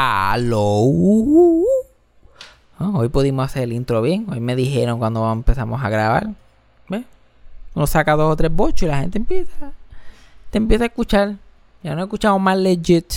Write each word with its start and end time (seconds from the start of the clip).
Hello. 0.00 1.64
Ah, 2.78 2.92
hoy 2.94 3.08
pudimos 3.08 3.46
hacer 3.46 3.64
el 3.64 3.72
intro 3.72 4.00
bien. 4.00 4.26
Hoy 4.30 4.38
me 4.38 4.54
dijeron 4.54 5.00
cuando 5.00 5.28
empezamos 5.32 5.82
a 5.82 5.88
grabar. 5.88 6.28
¿Ves? 6.88 7.04
Uno 7.74 7.84
saca 7.88 8.14
dos 8.14 8.32
o 8.32 8.36
tres 8.36 8.52
bochos 8.52 8.82
y 8.82 8.86
la 8.86 9.00
gente 9.00 9.18
empieza. 9.18 9.72
Te 10.50 10.58
empieza 10.58 10.84
a 10.84 10.86
escuchar. 10.86 11.34
Ya 11.82 11.96
no 11.96 12.04
escuchamos 12.04 12.40
más 12.40 12.56
legit. 12.56 13.12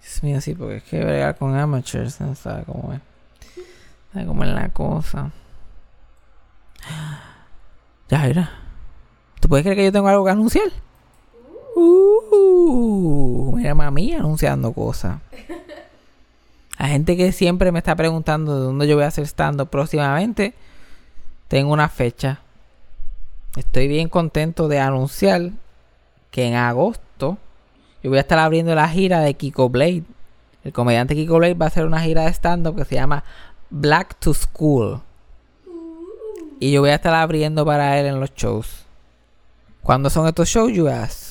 Dios 0.00 0.22
mío, 0.22 0.40
sí, 0.40 0.54
porque 0.54 0.76
es 0.76 0.82
que 0.84 1.04
bregar 1.04 1.36
con 1.36 1.56
amateurs. 1.56 2.20
No 2.20 2.36
sabe 2.36 2.62
cómo 2.62 2.92
es. 2.92 3.00
Sabe 4.12 4.24
cómo 4.24 4.44
es 4.44 4.50
la 4.50 4.68
cosa. 4.68 5.32
Ya, 8.08 8.20
mira. 8.20 8.50
¿Tú 9.40 9.48
puedes 9.48 9.64
creer 9.64 9.78
que 9.78 9.84
yo 9.86 9.90
tengo 9.90 10.06
algo 10.06 10.24
que 10.24 10.30
anunciar? 10.30 10.68
Uh, 11.78 13.54
mira, 13.54 13.74
mami 13.74 14.14
anunciando 14.14 14.72
cosas. 14.72 15.18
La 16.78 16.88
gente 16.88 17.18
que 17.18 17.32
siempre 17.32 17.70
me 17.70 17.80
está 17.80 17.94
preguntando 17.94 18.54
de 18.54 18.64
dónde 18.64 18.88
yo 18.88 18.96
voy 18.96 19.04
a 19.04 19.08
hacer 19.08 19.24
stand 19.24 19.62
próximamente, 19.66 20.54
tengo 21.48 21.72
una 21.72 21.90
fecha. 21.90 22.40
Estoy 23.56 23.88
bien 23.88 24.08
contento 24.08 24.68
de 24.68 24.80
anunciar 24.80 25.50
que 26.30 26.46
en 26.46 26.54
agosto 26.54 27.36
yo 28.02 28.10
voy 28.10 28.18
a 28.18 28.22
estar 28.22 28.38
abriendo 28.38 28.74
la 28.74 28.88
gira 28.88 29.20
de 29.20 29.34
Kiko 29.34 29.68
Blade. 29.68 30.04
El 30.64 30.72
comediante 30.72 31.14
Kiko 31.14 31.36
Blade 31.36 31.54
va 31.54 31.66
a 31.66 31.68
hacer 31.68 31.84
una 31.84 32.00
gira 32.00 32.24
de 32.24 32.32
stand-up 32.32 32.76
que 32.76 32.84
se 32.86 32.94
llama 32.94 33.22
Black 33.68 34.14
to 34.18 34.32
School. 34.32 35.02
Y 36.58 36.72
yo 36.72 36.80
voy 36.80 36.90
a 36.90 36.94
estar 36.94 37.14
abriendo 37.14 37.66
para 37.66 37.98
él 37.98 38.06
en 38.06 38.18
los 38.18 38.34
shows. 38.34 38.86
¿Cuándo 39.82 40.08
son 40.08 40.26
estos 40.26 40.48
shows, 40.48 40.72
you 40.72 40.88
ask? 40.88 41.25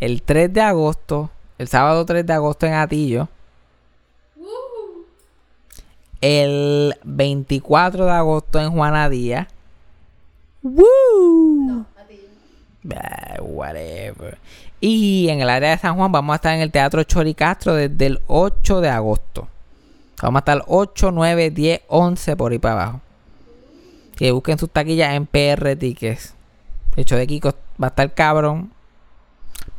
El 0.00 0.22
3 0.22 0.52
de 0.52 0.62
agosto, 0.62 1.30
el 1.58 1.68
sábado 1.68 2.06
3 2.06 2.26
de 2.26 2.32
agosto 2.32 2.66
en 2.66 2.72
Atillo. 2.72 3.28
El 6.22 6.94
24 7.04 8.06
de 8.06 8.10
agosto 8.10 8.60
en 8.60 8.70
Juanadía. 8.70 9.48
¡Woo! 10.62 11.86
Bah, 12.82 13.36
whatever. 13.40 14.38
Y 14.80 15.28
en 15.28 15.40
el 15.40 15.50
área 15.50 15.70
de 15.70 15.78
San 15.78 15.96
Juan 15.96 16.10
vamos 16.10 16.32
a 16.32 16.36
estar 16.36 16.54
en 16.54 16.62
el 16.62 16.70
Teatro 16.70 17.02
Choricastro 17.04 17.74
desde 17.74 18.06
el 18.06 18.20
8 18.26 18.80
de 18.80 18.88
agosto. 18.88 19.48
Vamos 20.22 20.38
a 20.38 20.40
estar 20.40 20.64
8, 20.66 21.10
9, 21.12 21.50
10, 21.50 21.82
11 21.88 22.36
por 22.36 22.52
ahí 22.52 22.58
para 22.58 22.74
abajo. 22.74 23.00
Que 24.16 24.32
busquen 24.32 24.58
sus 24.58 24.70
taquillas 24.70 25.14
en 25.14 25.26
PR 25.26 25.76
Tickets. 25.76 26.34
El 26.96 27.02
hecho 27.02 27.16
de 27.16 27.26
Kiko 27.26 27.54
va 27.82 27.88
a 27.88 27.90
estar 27.90 28.12
cabrón. 28.14 28.70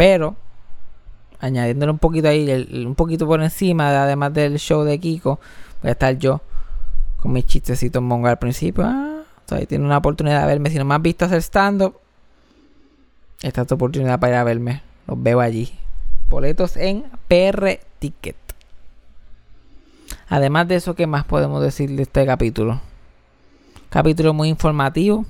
Pero, 0.02 0.36
añadiéndole 1.40 1.92
un 1.92 2.00
poquito 2.00 2.28
ahí, 2.28 2.68
un 2.88 2.96
poquito 2.96 3.28
por 3.28 3.40
encima, 3.40 3.92
de- 3.92 3.98
además 3.98 4.34
del 4.34 4.58
show 4.58 4.84
de 4.84 4.98
Kiko, 5.00 5.40
voy 5.84 5.90
a 5.90 5.92
estar 5.92 6.18
yo 6.18 6.42
con 7.18 7.34
mis 7.34 7.46
chistecitos 7.46 8.02
mongo 8.02 8.28
al 8.28 8.40
principio. 8.40 8.84
Ah, 8.84 9.22
ahí 9.52 9.68
tiene 9.68 9.86
una 9.86 10.00
oportunidad 10.00 10.42
de 10.42 10.48
verme. 10.48 10.72
Si 10.72 10.80
no 10.80 10.86
me 10.86 10.96
has 10.96 11.04
visto 11.04 11.26
hacer 11.26 11.44
stand-up, 11.44 12.00
esta 13.44 13.62
es 13.62 13.68
tu 13.68 13.76
oportunidad 13.76 14.20
para 14.20 14.34
ir 14.34 14.38
a 14.40 14.44
verme. 14.44 14.82
Los 15.06 15.22
veo 15.22 15.40
allí. 15.40 15.72
Boletos 16.32 16.78
en 16.78 17.04
PR 17.28 17.80
Ticket. 18.00 18.38
Además 20.30 20.68
de 20.68 20.78
eso, 20.78 20.96
¿qué 20.96 21.06
más 21.06 21.26
podemos 21.26 21.62
decir 21.62 21.92
de 21.96 22.02
este 22.02 22.26
capítulo? 22.26 22.82
Capítulo 23.92 24.34
muy 24.34 24.50
informativo. 24.50 25.26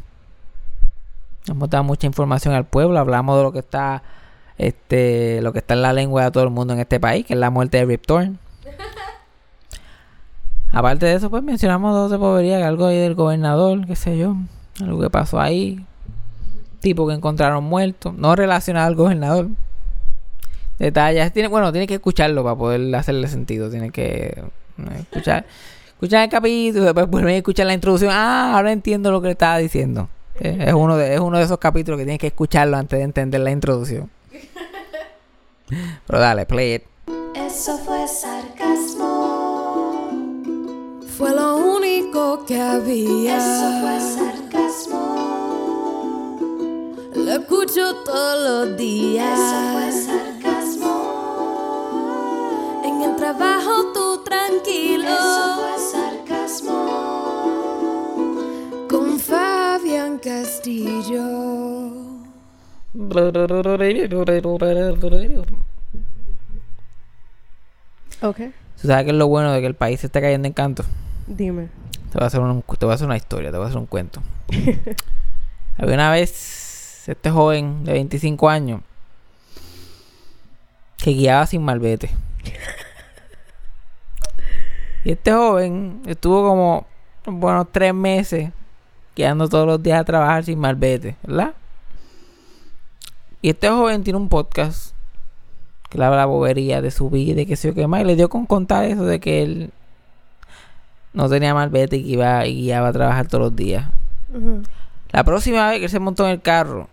Hemos 1.50 1.70
dado 1.70 1.84
mucha 1.84 2.08
información 2.08 2.54
al 2.54 2.64
pueblo. 2.64 3.00
Hablamos 3.00 3.36
de 3.36 3.44
lo 3.44 3.52
que 3.52 3.60
está 3.60 4.02
este 4.62 5.42
lo 5.42 5.52
que 5.52 5.60
está 5.60 5.74
en 5.74 5.82
la 5.82 5.92
lengua 5.92 6.26
de 6.26 6.32
todo 6.32 6.44
el 6.44 6.52
mundo 6.52 6.74
en 6.74 6.80
este 6.80 7.00
país, 7.00 7.26
que 7.26 7.34
es 7.34 7.40
la 7.40 7.50
muerte 7.50 7.78
de 7.78 7.86
Rip 7.86 8.06
Torn. 8.06 8.38
Aparte 10.72 11.08
de 11.08 11.16
eso, 11.16 11.30
pues 11.30 11.44
mencionamos 11.44 11.94
dos 11.94 12.12
de 12.12 12.18
povería, 12.18 12.66
algo 12.66 12.86
ahí 12.86 12.98
del 12.98 13.16
gobernador, 13.16 13.86
qué 13.88 13.96
sé 13.96 14.18
yo, 14.18 14.36
algo 14.80 15.02
que 15.02 15.10
pasó 15.10 15.42
ahí, 15.42 15.84
tipo 16.80 17.08
que 17.08 17.16
encontraron 17.16 17.64
muerto, 17.64 18.14
no 18.16 18.36
relacionado 18.36 18.88
al 18.88 18.96
gobernador. 18.96 19.50
Detalles, 20.78 21.34
tiene, 21.34 21.50
bueno, 21.50 21.72
tiene 21.72 21.88
que 21.88 21.96
escucharlo 21.96 22.44
para 22.44 22.56
poder 22.56 22.96
hacerle 22.96 23.28
sentido, 23.28 23.70
tiene 23.70 23.90
que 23.90 24.44
eh, 24.78 25.00
escuchar, 25.00 25.46
escuchar 25.90 26.24
el 26.24 26.30
capítulo, 26.30 26.86
después 26.86 27.08
vuelven 27.08 27.34
a 27.34 27.38
escuchar 27.38 27.66
la 27.66 27.74
introducción, 27.74 28.12
ah, 28.14 28.56
ahora 28.56 28.72
entiendo 28.72 29.12
lo 29.12 29.22
que 29.22 29.28
le 29.28 29.34
estaba 29.34 29.58
diciendo. 29.58 30.08
Eh, 30.40 30.66
Es 30.68 30.74
uno 30.74 30.98
de, 30.98 31.16
es 31.16 31.20
uno 31.20 31.38
de 31.38 31.44
esos 31.44 31.58
capítulos 31.58 31.98
que 31.98 32.06
tienes 32.06 32.20
que 32.20 32.28
escucharlo 32.28 32.78
antes 32.78 32.98
de 32.98 33.04
entender 33.04 33.42
la 33.42 33.52
introducción. 33.52 34.10
Pero 36.08 36.20
dale, 36.20 36.46
play 36.46 36.76
it. 36.76 36.84
Eso 37.36 37.78
fue 37.80 38.08
sarcasmo. 38.08 40.10
Fue 41.18 41.32
lo 41.32 41.58
único 41.58 42.46
que 42.46 42.58
había. 42.60 43.38
Eso 43.38 43.72
fue 43.82 44.00
sarcasmo. 44.00 45.00
Lo 47.16 47.32
escucho 47.32 47.96
todos 48.04 48.68
los 48.68 48.78
días. 48.78 49.40
Eso 49.40 49.74
fue 49.74 49.92
sarcasmo. 49.92 50.94
En 52.84 53.02
el 53.02 53.16
trabajo 53.16 53.92
tú 53.94 54.22
tranquilo. 54.24 55.08
Eso 55.08 55.60
fue 55.60 55.80
sarcasmo. 55.92 56.80
Con 58.90 59.20
Fabián 59.20 60.20
Castillo. 60.20 62.21
Ok, 68.22 68.38
¿Tú 68.82 68.88
sabes 68.88 69.06
qué 69.06 69.12
es 69.12 69.16
lo 69.18 69.28
bueno 69.28 69.52
de 69.52 69.62
que 69.62 69.68
el 69.68 69.76
país 69.76 70.00
se 70.02 70.08
está 70.08 70.22
cayendo 70.22 70.48
en 70.48 70.54
canto? 70.54 70.84
dime. 71.28 71.70
Te 72.12 72.18
voy 72.18 72.24
a 72.24 72.28
hacer, 72.28 72.42
un- 72.42 72.62
te 72.62 72.86
voy 72.86 72.92
a 72.92 72.96
hacer 72.96 73.08
una 73.08 73.16
historia, 73.16 73.52
te 73.52 73.58
voy 73.58 73.66
a 73.66 73.70
hacer 73.70 73.80
un 73.80 73.86
cuento. 73.86 74.22
Había 75.78 75.94
una 75.96 76.12
vez 76.12 77.06
este 77.08 77.30
joven 77.32 77.84
de 77.86 77.94
25 77.94 78.50
años 78.50 78.82
que 80.98 81.12
guiaba 81.12 81.46
sin 81.48 81.64
malvete. 81.64 82.12
Y 85.04 85.12
este 85.14 85.32
joven 85.32 86.02
estuvo 86.06 86.48
como, 86.48 86.86
bueno, 87.26 87.66
tres 87.66 87.94
meses 87.94 88.52
guiando 89.16 89.48
todos 89.50 89.66
los 89.66 89.82
días 89.82 90.00
a 90.00 90.04
trabajar 90.04 90.44
sin 90.44 90.60
malvete, 90.60 91.16
¿verdad? 91.24 91.54
Y 93.42 93.50
este 93.50 93.70
joven 93.70 94.04
tiene 94.04 94.18
un 94.18 94.30
podcast 94.30 94.94
que 95.90 95.98
le 95.98 96.06
habla 96.06 96.18
la 96.18 96.26
bobería 96.26 96.82
de 96.82 96.92
su 96.92 97.10
vida 97.10 97.42
y 97.42 97.46
qué 97.46 97.56
sé 97.56 97.70
yo 97.70 97.74
qué 97.74 97.88
más. 97.88 98.02
Y 98.02 98.06
le 98.06 98.16
dio 98.16 98.30
con 98.30 98.46
contar 98.46 98.86
eso 98.86 99.04
de 99.04 99.20
que 99.20 99.42
él 99.44 99.72
no 101.14 101.28
tenía 101.28 101.54
malvete 101.54 101.98
y 101.98 102.04
que 102.04 102.10
iba 102.10 102.46
y 102.46 102.62
guiaba 102.62 102.90
a 102.90 102.94
trabajar 102.94 103.28
todos 103.28 103.46
los 103.46 103.56
días. 103.56 103.88
La 105.12 105.24
próxima 105.24 105.70
vez 105.70 105.80
que 105.80 105.86
él 105.86 105.92
se 105.92 106.00
montó 106.00 106.26
en 106.26 106.32
el 106.32 106.42
carro, 106.42 106.88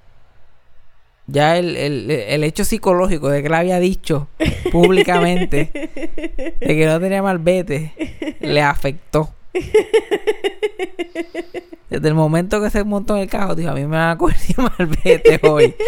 ya 1.26 1.58
el, 1.58 1.76
el, 1.76 2.10
el 2.10 2.42
hecho 2.42 2.64
psicológico 2.64 3.28
de 3.28 3.42
que 3.42 3.50
le 3.50 3.56
había 3.56 3.78
dicho 3.78 4.28
públicamente 4.72 5.70
de 6.60 6.66
que 6.66 6.86
no 6.86 6.98
tenía 6.98 7.22
malvete 7.22 7.92
le 8.40 8.62
afectó. 8.62 9.30
Desde 11.90 12.08
el 12.08 12.14
momento 12.14 12.60
que 12.60 12.70
se 12.70 12.84
montó 12.84 13.16
en 13.16 13.22
el 13.22 13.28
carro, 13.28 13.54
dijo, 13.54 13.70
a 13.70 13.74
mí 13.74 13.82
me 13.82 13.96
van 13.96 14.10
a 14.10 14.18
coger 14.18 14.38
sin 14.38 14.56
malvete 14.56 15.40
hoy. 15.46 15.74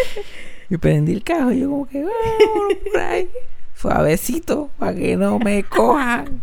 Y 0.71 0.77
prendí 0.77 1.11
el 1.11 1.23
carro 1.23 1.51
y 1.51 1.59
yo 1.59 1.69
como 1.69 1.85
que, 1.87 1.99
"Ah, 2.01 2.07
vámonos 2.55 2.77
por 2.91 3.01
ahí, 3.01 3.29
suavecito, 3.75 4.69
para 4.79 4.95
que 4.95 5.15
no 5.17 5.37
me 5.37 5.63
cojan. 5.63 6.41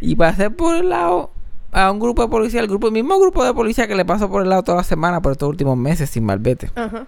Y 0.00 0.16
pasé 0.16 0.48
por 0.50 0.76
el 0.76 0.88
lado 0.88 1.30
a 1.72 1.90
un 1.90 1.98
grupo 2.00 2.22
de 2.22 2.28
policía, 2.28 2.60
el 2.60 2.68
grupo, 2.68 2.86
el 2.86 2.92
mismo 2.92 3.18
grupo 3.18 3.44
de 3.44 3.52
policía 3.52 3.86
que 3.88 3.94
le 3.94 4.04
pasó 4.04 4.30
por 4.30 4.42
el 4.42 4.48
lado 4.48 4.62
toda 4.62 4.78
la 4.78 4.84
semana 4.84 5.20
por 5.20 5.32
estos 5.32 5.48
últimos 5.48 5.76
meses 5.76 6.08
sin 6.10 6.24
malvete. 6.24 6.70
Ajá. 6.74 7.06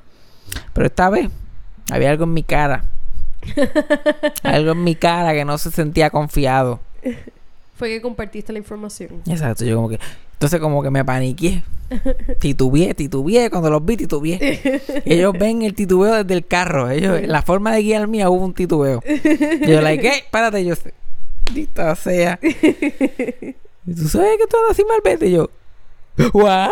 Pero 0.72 0.86
esta 0.86 1.08
vez 1.10 1.30
había 1.90 2.10
algo 2.10 2.24
en 2.24 2.34
mi 2.34 2.42
cara. 2.42 2.84
algo 4.42 4.72
en 4.72 4.84
mi 4.84 4.94
cara 4.96 5.32
que 5.34 5.44
no 5.44 5.56
se 5.58 5.70
sentía 5.70 6.10
confiado. 6.10 6.80
Fue 7.76 7.88
que 7.88 8.00
compartiste 8.02 8.52
la 8.52 8.58
información. 8.58 9.22
Exacto, 9.26 9.64
yo 9.64 9.76
como 9.76 9.88
que... 9.88 9.98
Entonces 10.32 10.60
como 10.60 10.82
que 10.82 10.90
me 10.90 11.04
paniqué. 11.04 11.62
Titubeé, 12.40 12.94
titubeé. 12.94 13.50
Cuando 13.50 13.70
los 13.70 13.84
vi, 13.84 13.96
titubeé. 13.96 14.82
Ellos 15.04 15.32
ven 15.38 15.62
el 15.62 15.74
titubeo 15.74 16.14
desde 16.22 16.34
el 16.34 16.46
carro. 16.46 16.90
Ellos, 16.90 17.18
en 17.18 17.30
la 17.30 17.42
forma 17.42 17.72
de 17.72 17.82
guiar 17.82 18.06
mía 18.08 18.30
hubo 18.30 18.44
un 18.44 18.54
titubeo. 18.54 19.02
Yo, 19.66 19.80
like, 19.80 20.02
¿qué? 20.02 20.24
Párate, 20.30 20.64
yo. 20.64 20.74
Maldita 21.46 21.94
sea. 21.96 22.38
¿Y 22.42 23.94
tú 23.94 24.08
sabes 24.08 24.38
que 24.38 24.46
tú 24.46 24.56
andas 24.56 24.76
sin 24.76 24.86
malvete? 24.86 25.26
Y 25.26 25.32
yo, 25.32 25.50
¿what? 26.32 26.70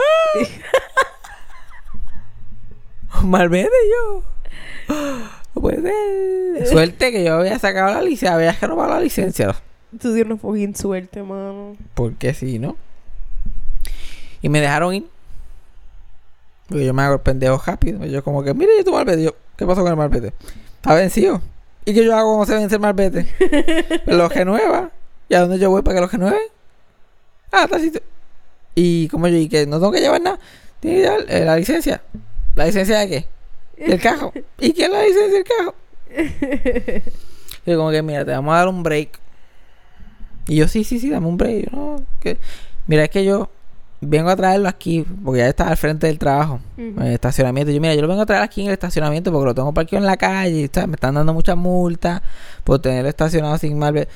malvete 3.23 3.71
yo. 3.91 4.23
No 5.55 5.61
puede 5.61 5.83
ser. 6.59 6.67
Suerte 6.67 7.13
que 7.13 7.25
yo 7.25 7.35
había 7.35 7.59
sacado 7.59 7.93
la 7.93 8.01
licencia, 8.01 8.35
había 8.35 8.53
renovado 8.53 8.95
la 8.95 9.01
licencia. 9.01 9.55
Tú 10.01 10.15
tienes 10.15 10.41
fucking 10.41 10.75
suerte, 10.75 11.23
mano. 11.23 11.77
Porque 11.95 12.33
sí, 12.33 12.59
¿no? 12.59 12.77
Y 14.43 14.49
me 14.49 14.61
dejaron 14.61 14.95
ir. 14.95 15.07
Porque 16.69 16.85
yo 16.85 16.93
me 16.93 17.03
hago 17.03 17.15
el 17.15 17.21
pendejo 17.21 17.63
rápido. 17.65 18.05
Yo 18.07 18.23
como 18.23 18.43
que, 18.43 18.53
mire, 18.55 18.73
yo 18.77 18.85
tu 18.85 18.93
malvete. 18.93 19.23
Yo, 19.23 19.35
¿qué 19.57 19.67
pasó 19.67 19.83
con 19.83 19.91
el 19.91 19.97
malvete? 19.97 20.33
Está 20.77 20.95
vencido. 20.95 21.41
¿Y 21.85 21.95
qué 21.95 22.05
yo 22.05 22.17
hago 22.17 22.37
cuando 22.37 22.47
se 22.47 22.59
vence 22.59 22.75
el 22.75 22.81
malvete? 22.81 24.03
Lo 24.07 24.29
renueva. 24.29 24.91
¿Y 25.29 25.35
a 25.35 25.41
dónde 25.41 25.59
yo 25.59 25.71
voy 25.71 25.83
para 25.83 25.95
que 25.95 26.01
lo 26.03 26.09
renueve? 26.09 26.41
Ah, 27.51 27.67
tal 27.67 27.81
sitio. 27.81 28.03
Y 28.75 29.09
como 29.09 29.29
yo, 29.29 29.37
y 29.39 29.49
que 29.49 29.67
no 29.67 29.79
tengo 29.79 29.93
que 29.93 30.01
llevar 30.01 30.21
nada. 30.21 30.39
Tiene 30.81 30.97
que 30.97 31.03
llevar 31.03 31.25
eh, 31.29 31.45
la 31.45 31.57
licencia. 31.57 32.03
¿La 32.55 32.67
licencia 32.67 32.99
de 32.99 33.09
qué? 33.09 33.27
Del 33.87 34.01
cajo. 34.01 34.33
¿Y 34.59 34.73
qué 34.73 34.85
es 34.85 34.91
la 34.91 35.03
licencia 35.03 35.33
del 35.33 35.45
cajo? 35.45 35.75
Y 37.65 37.77
como 37.77 37.93
que, 37.93 38.03
mira, 38.03 38.25
te 38.25 38.33
vamos 38.33 38.53
a 38.55 38.59
dar 38.59 38.69
un 38.69 38.83
break. 38.83 39.21
Y 40.49 40.57
yo, 40.57 40.67
sí, 40.67 40.83
sí, 40.83 40.99
sí, 40.99 41.11
dame 41.11 41.29
un 41.29 41.37
break. 41.37 41.71
Yo, 41.71 41.77
no, 41.77 42.05
que... 42.21 42.39
Mira, 42.89 43.05
es 43.05 43.11
que 43.11 43.25
yo 43.25 43.51
vengo 44.03 44.31
a 44.31 44.37
traerlo 44.37 44.69
aquí, 44.69 45.07
porque 45.25 45.39
ya 45.39 45.49
está 45.49 45.69
al 45.69 45.77
frente 45.77 46.09
del 46.09 46.19
trabajo, 46.19 46.61
en 46.77 47.01
el 47.01 47.13
estacionamiento. 47.13 47.73
Yo, 47.73 47.81
mira, 47.81 47.95
yo 47.95 48.03
lo 48.03 48.09
vengo 48.09 48.23
a 48.23 48.27
traer 48.27 48.43
aquí 48.43 48.61
en 48.61 48.67
el 48.67 48.73
estacionamiento 48.73 49.31
porque 49.33 49.47
lo 49.47 49.55
tengo 49.55 49.73
parqueado 49.73 50.05
en 50.05 50.07
la 50.07 50.17
calle. 50.17 50.63
y, 50.63 50.69
¿sabes? 50.69 50.89
Me 50.89 50.95
están 50.95 51.15
dando 51.15 51.33
muchas 51.33 51.57
multas 51.57 52.21
por 52.65 52.81
tenerlo 52.81 53.09
estacionado 53.09 53.57
sin 53.59 53.79
mal. 53.79 54.09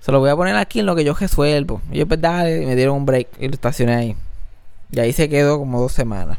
Se 0.00 0.12
lo 0.12 0.20
voy 0.20 0.30
a 0.30 0.36
poner 0.36 0.56
aquí 0.56 0.80
en 0.80 0.86
lo 0.86 0.94
que 0.94 1.04
yo 1.04 1.14
resuelvo. 1.14 1.82
Y 1.90 1.98
yo, 1.98 2.06
pues 2.06 2.20
dale, 2.20 2.62
y 2.62 2.66
me 2.66 2.76
dieron 2.76 2.96
un 2.96 3.06
break 3.06 3.28
y 3.40 3.48
lo 3.48 3.54
estacioné 3.54 3.94
ahí. 3.94 4.16
Y 4.92 5.00
ahí 5.00 5.12
se 5.12 5.28
quedó 5.28 5.58
como 5.58 5.80
dos 5.80 5.92
semanas. 5.92 6.38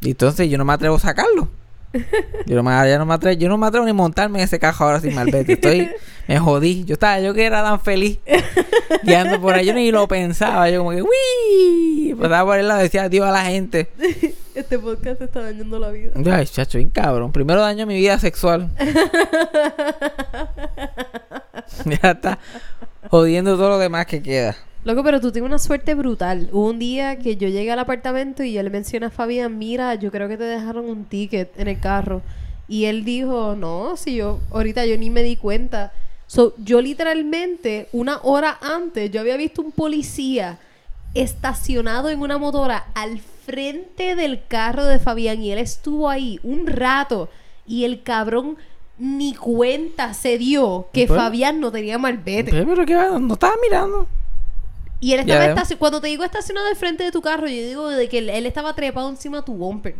Y 0.00 0.10
entonces 0.10 0.50
yo 0.50 0.58
no 0.58 0.66
me 0.66 0.74
atrevo 0.74 0.96
a 0.96 1.00
sacarlo. 1.00 1.48
Yo 2.46 2.56
no 2.56 2.62
me, 2.62 2.98
no 2.98 3.06
me 3.06 3.14
atrevo, 3.14 3.38
yo 3.38 3.48
no 3.48 3.56
me 3.56 3.66
atrevo 3.66 3.86
ni 3.86 3.92
montarme 3.92 4.38
en 4.38 4.44
ese 4.44 4.58
cajo 4.58 4.84
ahora 4.84 5.00
sin 5.00 5.14
malvete. 5.14 5.54
Estoy, 5.54 5.90
me 6.28 6.38
jodí. 6.38 6.84
Yo 6.84 6.94
estaba, 6.94 7.20
yo 7.20 7.32
que 7.34 7.44
era 7.44 7.62
tan 7.62 7.80
feliz. 7.80 8.18
Guiando 9.02 9.40
por 9.40 9.54
ahí, 9.54 9.66
yo 9.66 9.74
ni 9.74 9.90
lo 9.90 10.06
pensaba. 10.08 10.68
Yo 10.70 10.78
como 10.78 10.90
que, 10.90 11.02
¡Wii! 11.02 12.14
Pasaba 12.14 12.50
por 12.50 12.58
el 12.58 12.68
lado, 12.68 12.80
decía 12.80 13.04
adiós 13.04 13.26
a 13.26 13.32
la 13.32 13.44
gente. 13.44 13.88
Este 14.54 14.78
podcast 14.78 15.18
te 15.18 15.24
está 15.24 15.42
dañando 15.42 15.80
la 15.80 15.90
vida. 15.90 16.12
Ay, 16.32 16.46
chacho, 16.46 16.78
bien 16.78 16.88
cabrón. 16.88 17.32
Primero 17.32 17.60
daño 17.60 17.86
mi 17.86 17.96
vida 17.96 18.20
sexual. 18.20 18.70
ya 21.86 22.10
está 22.12 22.38
jodiendo 23.10 23.56
todo 23.56 23.70
lo 23.70 23.78
demás 23.78 24.06
que 24.06 24.22
queda. 24.22 24.54
Loco, 24.84 25.02
pero 25.02 25.18
tú 25.18 25.32
tienes 25.32 25.48
una 25.48 25.58
suerte 25.58 25.94
brutal. 25.94 26.50
Hubo 26.52 26.68
un 26.68 26.78
día 26.78 27.18
que 27.18 27.36
yo 27.36 27.48
llegué 27.48 27.72
al 27.72 27.78
apartamento 27.78 28.42
y 28.42 28.58
él 28.58 28.70
menciona 28.70 29.06
a 29.06 29.10
Fabián, 29.10 29.56
mira, 29.56 29.94
yo 29.94 30.10
creo 30.10 30.28
que 30.28 30.36
te 30.36 30.44
dejaron 30.44 30.84
un 30.84 31.06
ticket 31.06 31.58
en 31.58 31.68
el 31.68 31.80
carro. 31.80 32.20
Y 32.68 32.84
él 32.84 33.02
dijo, 33.02 33.56
no, 33.56 33.96
si 33.96 34.16
yo, 34.16 34.40
ahorita 34.50 34.84
yo 34.84 34.98
ni 34.98 35.08
me 35.08 35.22
di 35.22 35.36
cuenta. 35.36 35.92
So, 36.26 36.54
yo 36.58 36.82
literalmente, 36.82 37.88
una 37.92 38.18
hora 38.22 38.58
antes, 38.60 39.10
yo 39.10 39.20
había 39.20 39.38
visto 39.38 39.62
un 39.62 39.72
policía 39.72 40.58
estacionado 41.14 42.10
en 42.10 42.20
una 42.20 42.36
motora 42.36 42.86
al 42.94 43.20
frente 43.20 44.16
del 44.16 44.46
carro 44.46 44.84
de 44.84 44.98
Fabián 44.98 45.42
y 45.42 45.50
él 45.50 45.58
estuvo 45.58 46.10
ahí 46.10 46.40
un 46.42 46.66
rato 46.66 47.30
y 47.66 47.84
el 47.84 48.02
cabrón 48.02 48.56
ni 48.98 49.34
cuenta 49.34 50.12
se 50.12 50.36
dio 50.36 50.88
que 50.92 51.06
Fabián 51.06 51.60
no 51.60 51.72
tenía 51.72 51.96
malvete. 51.96 52.50
Pero, 52.50 52.66
pero 52.66 52.86
que 52.86 52.94
va, 52.94 53.18
no 53.18 53.34
estaba 53.34 53.54
mirando. 53.62 54.06
Y 55.04 55.12
él 55.12 55.20
estaba 55.20 55.46
veo. 55.46 55.54
estaci- 55.56 55.76
cuando 55.76 56.00
te 56.00 56.06
digo 56.08 56.24
estacionado 56.24 56.66
al 56.68 56.76
frente 56.76 57.04
de 57.04 57.12
tu 57.12 57.20
carro, 57.20 57.46
yo 57.46 57.54
digo 57.66 57.88
de 57.88 58.08
que 58.08 58.18
él, 58.18 58.30
él 58.30 58.46
estaba 58.46 58.74
trepado 58.74 59.08
encima 59.10 59.38
de 59.38 59.42
tu 59.44 59.52
bumper. 59.54 59.94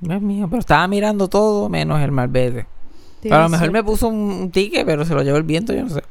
Dios 0.00 0.20
mío, 0.20 0.48
pero 0.50 0.60
estaba 0.60 0.86
mirando 0.88 1.28
todo 1.28 1.68
menos 1.68 2.00
el 2.00 2.10
malvete. 2.10 2.66
Pero 3.22 3.36
a 3.36 3.42
lo 3.44 3.48
mejor 3.48 3.70
me 3.70 3.84
puso 3.84 4.08
un, 4.08 4.16
un 4.32 4.50
ticket, 4.50 4.84
pero 4.84 5.04
se 5.04 5.14
lo 5.14 5.22
llevó 5.22 5.36
el 5.36 5.44
viento, 5.44 5.72
yo 5.72 5.82
no 5.84 5.88
sé. 5.90 6.02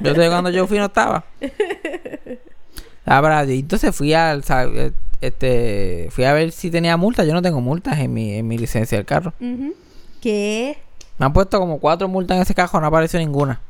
Yo 0.00 0.14
sé 0.14 0.28
cuando 0.28 0.48
yo 0.50 0.66
fui 0.66 0.78
no 0.78 0.86
estaba. 0.86 1.24
Para- 3.04 3.44
y 3.44 3.60
entonces 3.60 3.94
fui 3.94 4.14
al 4.14 4.42
eh, 4.48 4.92
este 5.20 6.08
fui 6.10 6.24
a 6.24 6.32
ver 6.32 6.50
si 6.52 6.70
tenía 6.70 6.96
multas. 6.96 7.26
Yo 7.26 7.34
no 7.34 7.42
tengo 7.42 7.60
multas 7.60 7.98
en 7.98 8.12
mi, 8.14 8.32
en 8.34 8.48
mi 8.48 8.56
licencia 8.58 8.96
del 8.96 9.04
carro. 9.06 9.34
¿Qué? 10.20 10.78
Me 11.18 11.26
han 11.26 11.32
puesto 11.32 11.58
como 11.60 11.78
cuatro 11.78 12.08
multas 12.08 12.36
en 12.36 12.42
ese 12.42 12.54
cajón, 12.54 12.80
no 12.80 12.86
apareció 12.88 13.18
ninguna. 13.20 13.60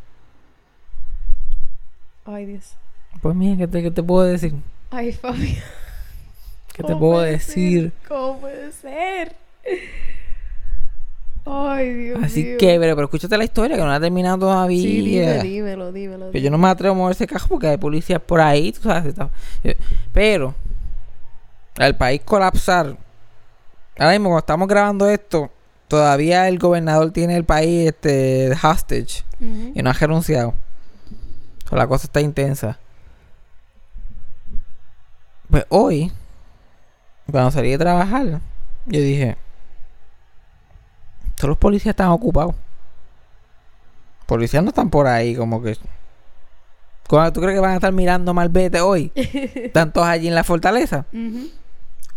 Ay, 2.25 2.47
Dios. 2.47 2.77
Pues 3.21 3.35
mira, 3.37 3.57
¿qué 3.57 3.69
te, 3.69 3.83
qué 3.83 3.91
te 3.91 4.03
puedo 4.03 4.25
decir? 4.25 4.55
Ay, 4.91 5.13
Fabián. 5.13 5.57
¿Qué 6.73 6.83
te 6.83 6.93
¿Cómo 6.93 6.99
puedo 6.99 7.21
decir? 7.23 7.93
ser? 7.93 8.09
¿Cómo 8.09 8.41
puede 8.41 8.73
ser? 8.73 9.37
Ay, 11.45 11.93
Dios 11.93 12.23
Así 12.23 12.57
que, 12.57 12.79
pero, 12.81 12.95
pero 12.95 13.05
escúchate 13.05 13.37
la 13.37 13.45
historia 13.45 13.77
que 13.77 13.83
no 13.83 13.89
la 13.89 13.97
he 13.97 14.01
terminado 14.01 14.39
todavía. 14.39 14.81
Sí, 14.83 15.03
dime, 15.03 15.43
dímelo, 15.43 15.93
dímelo. 15.93 16.31
Pero 16.33 16.45
yo 16.45 16.51
no 16.51 16.59
me 16.59 16.69
atrevo 16.69 16.95
a 16.95 16.99
mover 16.99 17.13
ese 17.17 17.27
cajo 17.27 17.49
porque 17.49 17.67
hay 17.69 17.77
policías 17.79 18.21
por 18.21 18.41
ahí, 18.41 18.73
tú 18.73 18.83
sabes. 18.83 19.07
está- 19.07 19.29
Pero, 20.13 20.55
al 21.79 21.97
país 21.97 22.21
colapsar, 22.25 22.97
ahora 23.99 24.13
mismo 24.13 24.29
cuando 24.29 24.39
estamos 24.39 24.69
grabando 24.69 25.09
esto, 25.11 25.51
todavía 25.89 26.49
el 26.49 26.59
gobernador 26.59 27.11
tiene 27.11 27.37
el 27.37 27.45
país 27.45 27.89
este 27.89 28.53
hostage 28.63 29.25
y 29.75 29.83
no 29.83 29.91
ha 29.91 29.95
renunciado. 29.95 30.55
So, 31.69 31.77
la 31.77 31.87
cosa 31.89 32.07
está 32.07 32.21
intensa. 32.21 32.79
Pues 35.53 35.67
hoy, 35.69 36.11
cuando 37.31 37.51
salí 37.51 37.73
de 37.73 37.77
trabajar, 37.77 38.41
yo 38.87 39.01
dije, 39.01 39.37
todos 41.37 41.51
los 41.51 41.59
policías 41.59 41.93
están 41.93 42.09
ocupados. 42.09 42.55
Policías 44.25 44.63
no 44.63 44.71
están 44.71 44.89
por 44.89 45.07
ahí, 45.07 45.37
como 45.37 45.63
que... 45.63 45.77
¿Cómo 47.07 47.31
¿Tú 47.35 47.43
crees 47.43 47.57
que 47.57 47.61
van 47.61 47.73
a 47.73 47.75
estar 47.75 47.93
mirando 47.93 48.33
Malvete 48.33 48.81
hoy? 48.81 49.13
¿Están 49.15 49.93
todos 49.93 50.07
allí 50.07 50.27
en 50.27 50.35
la 50.35 50.43
fortaleza? 50.43 51.05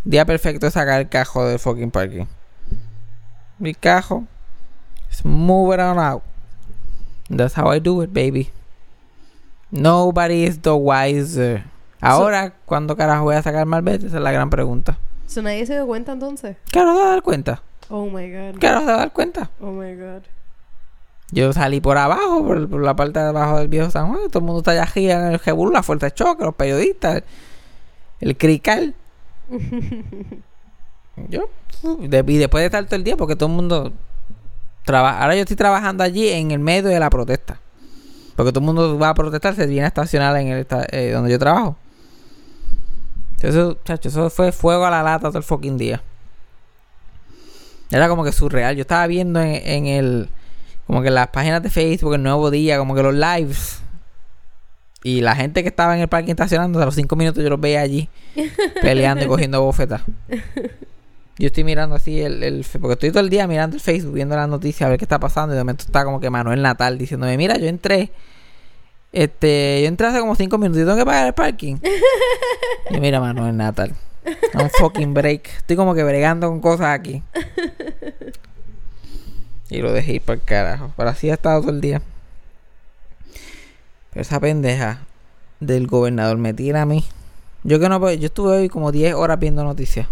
Día 0.06 0.24
perfecto 0.24 0.68
de 0.68 0.72
sacar 0.72 1.02
el 1.02 1.10
cajo 1.10 1.46
del 1.46 1.60
fucking 1.60 1.92
parking. 1.92 2.28
Mi 3.60 3.74
cajo. 3.74 4.24
Just 5.10 5.26
move 5.26 5.76
it 5.76 5.82
on 5.82 6.00
out. 6.00 6.24
That's 7.30 7.58
how 7.58 7.70
I 7.70 7.82
do 7.82 8.02
it, 8.02 8.14
baby. 8.14 8.50
Nobody 9.72 10.46
is 10.46 10.62
the 10.62 10.78
wiser. 10.78 11.66
Ahora, 12.08 12.54
¿cuándo 12.66 12.96
carajo 12.96 13.24
voy 13.24 13.36
a 13.36 13.42
sacar 13.42 13.66
Malvete? 13.66 14.08
Esa 14.08 14.18
es 14.18 14.24
la 14.24 14.32
gran 14.32 14.50
pregunta. 14.50 14.98
So, 15.28 15.42
nadie 15.42 15.66
se 15.66 15.74
dio 15.74 15.88
cuenta 15.88 16.12
entonces. 16.14 16.58
¿Qué 16.72 16.80
ahora 16.80 16.94
se 16.94 17.00
va 17.00 17.06
a 17.06 17.10
dar 17.12 17.22
cuenta? 17.24 17.62
Oh 17.90 18.06
my 18.06 18.32
god. 18.32 18.60
¿Qué 18.60 18.68
ahora 18.68 18.80
se 18.82 18.86
va 18.88 18.94
a 18.94 18.98
dar 18.98 19.14
cuenta? 19.14 19.50
Oh 19.60 19.72
my 19.72 19.96
god. 19.96 20.22
Yo 21.32 21.52
salí 21.54 21.82
por 21.82 21.98
abajo, 21.98 22.46
por, 22.46 22.70
por 22.70 22.82
la 22.84 22.96
parte 22.96 23.20
de 23.20 23.26
abajo 23.28 23.58
del 23.58 23.68
viejo 23.68 23.90
San 23.90 24.08
Juan. 24.08 24.20
Todo 24.30 24.40
el 24.40 24.46
mundo 24.46 24.60
está 24.60 24.72
allá 24.72 24.84
arriba 24.84 25.14
en 25.14 25.34
el 25.34 25.40
Jebul, 25.40 25.74
la 25.74 25.82
fuerza 25.84 26.06
de 26.06 26.14
choque, 26.14 26.44
los 26.46 26.54
periodistas, 26.56 27.24
el 28.22 28.38
crical. 28.38 28.94
yo, 31.30 31.50
de- 32.00 32.24
y 32.28 32.38
después 32.38 32.62
de 32.62 32.66
estar 32.66 32.86
todo 32.86 32.96
el 32.96 33.04
día, 33.04 33.18
porque 33.18 33.36
todo 33.36 33.50
el 33.50 33.56
mundo 33.56 33.92
trabaja. 34.84 35.22
Ahora 35.22 35.36
yo 35.36 35.42
estoy 35.42 35.56
trabajando 35.56 36.04
allí 36.04 36.30
en 36.30 36.52
el 36.52 36.60
medio 36.60 36.90
de 36.90 37.00
la 37.00 37.10
protesta. 37.10 37.60
Porque 38.36 38.52
todo 38.52 38.60
el 38.60 38.66
mundo 38.66 39.00
va 39.00 39.10
a 39.10 39.14
protestar, 39.16 39.56
se 39.56 39.66
viene 39.66 39.86
a 39.86 39.88
estacionar 39.88 40.36
en 40.38 40.48
el 40.50 40.68
eh, 40.92 41.12
donde 41.12 41.32
yo 41.32 41.40
trabajo. 41.40 41.78
Eso, 43.48 43.78
chacho, 43.84 44.10
eso 44.10 44.30
fue 44.30 44.52
fuego 44.52 44.86
a 44.86 44.90
la 44.90 45.04
lata 45.04 45.28
todo 45.30 45.38
el 45.38 45.44
fucking 45.44 45.78
día. 45.78 46.02
Era 47.92 48.10
como 48.10 48.24
que 48.24 48.32
surreal. 48.32 48.76
Yo 48.76 48.82
estaba 48.82 49.06
viendo 49.08 49.42
en, 49.42 49.56
en 49.66 49.86
el. 49.88 50.30
Como 50.88 51.02
que 51.02 51.08
en 51.08 51.16
las 51.16 51.28
páginas 51.28 51.64
de 51.64 51.70
Facebook, 51.70 52.14
el 52.16 52.24
nuevo 52.24 52.52
día, 52.52 52.78
como 52.78 52.96
que 52.96 53.04
los 53.04 53.14
lives. 53.14 53.82
Y 55.04 55.22
la 55.22 55.36
gente 55.36 55.62
que 55.62 55.70
estaba 55.70 55.96
en 55.96 56.02
el 56.02 56.08
parque 56.08 56.32
estacionando, 56.32 56.82
a 56.82 56.86
los 56.86 56.96
cinco 56.96 57.16
minutos 57.16 57.44
yo 57.44 57.50
los 57.50 57.60
veía 57.60 57.82
allí. 57.82 58.10
peleando 58.82 59.24
y 59.24 59.28
cogiendo 59.28 59.62
bofetas. 59.62 60.02
Yo 61.38 61.48
estoy 61.48 61.64
mirando 61.64 61.96
así 61.96 62.22
el, 62.22 62.42
el. 62.44 62.66
Porque 62.80 62.94
estoy 62.94 63.12
todo 63.12 63.22
el 63.22 63.30
día 63.30 63.48
mirando 63.48 63.76
el 63.76 63.82
Facebook, 63.82 64.14
viendo 64.14 64.36
las 64.36 64.50
noticias, 64.50 64.88
a 64.88 64.90
ver 64.90 64.98
qué 64.98 65.06
está 65.06 65.20
pasando. 65.20 65.54
Y 65.54 65.58
de 65.58 65.64
momento 65.64 65.84
está 65.86 66.04
como 66.06 66.20
que 66.20 66.30
Manuel 66.30 66.62
Natal 66.62 66.98
diciéndome: 66.98 67.38
Mira, 67.38 67.58
yo 67.58 67.68
entré. 67.68 68.12
Este, 69.16 69.80
yo 69.82 69.88
entré 69.88 70.08
hace 70.08 70.20
como 70.20 70.36
cinco 70.36 70.58
minutos 70.58 70.82
y 70.82 70.86
tengo 70.86 70.98
que 70.98 71.06
pagar 71.06 71.28
el 71.28 71.34
parking. 71.34 71.78
y 72.90 73.00
mira, 73.00 73.22
Manuel 73.22 73.56
Natal. 73.56 73.96
Un 74.56 74.70
fucking 74.70 75.14
break. 75.14 75.48
Estoy 75.58 75.78
como 75.78 75.94
que 75.96 76.04
bregando 76.04 76.50
con 76.50 76.60
cosas 76.60 76.88
aquí. 76.88 77.24
Y 79.70 79.78
lo 79.82 79.94
dejé 79.94 80.16
ir 80.16 80.22
para 80.22 80.36
el 80.36 80.44
carajo. 80.44 80.92
Pero 80.98 81.10
así 81.10 81.30
ha 81.30 81.36
estado 81.36 81.62
todo 81.62 81.72
el 81.72 81.80
día. 81.80 82.02
Pero 84.12 84.22
esa 84.22 84.40
pendeja 84.42 85.00
del 85.62 85.88
gobernador 85.88 86.38
me 86.38 86.54
tira 86.54 86.82
a 86.82 86.86
mí. 86.86 87.06
Yo 87.64 87.80
que 87.80 87.88
no 87.88 88.00
puedo- 88.02 88.16
yo 88.16 88.26
estuve 88.28 88.58
hoy 88.58 88.70
como 88.70 88.92
10 88.92 89.14
horas 89.16 89.40
viendo 89.40 89.64
noticias. 89.64 90.08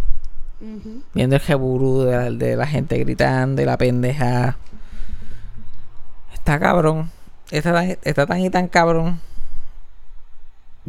Viendo 1.14 1.36
el 1.36 1.42
jeburú 1.42 2.04
de 2.04 2.12
la, 2.16 2.32
de 2.32 2.56
la 2.56 2.66
gente 2.68 2.98
gritando 3.00 3.62
y 3.62 3.66
la 3.66 3.78
pendeja. 3.78 4.58
Está 6.34 6.58
cabrón. 6.58 7.12
Está 7.54 7.72
tan, 7.72 7.98
está 8.04 8.26
tan 8.26 8.40
y 8.40 8.50
tan 8.50 8.68
cabrón. 8.68 9.20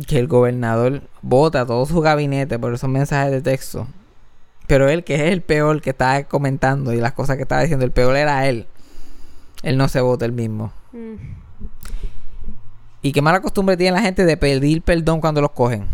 Que 0.07 0.19
el 0.19 0.27
gobernador 0.27 1.03
vota 1.21 1.67
todo 1.67 1.85
su 1.85 2.01
gabinete 2.01 2.59
por 2.59 2.73
esos 2.73 2.89
mensajes 2.89 3.31
de 3.31 3.43
texto. 3.43 3.87
Pero 4.67 4.89
él, 4.89 5.05
que 5.05 5.15
es 5.17 5.21
el 5.21 5.43
peor 5.43 5.83
que 5.83 5.91
estaba 5.91 6.23
comentando 6.25 6.95
y 6.95 7.03
las 7.03 7.13
cosas 7.13 7.37
que 7.37 7.43
estaba 7.43 7.61
diciendo, 7.61 7.85
el 7.85 7.91
peor 7.91 8.17
era 8.17 8.49
él. 8.49 8.67
Él 9.63 9.77
no 9.77 9.89
se 9.89 10.01
vota 10.01 10.25
el 10.25 10.33
mismo. 10.33 10.73
Mm. 10.93 11.17
Y 13.03 13.13
qué 13.13 13.21
mala 13.21 13.43
costumbre 13.43 13.77
tiene 13.77 13.99
la 13.99 14.03
gente 14.03 14.25
de 14.25 14.37
pedir 14.39 14.81
perdón 14.81 15.21
cuando 15.21 15.43
los 15.43 15.51
cogen. 15.51 15.87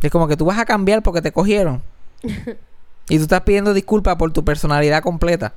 Es 0.00 0.12
como 0.12 0.28
que 0.28 0.36
tú 0.36 0.44
vas 0.44 0.60
a 0.60 0.64
cambiar 0.64 1.02
porque 1.02 1.22
te 1.22 1.32
cogieron. 1.32 1.82
y 2.22 3.16
tú 3.16 3.22
estás 3.22 3.40
pidiendo 3.40 3.74
disculpas 3.74 4.14
por 4.14 4.32
tu 4.32 4.44
personalidad 4.44 5.02
completa. 5.02 5.54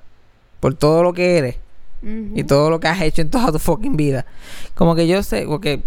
por 0.60 0.74
todo 0.74 1.04
lo 1.04 1.14
que 1.14 1.38
eres 1.38 1.58
Y 2.04 2.44
todo 2.46 2.72
lo 2.72 2.80
que 2.80 2.88
has 2.88 3.02
hecho 3.02 3.22
en 3.22 3.30
toda 3.30 3.52
tu 3.52 3.60
fucking 3.60 3.96
vida. 3.96 4.26
Como 4.74 4.96
que 4.96 5.08
yo 5.08 5.22
sé, 5.22 5.46
porque 5.48 5.84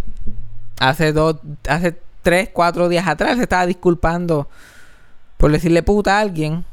hace 0.79 1.13
dos, 1.13 1.37
hace 1.69 1.97
tres, 2.23 2.51
cuatro 2.53 2.89
días 2.89 3.07
atrás 3.07 3.37
se 3.37 3.43
estaba 3.43 3.67
disculpando 3.67 4.49
por 5.37 5.51
decirle 5.51 5.83
puta 5.83 6.19
a 6.19 6.21
alguien. 6.21 6.65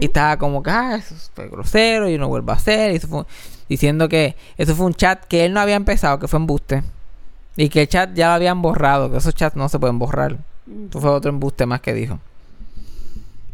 Y 0.00 0.06
estaba 0.06 0.38
como 0.38 0.62
que, 0.62 0.70
ah, 0.70 0.96
eso 0.96 1.14
fue 1.34 1.48
grosero, 1.48 2.08
yo 2.08 2.16
no 2.18 2.28
vuelvo 2.28 2.52
a 2.52 2.54
hacer. 2.54 2.92
Y 2.92 2.96
eso 2.96 3.08
fue, 3.08 3.24
diciendo 3.68 4.08
que 4.08 4.36
eso 4.56 4.74
fue 4.74 4.86
un 4.86 4.94
chat 4.94 5.24
que 5.24 5.44
él 5.44 5.52
no 5.52 5.60
había 5.60 5.74
empezado, 5.74 6.18
que 6.18 6.28
fue 6.28 6.38
embuste. 6.38 6.82
Y 7.56 7.68
que 7.68 7.82
el 7.82 7.88
chat 7.88 8.14
ya 8.14 8.28
lo 8.28 8.34
habían 8.34 8.62
borrado, 8.62 9.10
que 9.10 9.18
esos 9.18 9.34
chats 9.34 9.56
no 9.56 9.68
se 9.68 9.78
pueden 9.78 9.98
borrar. 9.98 10.38
Eso 10.88 11.00
fue 11.00 11.10
otro 11.10 11.30
embuste 11.30 11.66
más 11.66 11.80
que 11.80 11.92
dijo. 11.92 12.18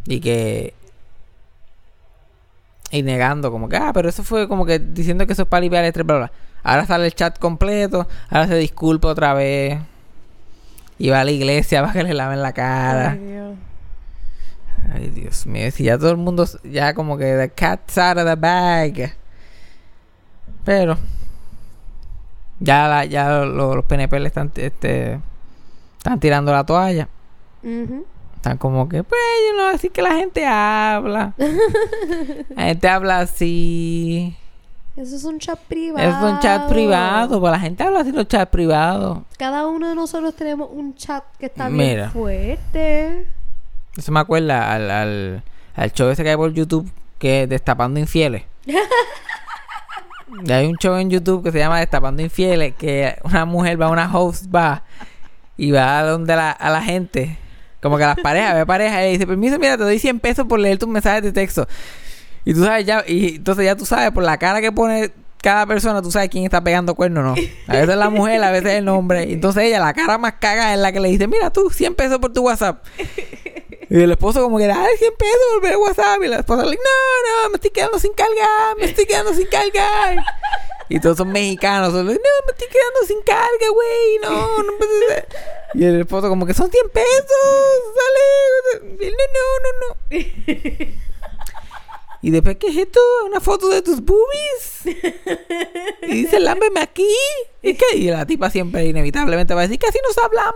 Y 0.07 0.21
que. 0.21 0.75
Y 2.93 3.03
negando, 3.03 3.51
como 3.51 3.69
que, 3.69 3.77
ah, 3.77 3.91
pero 3.93 4.09
eso 4.09 4.23
fue 4.23 4.47
como 4.47 4.65
que 4.67 4.79
diciendo 4.79 5.27
que 5.27 5.33
eso 5.33 5.43
es 5.43 5.49
para 5.49 5.63
limpiar 5.63 5.83
el 5.83 5.89
estrés, 5.89 6.07
bla, 6.07 6.17
bla. 6.19 6.33
Ahora 6.63 6.87
sale 6.87 7.07
el 7.07 7.15
chat 7.15 7.39
completo, 7.41 8.07
ahora 8.31 8.47
se 8.47 8.57
disculpa 8.57 9.09
otra 9.09 9.35
vez. 9.35 9.81
Y 10.99 11.09
va 11.11 11.21
a 11.23 11.25
la 11.25 11.31
iglesia 11.33 11.81
para 11.87 11.95
que 11.95 12.03
le 12.05 12.15
laven 12.15 12.41
la 12.43 12.53
cara. 12.53 13.13
Ay, 13.13 13.19
Dios. 13.19 13.55
Ay, 14.95 15.09
Dios 15.11 15.47
mío, 15.47 15.71
si 15.73 15.85
ya 15.85 15.97
todo 15.99 16.11
el 16.11 16.17
mundo, 16.19 16.47
ya 16.65 16.93
como 16.95 17.17
que 17.17 17.35
the 17.35 17.49
cat's 17.51 17.97
out 17.99 18.19
of 18.19 18.27
the 18.27 18.35
bag. 18.37 19.15
Pero, 20.65 20.97
ya, 22.61 22.89
la- 22.89 23.05
ya 23.05 23.31
lo- 23.41 23.75
los 23.75 23.85
PNP 23.87 24.21
le 24.21 24.27
están, 24.29 24.53
este, 24.57 25.19
están 25.99 26.21
tirando 26.21 26.53
la 26.53 26.65
toalla. 26.65 27.09
Ujú. 27.63 28.05
Están 28.43 28.59
como 28.59 28.89
que, 28.89 29.05
pues, 29.05 29.21
yo 29.49 29.57
no 29.57 29.69
así 29.69 29.89
que 29.89 30.03
la 30.03 30.17
gente 30.17 30.45
habla. 30.45 31.33
la 32.57 32.63
gente 32.65 32.89
habla 32.89 33.21
así. 33.21 34.37
Eso 34.97 35.15
es 35.15 35.23
un 35.23 35.39
chat 35.39 35.61
privado. 35.61 36.09
Es 36.09 36.33
un 36.33 36.41
chat 36.41 36.69
privado, 36.69 37.39
pues 37.39 37.53
la 37.53 37.61
gente 37.61 37.85
habla 37.85 38.01
así 38.01 38.11
los 38.11 38.27
chats 38.27 38.51
privados. 38.51 39.21
Cada 39.39 39.69
uno 39.69 39.91
de 39.91 39.95
nosotros 39.95 40.35
tenemos 40.35 40.71
un 40.73 40.97
chat 40.97 41.23
que 41.39 41.47
está 41.47 41.69
Mira. 41.69 41.95
bien 41.95 42.11
fuerte. 42.11 43.29
Eso 43.97 44.11
me 44.11 44.19
acuerda 44.19 44.75
al, 44.75 44.91
al, 44.91 45.45
al 45.77 45.93
show 45.93 46.11
ese 46.11 46.25
que 46.25 46.31
hay 46.31 46.37
por 46.37 46.53
YouTube 46.53 46.91
que 47.21 47.45
es 47.45 47.49
Destapando 47.49 48.01
Infieles. 48.01 48.43
y 50.45 50.51
hay 50.51 50.67
un 50.67 50.75
show 50.79 50.97
en 50.97 51.11
YouTube 51.11 51.45
que 51.45 51.53
se 51.53 51.61
llama 51.61 51.79
Destapando 51.79 52.23
Infieles 52.23 52.75
que 52.75 53.17
una 53.23 53.45
mujer 53.45 53.81
va, 53.81 53.89
una 53.89 54.13
host 54.13 54.53
va 54.53 54.83
y 55.57 55.71
va 55.71 56.01
a 56.01 56.03
donde 56.03 56.35
la, 56.35 56.51
a 56.51 56.71
la 56.71 56.83
gente. 56.83 57.39
Como 57.83 57.99
que 57.99 58.05
las 58.05 58.17
parejas, 58.17 58.55
ve 58.55 58.65
pareja 58.65 59.07
y 59.07 59.13
dice, 59.13 59.27
permiso, 59.27 59.59
mira, 59.59 59.77
te 59.77 59.83
doy 59.83 59.99
100 59.99 60.21
pesos 60.21 60.47
por 60.47 60.61
leer 60.61 60.79
tus 60.79 60.89
mensajes 60.89 61.23
de 61.23 61.33
texto. 61.33 61.67
Y 62.45 62.55
tú 62.55 62.65
sabes 62.65 62.87
ya, 62.87 63.05
y 63.07 63.37
entonces 63.37 63.65
ya 63.65 63.77
tú 63.77 63.85
sabes 63.85 64.13
por 64.13 64.23
la 64.23 64.39
cara 64.39 64.61
que 64.61 64.71
pone 64.71 65.13
cada 65.43 65.67
persona, 65.67 66.01
tú 66.01 66.11
sabes 66.11 66.29
quién 66.29 66.45
está 66.45 66.63
pegando 66.63 66.95
cuerno 66.95 67.23
no. 67.23 67.35
A 67.67 67.73
veces 67.73 67.97
la 67.97 68.09
mujer, 68.09 68.43
a 68.43 68.53
veces 68.53 68.75
el 68.75 68.89
hombre. 68.89 69.33
Entonces 69.33 69.65
ella, 69.65 69.81
la 69.81 69.93
cara 69.93 70.17
más 70.17 70.35
caga 70.35 70.73
es 70.73 70.79
la 70.79 70.93
que 70.93 71.01
le 71.01 71.09
dice, 71.09 71.27
mira 71.27 71.51
tú, 71.51 71.71
100 71.71 71.97
pesos 71.97 72.19
por 72.21 72.33
tu 72.33 72.43
WhatsApp. 72.43 72.85
Y 73.91 74.01
el 74.01 74.13
esposo 74.13 74.41
como 74.43 74.59
que, 74.59 74.65
ay, 74.65 74.97
100 74.97 75.13
pesos 75.19 75.39
por 75.53 75.63
ver 75.63 75.77
WhatsApp. 75.77 76.23
Y 76.23 76.29
la 76.29 76.37
esposa 76.37 76.63
le 76.63 76.71
dice, 76.71 76.83
no, 76.83 77.43
no, 77.43 77.51
me 77.51 77.57
estoy 77.57 77.71
quedando 77.71 77.99
sin 77.99 78.13
cargar, 78.13 78.77
me 78.79 78.85
estoy 78.85 79.07
quedando 79.07 79.35
sin 79.35 79.47
cargar. 79.49 80.25
Y 80.89 81.01
todos 81.01 81.17
son 81.17 81.33
mexicanos. 81.33 81.93
no, 81.93 82.05
me 82.05 82.13
estoy 82.13 82.69
quedando 82.69 83.07
sin 83.07 83.23
carga, 83.23 83.69
güey. 83.73 84.19
No, 84.23 84.63
no 84.63 84.79
puede 84.79 85.09
ser". 85.09 85.29
Y 85.75 85.85
el 85.85 86.01
esposo 86.01 86.29
como 86.29 86.47
que 86.47 86.55
son 86.55 86.71
100 86.71 86.89
pesos. 86.91 87.27
Sale. 87.97 88.81
No, 89.01 89.17
no, 89.35 89.61
no, 89.63 89.97
no. 90.11 91.03
Y 92.25 92.31
después, 92.31 92.57
¿qué 92.57 92.69
es 92.69 92.77
esto? 92.77 93.01
¿Una 93.27 93.41
foto 93.41 93.69
de 93.69 93.83
tus 93.83 94.01
boobies? 94.01 94.87
Y 96.03 96.23
dice, 96.23 96.39
lámbeme 96.39 96.81
aquí. 96.81 97.09
¿Y 97.63 97.75
qué? 97.75 97.97
Y 97.97 98.11
la 98.11 98.25
tipa 98.27 98.49
siempre 98.49 98.85
inevitablemente 98.87 99.55
va 99.55 99.61
a 99.61 99.65
decir 99.65 99.79
que 99.81 99.89
así 99.89 99.99
nos 100.07 100.17
hablamos. 100.19 100.55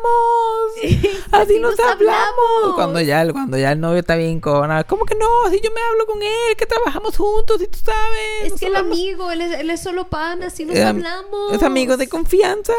Así 1.33 1.59
nos, 1.59 1.79
hablamos. 1.81 2.75
Cuando 2.77 3.01
ya, 3.01 3.23
el- 3.23 3.33
cuando 3.33 3.59
ya 3.59 3.73
el 3.73 3.81
novio 3.81 3.99
está 3.99 4.15
bien 4.17 4.41
con 4.41 4.71
¿Cómo 4.85 5.05
que 5.05 5.17
no? 5.17 5.27
Si 5.51 5.61
yo 5.61 5.71
me 5.73 5.81
hablo 5.81 6.07
con 6.07 6.23
él, 6.23 6.57
que 6.57 6.67
trabajamos 6.67 7.17
juntos, 7.17 7.61
y 7.61 7.67
tú 7.67 7.79
sabes. 7.85 8.53
Es 8.53 8.61
que 8.61 8.67
el 8.67 8.77
hablamos". 8.77 8.99
amigo, 8.99 9.31
él 9.33 9.41
es, 9.41 9.59
él 9.59 9.71
es 9.71 9.81
solo 9.83 10.09
pana, 10.09 10.47
así 10.47 10.65
nos 10.65 10.79
hablamos. 10.79 11.53
Es 11.53 11.63
amigo 11.63 11.97
de 11.97 12.09
confianza. 12.09 12.73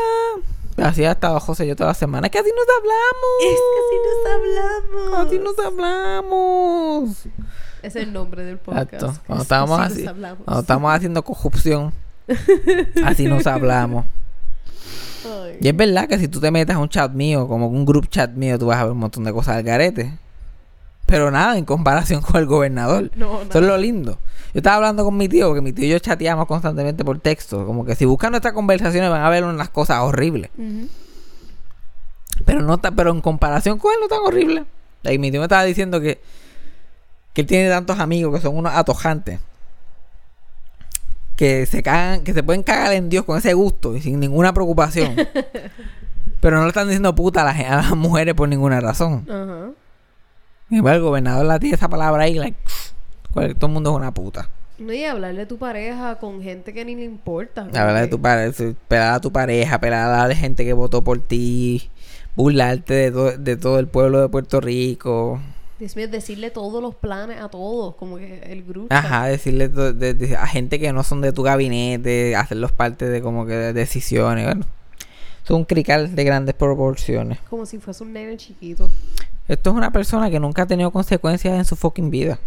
Así 0.77 1.03
ha 1.03 1.11
estado 1.11 1.39
José 1.39 1.67
yo 1.67 1.75
toda 1.75 1.89
la 1.89 1.93
semana. 1.93 2.29
Que 2.29 2.39
así 2.39 2.49
nos 2.55 2.67
hablamos. 2.77 3.41
Es 3.41 3.59
que 3.59 3.79
así 3.83 3.97
nos 4.07 4.33
hablamos. 4.33 5.27
Así 5.27 5.39
nos 5.39 5.59
hablamos. 5.59 7.17
Es 7.83 7.95
el 7.95 8.11
nombre 8.13 8.43
del 8.43 8.57
podcast. 8.57 8.93
Exacto. 8.93 9.21
Cuando 9.27 9.43
estábamos, 9.43 9.79
así 9.79 10.03
cuando 10.03 10.59
estábamos 10.61 10.93
haciendo 10.93 11.23
corrupción, 11.23 11.93
así 13.03 13.25
nos 13.25 13.45
hablamos. 13.47 14.05
Ay. 15.25 15.57
Y 15.61 15.67
es 15.67 15.75
verdad 15.75 16.07
que 16.07 16.17
si 16.17 16.27
tú 16.27 16.39
te 16.39 16.51
metes 16.51 16.75
a 16.75 16.79
un 16.79 16.89
chat 16.89 17.11
mío, 17.11 17.47
como 17.47 17.67
un 17.67 17.85
group 17.85 18.07
chat 18.09 18.31
mío, 18.31 18.57
tú 18.57 18.67
vas 18.67 18.77
a 18.79 18.83
ver 18.83 18.91
un 18.93 18.99
montón 18.99 19.23
de 19.23 19.31
cosas 19.33 19.55
al 19.57 19.63
garete. 19.63 20.17
Pero 21.05 21.31
nada 21.31 21.57
en 21.57 21.65
comparación 21.65 22.21
con 22.23 22.35
el 22.41 22.45
gobernador. 22.47 23.11
No, 23.15 23.41
Eso 23.41 23.59
es 23.59 23.65
lo 23.65 23.77
lindo. 23.77 24.19
Yo 24.53 24.59
estaba 24.59 24.77
hablando 24.77 25.03
con 25.05 25.15
mi 25.15 25.29
tío, 25.29 25.47
porque 25.47 25.61
mi 25.61 25.71
tío 25.73 25.85
y 25.85 25.89
yo 25.89 25.99
chateamos 25.99 26.47
constantemente 26.47 27.05
por 27.05 27.19
texto. 27.19 27.65
Como 27.65 27.85
que 27.85 27.95
si 27.95 28.05
buscan 28.05 28.31
nuestras 28.31 28.53
conversaciones 28.53 29.09
van 29.09 29.21
a 29.23 29.29
ver 29.29 29.43
unas 29.43 29.69
cosas 29.69 29.99
horribles. 30.01 30.49
Pero 32.45 32.61
no 32.61 32.77
ta- 32.77 32.91
pero 32.91 33.11
en 33.11 33.21
comparación 33.21 33.77
con 33.79 33.91
él 33.93 33.97
no 34.01 34.07
tan 34.07 34.19
horrible. 34.25 34.65
Y 35.03 35.17
mi 35.17 35.31
tío 35.31 35.39
me 35.39 35.45
estaba 35.45 35.63
diciendo 35.63 35.99
que, 36.01 36.21
que 37.37 37.41
él 37.41 37.47
tiene 37.47 37.69
tantos 37.69 37.99
amigos 37.99 38.33
que 38.33 38.41
son 38.41 38.57
unos 38.57 38.73
atojantes. 38.73 39.39
Que 41.35 41.67
se 41.67 41.83
cagan, 41.83 42.23
que 42.23 42.33
se 42.33 42.41
pueden 42.41 42.63
cagar 42.63 42.93
en 42.93 43.09
Dios 43.09 43.25
con 43.25 43.37
ese 43.37 43.53
gusto 43.53 43.95
y 43.95 44.01
sin 44.01 44.19
ninguna 44.19 44.53
preocupación. 44.55 45.15
pero 46.41 46.57
no 46.57 46.63
le 46.63 46.69
están 46.69 46.87
diciendo 46.87 47.13
puta 47.13 47.41
a 47.43 47.45
las, 47.45 47.59
a 47.59 47.75
las 47.75 47.95
mujeres 47.95 48.33
por 48.33 48.49
ninguna 48.49 48.79
razón. 48.81 49.27
Ajá. 49.29 49.69
Y 50.71 50.77
el 50.77 50.99
gobernador 51.01 51.45
la 51.45 51.59
tiene 51.59 51.75
esa 51.75 51.89
palabra 51.89 52.23
ahí, 52.23 52.33
like, 52.33 52.57
cual- 53.31 53.53
todo 53.55 53.67
el 53.67 53.73
mundo 53.73 53.91
es 53.91 53.95
una 53.97 54.11
puta. 54.15 54.49
No, 54.79 54.91
y 54.93 55.05
hablarle 55.05 55.43
a 55.43 55.47
tu 55.47 55.59
pareja 55.59 56.15
con 56.17 56.41
gente 56.41 56.73
que 56.73 56.83
ni 56.85 56.95
le 56.95 57.03
importa. 57.03 57.67
La 57.71 57.85
verdad 57.85 58.01
de 58.01 58.07
tu 58.07 58.19
pareja, 58.19 58.63
pelar 58.87 59.13
a 59.13 59.19
tu 59.21 59.31
pareja, 59.31 59.79
pelar 59.79 60.11
a 60.11 60.27
la 60.27 60.35
gente 60.35 60.65
que 60.65 60.73
votó 60.73 61.03
por 61.03 61.19
ti, 61.19 61.89
burlarte 62.35 62.95
de, 62.95 63.11
to- 63.11 63.37
de 63.37 63.57
todo 63.57 63.77
el 63.77 63.85
pueblo 63.87 64.21
de 64.21 64.29
Puerto 64.29 64.59
Rico. 64.59 65.39
Dios 65.79 65.95
mío, 65.95 66.07
decirle 66.07 66.49
todos 66.49 66.81
los 66.81 66.95
planes 66.95 67.39
a 67.39 67.49
todos, 67.49 67.95
como 67.95 68.17
que 68.17 68.39
el 68.51 68.63
grupo. 68.63 68.87
Ajá, 68.89 69.25
decirle 69.27 69.69
to- 69.69 69.93
de- 69.93 70.13
de- 70.15 70.35
a 70.35 70.47
gente 70.47 70.79
que 70.79 70.91
no 70.91 71.03
son 71.03 71.21
de 71.21 71.31
tu 71.33 71.43
gabinete, 71.43 72.35
hacerlos 72.35 72.71
parte 72.71 73.05
de 73.07 73.21
como 73.21 73.45
que 73.45 73.53
de 73.53 73.73
decisiones. 73.73 74.45
Bueno, 74.45 74.65
es 75.43 75.51
un 75.51 75.65
crical 75.65 76.15
de 76.15 76.23
grandes 76.23 76.55
proporciones. 76.55 77.37
Como 77.49 77.65
si 77.67 77.77
fuese 77.77 78.03
un 78.03 78.13
nene 78.13 78.37
chiquito. 78.37 78.89
Esto 79.47 79.69
es 79.69 79.75
una 79.75 79.91
persona 79.91 80.29
que 80.31 80.39
nunca 80.39 80.63
ha 80.63 80.65
tenido 80.65 80.89
consecuencias 80.91 81.55
en 81.55 81.63
su 81.63 81.75
fucking 81.75 82.09
vida. 82.09 82.39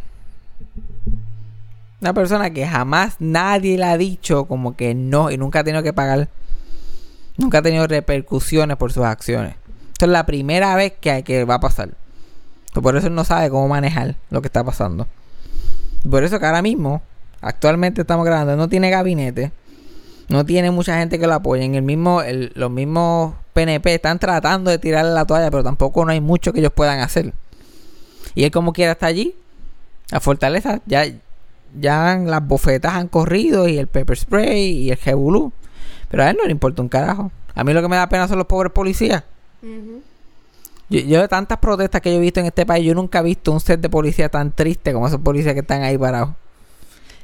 Una 2.00 2.12
persona 2.14 2.50
que 2.50 2.66
jamás 2.66 3.16
nadie 3.20 3.76
le 3.76 3.84
ha 3.84 3.96
dicho 3.96 4.46
como 4.46 4.74
que 4.74 4.94
no 4.94 5.30
y 5.30 5.36
nunca 5.36 5.60
ha 5.60 5.64
tenido 5.64 5.82
que 5.82 5.92
pagar. 5.92 6.28
Nunca 7.36 7.58
ha 7.58 7.62
tenido 7.62 7.86
repercusiones 7.86 8.76
por 8.76 8.92
sus 8.92 9.04
acciones. 9.04 9.54
Esto 9.92 10.06
es 10.06 10.10
la 10.10 10.26
primera 10.26 10.74
vez 10.76 10.94
que, 11.00 11.22
que 11.22 11.44
va 11.44 11.54
a 11.56 11.60
pasar. 11.60 11.90
Por 12.72 12.96
eso 12.96 13.08
él 13.08 13.14
no 13.14 13.24
sabe 13.24 13.50
cómo 13.50 13.68
manejar 13.68 14.16
lo 14.30 14.40
que 14.42 14.48
está 14.48 14.62
pasando. 14.64 15.06
Por 16.08 16.22
eso 16.24 16.38
que 16.38 16.46
ahora 16.46 16.62
mismo, 16.62 17.02
actualmente 17.40 18.02
estamos 18.02 18.24
grabando, 18.24 18.56
no 18.56 18.68
tiene 18.68 18.90
gabinete. 18.90 19.52
No 20.28 20.46
tiene 20.46 20.70
mucha 20.70 20.96
gente 20.96 21.18
que 21.18 21.26
lo 21.26 21.34
apoye. 21.34 21.64
En 21.64 21.74
el 21.74 21.82
mismo, 21.82 22.22
los 22.54 22.70
mismos 22.70 23.34
PNP 23.52 23.94
están 23.94 24.20
tratando 24.20 24.70
de 24.70 24.78
tirarle 24.78 25.10
la 25.12 25.24
toalla, 25.24 25.50
pero 25.50 25.64
tampoco 25.64 26.04
no 26.04 26.12
hay 26.12 26.20
mucho 26.20 26.52
que 26.52 26.60
ellos 26.60 26.72
puedan 26.72 27.00
hacer. 27.00 27.34
Y 28.36 28.44
él 28.44 28.52
como 28.52 28.72
quiera 28.72 28.92
está 28.92 29.06
allí. 29.06 29.34
La 30.12 30.20
fortaleza, 30.20 30.80
ya, 30.86 31.04
ya 31.78 32.16
las 32.16 32.46
bofetas 32.46 32.94
han 32.94 33.08
corrido 33.08 33.66
y 33.66 33.78
el 33.78 33.88
pepper 33.88 34.16
spray 34.16 34.70
y 34.70 34.90
el 34.92 34.98
jebulú. 34.98 35.52
Pero 36.08 36.22
a 36.22 36.30
él 36.30 36.36
no 36.36 36.44
le 36.44 36.52
importa 36.52 36.80
un 36.80 36.88
carajo. 36.88 37.32
A 37.56 37.64
mí 37.64 37.72
lo 37.72 37.82
que 37.82 37.88
me 37.88 37.96
da 37.96 38.08
pena 38.08 38.28
son 38.28 38.38
los 38.38 38.46
pobres 38.46 38.72
policías. 38.72 39.24
Yo, 40.90 41.00
yo 41.00 41.20
de 41.20 41.28
tantas 41.28 41.58
protestas 41.58 42.00
que 42.00 42.10
yo 42.10 42.18
he 42.18 42.20
visto 42.20 42.40
en 42.40 42.46
este 42.46 42.66
país, 42.66 42.84
yo 42.84 42.94
nunca 42.94 43.20
he 43.20 43.22
visto 43.22 43.52
un 43.52 43.60
set 43.60 43.80
de 43.80 43.88
policía 43.88 44.28
tan 44.28 44.52
triste 44.52 44.92
como 44.92 45.06
esos 45.06 45.20
policías 45.20 45.54
que 45.54 45.60
están 45.60 45.82
ahí 45.82 45.96
parados. 45.96 46.30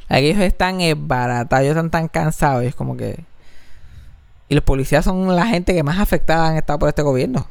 Aquellos 0.08 0.40
están 0.40 0.78
baratados, 1.08 1.64
ellos 1.64 1.76
están 1.76 1.90
tan 1.90 2.08
cansados, 2.08 2.62
y 2.62 2.66
es 2.68 2.74
como 2.74 2.96
que... 2.96 3.24
Y 4.48 4.54
los 4.54 4.62
policías 4.62 5.04
son 5.04 5.34
la 5.34 5.46
gente 5.46 5.74
que 5.74 5.82
más 5.82 5.98
afectada 5.98 6.48
han 6.48 6.56
estado 6.56 6.78
por 6.78 6.88
este 6.88 7.02
gobierno. 7.02 7.48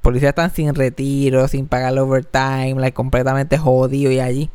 Policías 0.00 0.30
están 0.30 0.50
sin 0.54 0.74
retiro, 0.74 1.46
sin 1.48 1.66
pagar 1.66 1.92
el 1.92 1.98
overtime, 1.98 2.76
like, 2.76 2.94
completamente 2.94 3.58
jodidos 3.58 4.14
y 4.14 4.20
allí. 4.20 4.50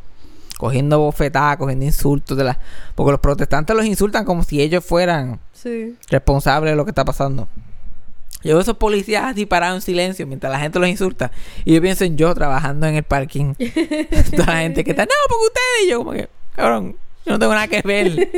Cogiendo 0.57 0.97
bofetadas, 0.97 1.57
cogiendo 1.57 1.85
insultos 1.85 2.35
de 2.35 2.45
la... 2.45 2.57
Porque 2.95 3.11
los 3.11 3.19
protestantes 3.19 3.75
los 3.75 3.85
insultan 3.85 4.25
como 4.25 4.43
si 4.43 4.59
ellos 4.61 4.83
fueran 4.83 5.39
Sí. 5.53 5.95
responsable 6.09 6.71
de 6.71 6.75
lo 6.75 6.85
que 6.85 6.91
está 6.91 7.05
pasando. 7.05 7.47
Yo 8.43 8.53
veo 8.53 8.62
esos 8.62 8.77
policías 8.77 9.24
así 9.25 9.45
parados 9.45 9.77
en 9.77 9.81
silencio 9.81 10.25
mientras 10.27 10.51
la 10.51 10.60
gente 10.60 10.79
los 10.79 10.89
insulta. 10.89 11.31
Y 11.65 11.75
yo 11.75 11.81
pienso 11.81 12.03
en 12.03 12.17
yo 12.17 12.33
trabajando 12.33 12.88
en 12.88 12.95
el 12.95 13.03
parking. 13.03 13.53
Toda 14.36 14.45
la 14.45 14.62
gente 14.62 14.83
que 14.83 14.91
está, 14.91 15.03
no, 15.03 15.12
porque 15.27 15.45
ustedes. 15.45 15.86
Y 15.86 15.89
yo 15.89 15.98
como 16.00 16.12
que, 16.12 16.29
cabrón, 16.55 16.95
Yo 17.25 17.33
no 17.33 17.39
tengo 17.39 17.53
nada 17.53 17.67
que 17.67 17.81
ver. 17.81 18.29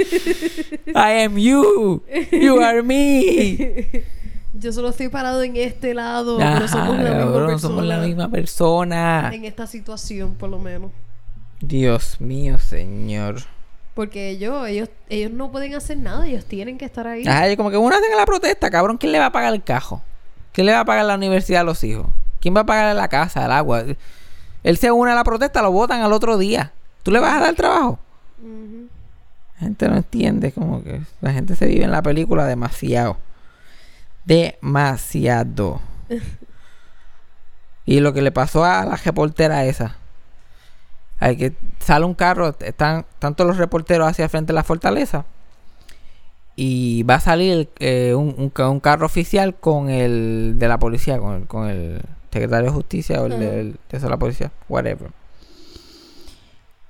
I 0.87 1.23
am 1.23 1.37
you. 1.37 2.03
You 2.31 2.59
are 2.61 2.83
me. 2.83 4.03
Yo 4.55 4.71
solo 4.71 4.89
estoy 4.89 5.09
parado 5.09 5.41
en 5.41 5.57
este 5.57 5.95
lado. 5.95 6.39
No 6.39 6.67
somos 6.67 6.99
la 6.99 7.09
misma 7.09 7.31
persona. 7.33 7.59
somos 7.59 7.85
la 7.85 7.97
misma 7.97 8.29
persona. 8.29 9.31
En 9.33 9.45
esta 9.45 9.65
situación, 9.65 10.35
por 10.35 10.49
lo 10.49 10.59
menos. 10.59 10.91
Dios 11.59 12.21
mío, 12.21 12.59
señor. 12.59 13.37
Porque 13.93 14.29
ellos, 14.29 14.67
ellos, 14.67 14.89
ellos 15.09 15.31
no 15.31 15.51
pueden 15.51 15.75
hacer 15.75 15.97
nada. 15.97 16.27
Ellos 16.27 16.45
tienen 16.45 16.77
que 16.77 16.85
estar 16.85 17.07
ahí. 17.07 17.23
Ay, 17.27 17.55
como 17.55 17.69
que 17.69 17.77
uno 17.77 17.95
hace 17.95 18.15
la 18.15 18.25
protesta, 18.25 18.69
cabrón. 18.69 18.97
¿Quién 18.97 19.11
le 19.11 19.19
va 19.19 19.27
a 19.27 19.31
pagar 19.31 19.53
el 19.53 19.63
cajo? 19.63 20.01
¿Quién 20.51 20.65
le 20.65 20.73
va 20.73 20.81
a 20.81 20.85
pagar 20.85 21.05
la 21.05 21.15
universidad 21.15 21.61
a 21.61 21.63
los 21.63 21.83
hijos? 21.83 22.07
¿Quién 22.39 22.55
va 22.55 22.61
a 22.61 22.65
pagar 22.65 22.95
la 22.95 23.07
casa, 23.07 23.45
el 23.45 23.51
agua? 23.51 23.83
Él 24.63 24.77
se 24.77 24.91
une 24.91 25.11
a 25.11 25.15
la 25.15 25.23
protesta, 25.23 25.61
lo 25.61 25.71
votan 25.71 26.01
al 26.01 26.13
otro 26.13 26.37
día. 26.37 26.73
¿Tú 27.03 27.11
le 27.11 27.19
vas 27.19 27.35
a 27.35 27.39
dar 27.39 27.55
trabajo? 27.55 27.99
Ujú. 28.39 28.87
La 29.55 29.59
gente 29.59 29.87
no 29.87 29.95
entiende, 29.97 30.51
como 30.51 30.83
que 30.83 31.01
la 31.21 31.33
gente 31.33 31.55
se 31.55 31.67
vive 31.67 31.83
en 31.83 31.91
la 31.91 32.01
película 32.01 32.45
demasiado. 32.45 33.17
Demasiado. 34.25 35.81
y 37.85 37.99
lo 37.99 38.13
que 38.13 38.21
le 38.21 38.31
pasó 38.31 38.63
a 38.63 38.85
la 38.85 38.95
reportera 38.95 39.65
esa. 39.65 39.97
Hay 41.23 41.37
que 41.37 41.53
sale 41.79 42.05
un 42.05 42.15
carro, 42.15 42.53
están 42.59 43.05
tanto 43.19 43.45
los 43.45 43.55
reporteros 43.57 44.07
hacia 44.07 44.27
frente 44.27 44.51
de 44.51 44.55
la 44.55 44.63
fortaleza. 44.63 45.25
Y 46.55 47.03
va 47.03 47.15
a 47.15 47.19
salir 47.19 47.69
eh, 47.79 48.13
un, 48.13 48.35
un 48.37 48.49
ca- 48.49 48.69
un 48.69 48.79
carro 48.79 49.05
oficial 49.05 49.55
con 49.55 49.89
el 49.89 50.55
de 50.59 50.67
la 50.67 50.77
policía, 50.79 51.17
con 51.19 51.33
el, 51.35 51.47
con 51.47 51.69
el 51.69 52.01
secretario 52.31 52.65
de 52.67 52.71
justicia 52.75 53.21
o 53.21 53.25
el, 53.27 53.39
del- 53.39 53.75
de 53.89 54.09
la 54.09 54.17
policía, 54.17 54.51
whatever. 54.69 55.11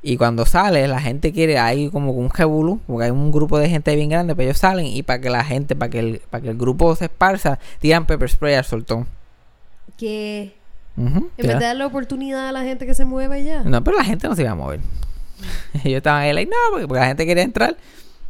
Y 0.02 0.18
cuando 0.18 0.46
sale, 0.46 0.86
la 0.88 1.00
gente 1.00 1.32
quiere, 1.32 1.60
hay 1.60 1.90
como 1.90 2.12
un 2.12 2.30
jebulú, 2.30 2.82
porque 2.88 3.06
hay 3.06 3.12
un 3.12 3.32
grupo 3.32 3.58
de 3.58 3.70
gente 3.70 3.96
bien 3.96 4.10
grande, 4.10 4.36
pero 4.36 4.50
ellos 4.50 4.58
salen 4.58 4.86
y 4.86 5.02
para 5.04 5.22
que 5.22 5.30
la 5.30 5.46
gente, 5.46 5.76
para 5.78 5.90
que 5.90 6.00
el, 6.00 6.22
para 6.30 6.42
que 6.42 6.50
el 6.50 6.58
grupo 6.58 6.94
se 6.98 7.06
esparza, 7.06 7.60
tiran 7.80 8.06
pepper 8.06 8.30
spray 8.30 8.56
al 8.56 8.66
soltón. 8.66 9.08
Que 10.96 11.02
Ujú, 11.02 11.30
en 11.38 11.48
vez 11.48 11.60
de 11.60 11.66
darle 11.66 11.86
oportunidad 11.86 12.50
a 12.50 12.52
la 12.52 12.62
gente 12.62 12.86
que 12.86 12.94
se 12.94 13.04
mueva 13.06 13.38
y 13.40 13.46
ya. 13.46 13.64
No, 13.64 13.84
pero 13.84 13.98
la 13.98 14.04
gente 14.04 14.28
no 14.28 14.36
se 14.36 14.44
iba 14.44 14.52
a 14.52 14.56
mover. 14.56 14.80
ellos 15.84 15.98
estaban 15.98 16.22
ahí, 16.22 16.34
like, 16.34 16.50
no, 16.50 16.58
porque, 16.72 16.88
porque 16.88 17.00
la 17.00 17.08
gente 17.08 17.26
quería 17.26 17.44
entrar. 17.44 17.78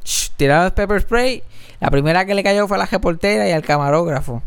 Shh, 0.04 0.32
tiraron 0.38 0.66
el 0.66 0.74
pepper 0.74 1.02
spray. 1.02 1.44
La 1.80 1.90
primera 1.92 2.26
que 2.26 2.34
le 2.34 2.44
cayó 2.44 2.68
fue 2.68 2.78
a 2.78 2.80
la 2.80 2.86
reportera 2.86 3.48
y 3.48 3.52
al 3.52 3.64
camarógrafo. 3.64 4.42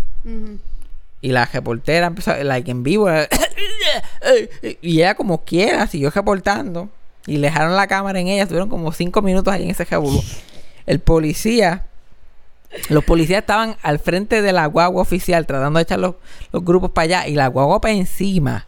Y 1.20 1.30
la 1.30 1.44
reportera 1.44 2.06
empezó, 2.06 2.34
like, 2.42 2.70
en 2.70 2.82
vivo. 2.82 3.08
y 4.80 5.00
ella 5.00 5.14
como 5.14 5.44
quiera 5.44 5.86
siguió 5.86 6.10
reportando. 6.10 6.88
Y 7.26 7.38
le 7.38 7.48
dejaron 7.48 7.76
la 7.76 7.86
cámara 7.86 8.18
en 8.20 8.28
ella. 8.28 8.42
Estuvieron 8.42 8.68
como 8.68 8.92
cinco 8.92 9.20
minutos 9.20 9.52
ahí 9.52 9.64
en 9.64 9.70
ese 9.70 9.84
jabulú. 9.84 10.22
El 10.86 11.00
policía... 11.00 11.86
Los 12.88 13.04
policías 13.04 13.40
estaban 13.40 13.76
al 13.82 13.98
frente 13.98 14.42
de 14.42 14.52
la 14.52 14.66
guagua 14.66 15.02
oficial 15.02 15.46
tratando 15.46 15.78
de 15.78 15.84
echar 15.84 15.98
los, 15.98 16.14
los 16.52 16.64
grupos 16.64 16.90
para 16.90 17.04
allá. 17.04 17.28
Y 17.28 17.34
la 17.34 17.48
guagua 17.48 17.80
para 17.80 17.94
encima. 17.94 18.66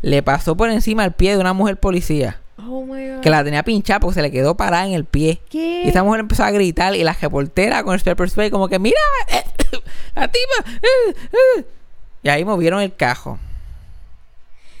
Le 0.00 0.22
pasó 0.22 0.56
por 0.56 0.70
encima 0.70 1.04
el 1.04 1.12
pie 1.12 1.32
de 1.32 1.38
una 1.38 1.52
mujer 1.52 1.78
policía. 1.78 2.40
Oh 2.58 2.84
my 2.84 3.08
god. 3.08 3.20
Que 3.20 3.30
la 3.30 3.44
tenía 3.44 3.62
pinchada 3.62 4.00
porque 4.00 4.14
se 4.14 4.22
le 4.22 4.30
quedó 4.30 4.56
parada 4.56 4.86
en 4.86 4.92
el 4.92 5.04
pie. 5.04 5.40
¿Qué? 5.48 5.82
Y 5.84 5.88
esa 5.88 6.02
mujer 6.02 6.20
empezó 6.20 6.44
a 6.44 6.50
gritar 6.50 6.94
y 6.94 7.02
la 7.02 7.12
reportera 7.12 7.82
con 7.82 7.94
el 7.94 8.00
pepper 8.00 8.28
spray 8.28 8.50
como 8.50 8.68
que 8.68 8.78
mira 8.78 9.00
la 10.14 10.28
tipa 10.28 10.70
eh, 10.82 11.14
eh". 11.32 11.64
y 12.22 12.28
ahí 12.28 12.44
movieron 12.44 12.80
el 12.80 12.94
cajo 12.94 13.38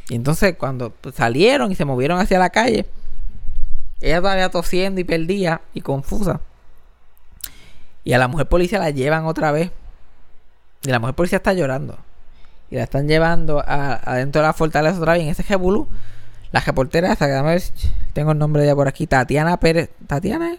y 0.08 0.14
entonces 0.14 0.54
cuando 0.56 0.92
salieron 1.14 1.72
y 1.72 1.74
se 1.74 1.84
movieron 1.84 2.18
hacia 2.18 2.38
la 2.38 2.50
calle 2.50 2.86
ella 4.00 4.20
todavía 4.20 4.50
tosiendo 4.50 5.00
y 5.00 5.04
perdida 5.04 5.62
y 5.72 5.80
confusa 5.80 6.40
y 8.04 8.12
a 8.12 8.18
la 8.18 8.28
mujer 8.28 8.46
policía 8.48 8.78
la 8.78 8.90
llevan 8.90 9.26
otra 9.26 9.52
vez. 9.52 9.70
Y 10.84 10.90
la 10.90 10.98
mujer 10.98 11.14
policía 11.14 11.36
está 11.36 11.52
llorando. 11.52 11.96
Y 12.70 12.76
la 12.76 12.82
están 12.84 13.06
llevando 13.06 13.60
a- 13.60 13.94
adentro 14.04 14.40
de 14.42 14.48
la 14.48 14.52
fortaleza 14.52 14.98
otra 14.98 15.12
vez 15.12 15.22
y 15.22 15.24
en 15.26 15.30
ese 15.30 15.42
jebulú. 15.42 15.88
La 16.50 16.60
reportera 16.60 17.12
esa 17.12 17.26
que 17.26 17.40
ver 17.42 17.62
tengo 18.12 18.32
el 18.32 18.38
nombre 18.38 18.62
de 18.62 18.68
ella 18.68 18.76
por 18.76 18.88
aquí 18.88 19.06
Tatiana 19.06 19.56
Pérez 19.58 19.90
Tatiana 20.06 20.56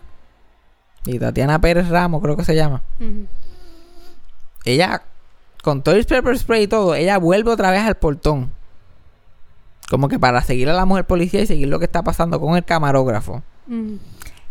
y 1.06 1.20
Tatiana 1.20 1.60
Pérez 1.60 1.90
Ramos 1.90 2.22
creo 2.22 2.36
que 2.38 2.46
se 2.46 2.56
llama. 2.56 2.82
Ella 4.66 5.04
con 5.62 5.82
todo 5.84 5.96
el 5.96 6.06
pepper 6.06 6.38
spray 6.38 6.64
y 6.64 6.68
todo 6.68 6.96
ella 6.96 7.18
vuelve 7.18 7.52
otra 7.52 7.70
vez 7.72 7.82
al 7.82 7.96
portón. 7.96 8.52
Como 9.90 10.08
que 10.08 10.18
para 10.18 10.42
seguir 10.42 10.70
a 10.70 10.74
la 10.74 10.86
mujer 10.86 11.06
policía 11.06 11.42
y 11.42 11.48
seguir 11.48 11.68
lo 11.68 11.78
que 11.80 11.86
está 11.86 12.02
pasando 12.04 12.40
con 12.40 12.56
el 12.56 12.64
camarógrafo. 12.64 13.44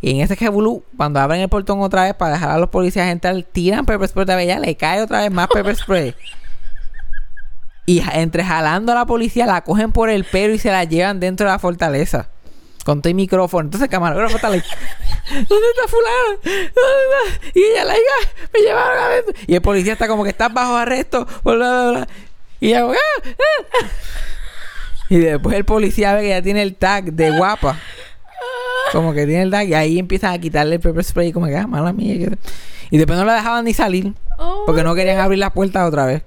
Y 0.03 0.11
en 0.11 0.21
ese 0.21 0.35
jebulú, 0.35 0.85
cuando 0.97 1.21
abren 1.21 1.41
el 1.41 1.49
portón 1.49 1.81
otra 1.81 2.03
vez 2.03 2.15
para 2.15 2.33
dejar 2.33 2.51
a 2.51 2.59
los 2.59 2.71
policías 2.71 3.07
entrar, 3.07 3.41
tiran 3.45 3.87
pepper 3.87 4.09
spray 4.09 4.45
ella 4.45 4.59
le 4.59 4.77
cae 4.77 5.01
otra 5.01 5.21
vez 5.21 5.31
más 5.31 5.47
pepper 5.47 5.77
spray. 5.77 6.15
Y 7.87 8.03
entre 8.13 8.45
jalando 8.45 8.91
a 8.91 8.97
la 8.97 9.07
policía, 9.07 9.47
la 9.47 9.63
cogen 9.63 9.93
por 9.93 10.11
el 10.11 10.25
pelo 10.25 10.55
y 10.55 10.59
se 10.59 10.73
la 10.73 10.83
llevan 10.83 11.21
dentro 11.21 11.47
de 11.47 11.53
la 11.53 11.61
fortaleza. 11.61 12.29
Con 12.85 13.01
todo 13.01 13.11
el 13.11 13.15
micrófono. 13.15 13.67
Entonces 13.67 13.89
camarógrafo 13.89 14.35
está 14.35 14.51
like, 14.51 14.67
¿dónde 15.31 15.67
está 15.71 15.89
fulano? 15.89 16.41
¿Dónde 16.43 16.71
está? 16.73 17.51
Y 17.55 17.63
ella, 17.63 17.85
like, 17.85 18.03
"Ah, 18.03 18.49
me 18.53 18.61
llevaron 18.61 18.99
adentro. 19.05 19.35
Y 19.47 19.55
el 19.55 19.63
policía 19.63 19.93
está 19.93 20.09
como 20.09 20.25
que 20.25 20.31
está 20.31 20.49
bajo 20.49 20.77
arresto. 20.77 21.29
bla, 21.45 22.01
"Ah, 22.01 22.07
ah". 22.61 22.87
Y 25.09 25.19
después 25.19 25.57
el 25.57 25.65
policía 25.65 26.15
ve 26.15 26.23
que 26.23 26.29
ya 26.31 26.43
tiene 26.43 26.63
el 26.63 26.75
tag 26.75 27.13
de 27.13 27.31
guapa. 27.31 27.79
Como 28.93 29.13
que 29.15 29.27
tiene 29.27 29.43
el 29.43 29.51
tag 29.51 29.67
y 29.69 29.75
ahí 29.75 29.99
empiezan 29.99 30.33
a 30.35 30.39
quitarle 30.39 30.75
el 30.77 30.81
pepper 30.81 31.03
spray 31.03 31.33
como 31.33 31.47
que, 31.47 31.57
ah, 31.57 31.67
mala 31.67 31.93
mía. 31.93 32.15
que- 32.19 32.39
Y 32.91 32.99
después 32.99 33.19
no 33.19 33.25
la 33.25 33.35
dejaban 33.35 33.65
ni 33.65 33.73
salir 33.73 34.13
Oh 34.39 34.65
porque 34.67 34.83
no 34.85 34.95
querían 34.95 35.19
abrir 35.19 35.39
las 35.39 35.53
puertas 35.53 35.89
otra 35.89 36.05
vez. 36.07 36.23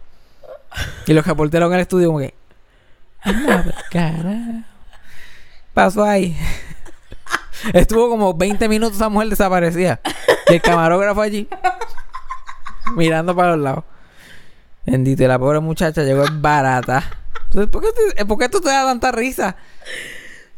Y 1.06 1.14
los 1.14 1.26
reporteros 1.26 1.68
en 1.70 1.76
el 1.76 1.82
estudio 1.82 2.08
como 2.08 2.20
que, 2.20 2.34
carajo. 3.92 4.64
Pasó 5.74 6.04
ahí. 6.04 6.36
Estuvo 7.74 8.10
como 8.10 8.34
20 8.34 8.68
minutos 8.70 8.96
esa 8.98 9.10
mujer 9.10 9.30
desaparecida. 9.30 10.00
Y 10.50 10.54
el 10.56 10.62
camarógrafo 10.62 11.22
allí 11.22 11.48
mirando 12.96 13.36
para 13.36 13.56
los 13.56 13.60
lados. 13.64 13.84
Bendito, 14.86 15.24
y 15.24 15.28
la 15.28 15.40
pobre 15.40 15.60
muchacha 15.60 16.04
llegó 16.04 16.24
barata. 16.32 17.04
Entonces, 17.46 17.70
¿por 17.72 17.82
qué, 17.82 17.90
te- 18.16 18.26
¿por 18.26 18.38
qué 18.38 18.50
tú 18.50 18.60
te 18.62 18.70
da 18.70 18.86
tanta 18.86 19.12
risa? 19.12 19.56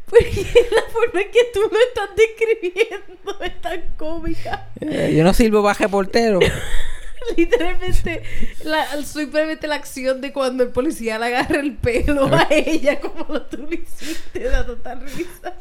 Porque 0.08 0.46
la 0.74 0.82
forma 0.90 1.20
en 1.20 1.30
que 1.30 1.44
tú 1.52 1.60
lo 1.60 1.78
estás 1.78 2.10
describiendo 2.16 3.40
es 3.44 3.60
tan 3.60 3.82
cómica. 3.96 4.68
Eh, 4.80 5.14
yo 5.16 5.24
no 5.24 5.34
sirvo 5.34 5.62
para 5.62 5.78
reportero. 5.78 6.38
Literalmente, 7.36 8.22
la, 8.64 9.02
simplemente 9.02 9.66
la 9.66 9.74
acción 9.74 10.20
de 10.20 10.32
cuando 10.32 10.62
el 10.62 10.70
policía 10.70 11.18
le 11.18 11.26
agarra 11.26 11.60
el 11.60 11.74
pelo 11.74 12.26
a 12.32 12.46
ella, 12.48 13.00
como 13.00 13.26
lo 13.28 13.42
tú 13.42 13.58
lo 13.58 13.74
hiciste, 13.74 14.44
da 14.44 14.64
total 14.64 15.02
risa. 15.02 15.54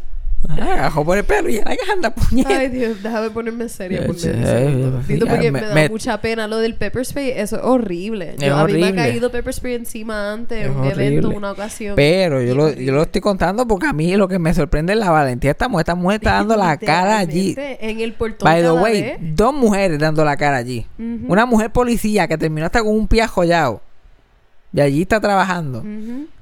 Agajó 0.50 1.04
por 1.04 1.18
el 1.18 1.24
pelo 1.24 1.50
y 1.50 1.56
ella 1.58 1.66
la 1.88 1.94
anda 1.94 2.10
puñeta. 2.16 2.50
Ay, 2.58 2.70
Dios, 2.70 3.02
déjame 3.04 3.30
ponerme 3.32 3.68
seria 3.70 4.06
por 4.06 4.16
Dito, 4.16 5.26
porque 5.28 5.52
me- 5.52 5.62
me, 5.62 5.68
da 5.68 5.74
me- 5.76 5.90
mucha 5.90 6.20
pena 6.22 6.48
lo 6.48 6.58
del 6.58 6.76
pepper 6.76 7.06
spray. 7.06 7.32
Eso 7.32 7.58
es 7.58 7.64
horrible. 7.64 8.36
Es 8.38 8.44
Yo- 8.44 8.56
a 8.56 8.66
mí 8.66 8.74
me 8.74 8.80
ha 8.80 8.84
horrible. 8.88 8.96
caído 8.96 9.32
pepper 9.32 9.54
spray 9.54 9.76
encima 9.76 10.32
antes, 10.32 10.60
Es 10.62 10.66
en 10.68 10.72
un 10.78 10.86
evento, 10.86 11.00
horrible. 11.28 11.38
una 11.38 11.52
ocasión. 11.52 11.96
Pero 11.96 12.42
yo 12.42 12.56
lo, 12.56 12.66
horrible. 12.66 12.86
yo 12.86 12.94
lo 12.94 13.02
estoy 13.04 13.22
contando 13.22 13.68
porque 13.68 13.88
a 13.88 13.94
mí 13.94 14.16
lo 14.16 14.28
que 14.28 14.40
me 14.40 14.54
sorprende 14.54 14.94
es 14.94 15.00
la 15.00 15.10
valentía 15.10 15.50
de 15.50 15.52
esta 15.54 15.68
mujer. 15.68 15.82
Esta 15.84 15.96
mujer 15.96 16.16
está 16.18 16.32
dando 16.34 16.56
la 16.56 16.78
cara 16.78 17.18
allí. 17.18 17.56
En 17.58 18.00
el 18.00 18.14
portón 18.14 18.46
By 18.46 18.62
the 18.62 18.72
way, 18.72 19.02
vez. 19.02 19.18
dos 19.22 19.54
mujeres 19.54 20.00
dando 20.00 20.24
la 20.24 20.38
cara 20.38 20.58
allí. 20.58 20.86
Una 21.28 21.46
mujer 21.46 21.72
policía 21.72 22.28
que 22.28 22.38
terminó 22.38 22.66
hasta 22.68 22.80
con 22.82 22.96
un 22.96 23.08
pie 23.08 23.24
ajollado. 23.24 23.82
Y 24.74 24.82
allí 24.82 25.02
está 25.04 25.20
trabajando. 25.22 25.84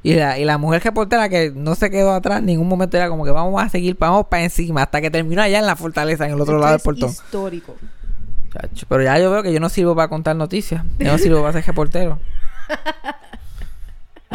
Y 0.04 0.14
la, 0.16 0.38
y 0.40 0.46
la 0.46 0.58
mujer 0.58 0.84
reportera 0.84 1.30
que 1.30 1.52
no 1.56 1.76
se 1.76 1.90
quedó 1.90 2.14
atrás 2.14 2.40
en 2.40 2.48
ningún 2.48 2.68
momento 2.68 2.98
era 2.98 3.08
como 3.08 3.24
que 3.24 3.32
vamos 3.32 3.62
a 3.62 3.70
seguir, 3.70 3.96
vamos 4.00 4.28
para 4.28 4.44
encima. 4.44 4.84
Hasta 4.84 5.00
que 5.00 5.10
terminó 5.12 5.42
allá 5.42 5.60
en 5.60 5.66
la 5.66 5.76
fortaleza, 5.76 6.26
en 6.26 6.34
el 6.34 6.42
otro 6.42 6.56
Esto 6.56 6.62
lado 6.62 6.72
del 6.72 6.78
es 6.78 6.84
portón. 6.84 7.10
histórico. 7.12 7.76
Chacho, 8.52 8.86
pero 8.90 9.04
ya 9.04 9.20
yo 9.20 9.32
veo 9.32 9.44
que 9.44 9.54
yo 9.54 9.60
no 9.60 9.70
sirvo 9.70 9.96
para 9.96 10.08
contar 10.08 10.36
noticias. 10.36 10.84
Yo 11.00 11.12
no 11.12 11.18
sirvo 11.18 11.42
para 11.42 11.54
ser 11.54 11.66
reportero. 11.66 12.20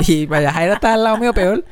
Y 0.07 0.25
vaya, 0.27 0.53
Jaira 0.53 0.75
está 0.75 0.95
al 0.95 1.05
lado 1.05 1.19
mío 1.19 1.35
peor. 1.35 1.65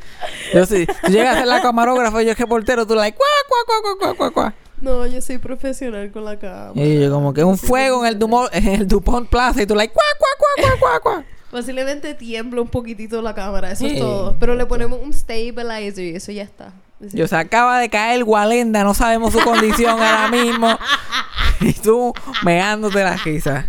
Yo 0.53 0.67
sí, 0.67 0.87
tú 1.05 1.13
llegas 1.13 1.37
a 1.37 1.39
ser 1.39 1.49
la 1.49 1.63
camarógrafa 1.63 2.23
y 2.23 2.27
yo 2.27 2.35
reportero, 2.35 2.87
tú 2.87 2.95
like, 2.95 3.17
cuá, 3.17 3.27
cuá, 3.49 3.59
cuá, 3.65 3.81
cuá, 3.83 3.97
cuá, 3.99 4.15
cuá, 4.17 4.31
cuá. 4.31 4.55
No, 4.81 5.07
yo 5.07 5.21
soy 5.23 5.39
profesional 5.39 6.11
con 6.13 6.25
la 6.25 6.39
cámara. 6.39 6.73
Y 6.75 7.01
yo 7.01 7.11
como 7.11 7.33
que 7.33 7.43
un 7.43 7.57
fuego 7.57 8.05
en 8.05 8.13
el, 8.13 8.19
Dumont, 8.19 8.51
en 8.53 8.69
el 8.69 8.87
Dupont 8.87 9.29
Plaza 9.29 9.63
y 9.63 9.67
tú 9.67 9.75
like, 9.75 9.95
cuá, 9.95 10.05
cuá, 10.19 10.29
cuá, 10.39 10.69
cuá, 10.69 10.79
cuá, 10.79 11.01
cuá. 11.01 11.25
Posiblemente 11.51 12.15
tiembla 12.15 12.61
un 12.61 12.69
poquitito 12.69 13.23
la 13.23 13.35
cámara, 13.35 13.71
eso 13.73 13.87
Sí. 13.87 13.95
es 13.95 14.01
todo. 14.01 14.37
Pero 14.39 14.55
le 14.55 14.67
ponemos 14.67 15.01
un 15.03 15.13
stabilizer 15.13 16.05
y 16.05 16.15
eso 16.17 16.31
ya 16.33 16.43
está. 16.43 16.73
Yo 17.01 17.27
se 17.29 17.37
acaba 17.37 17.79
de 17.79 17.89
caer 17.89 18.25
Walenda, 18.25 18.83
no 18.85 18.93
sabemos 18.93 19.33
su 19.33 19.39
condición 19.41 19.91
ahora 20.03 20.29
mismo. 20.31 20.79
Y 21.61 21.73
tú 21.73 22.13
meándote 22.45 23.03
la 23.03 23.17
risa. 23.17 23.69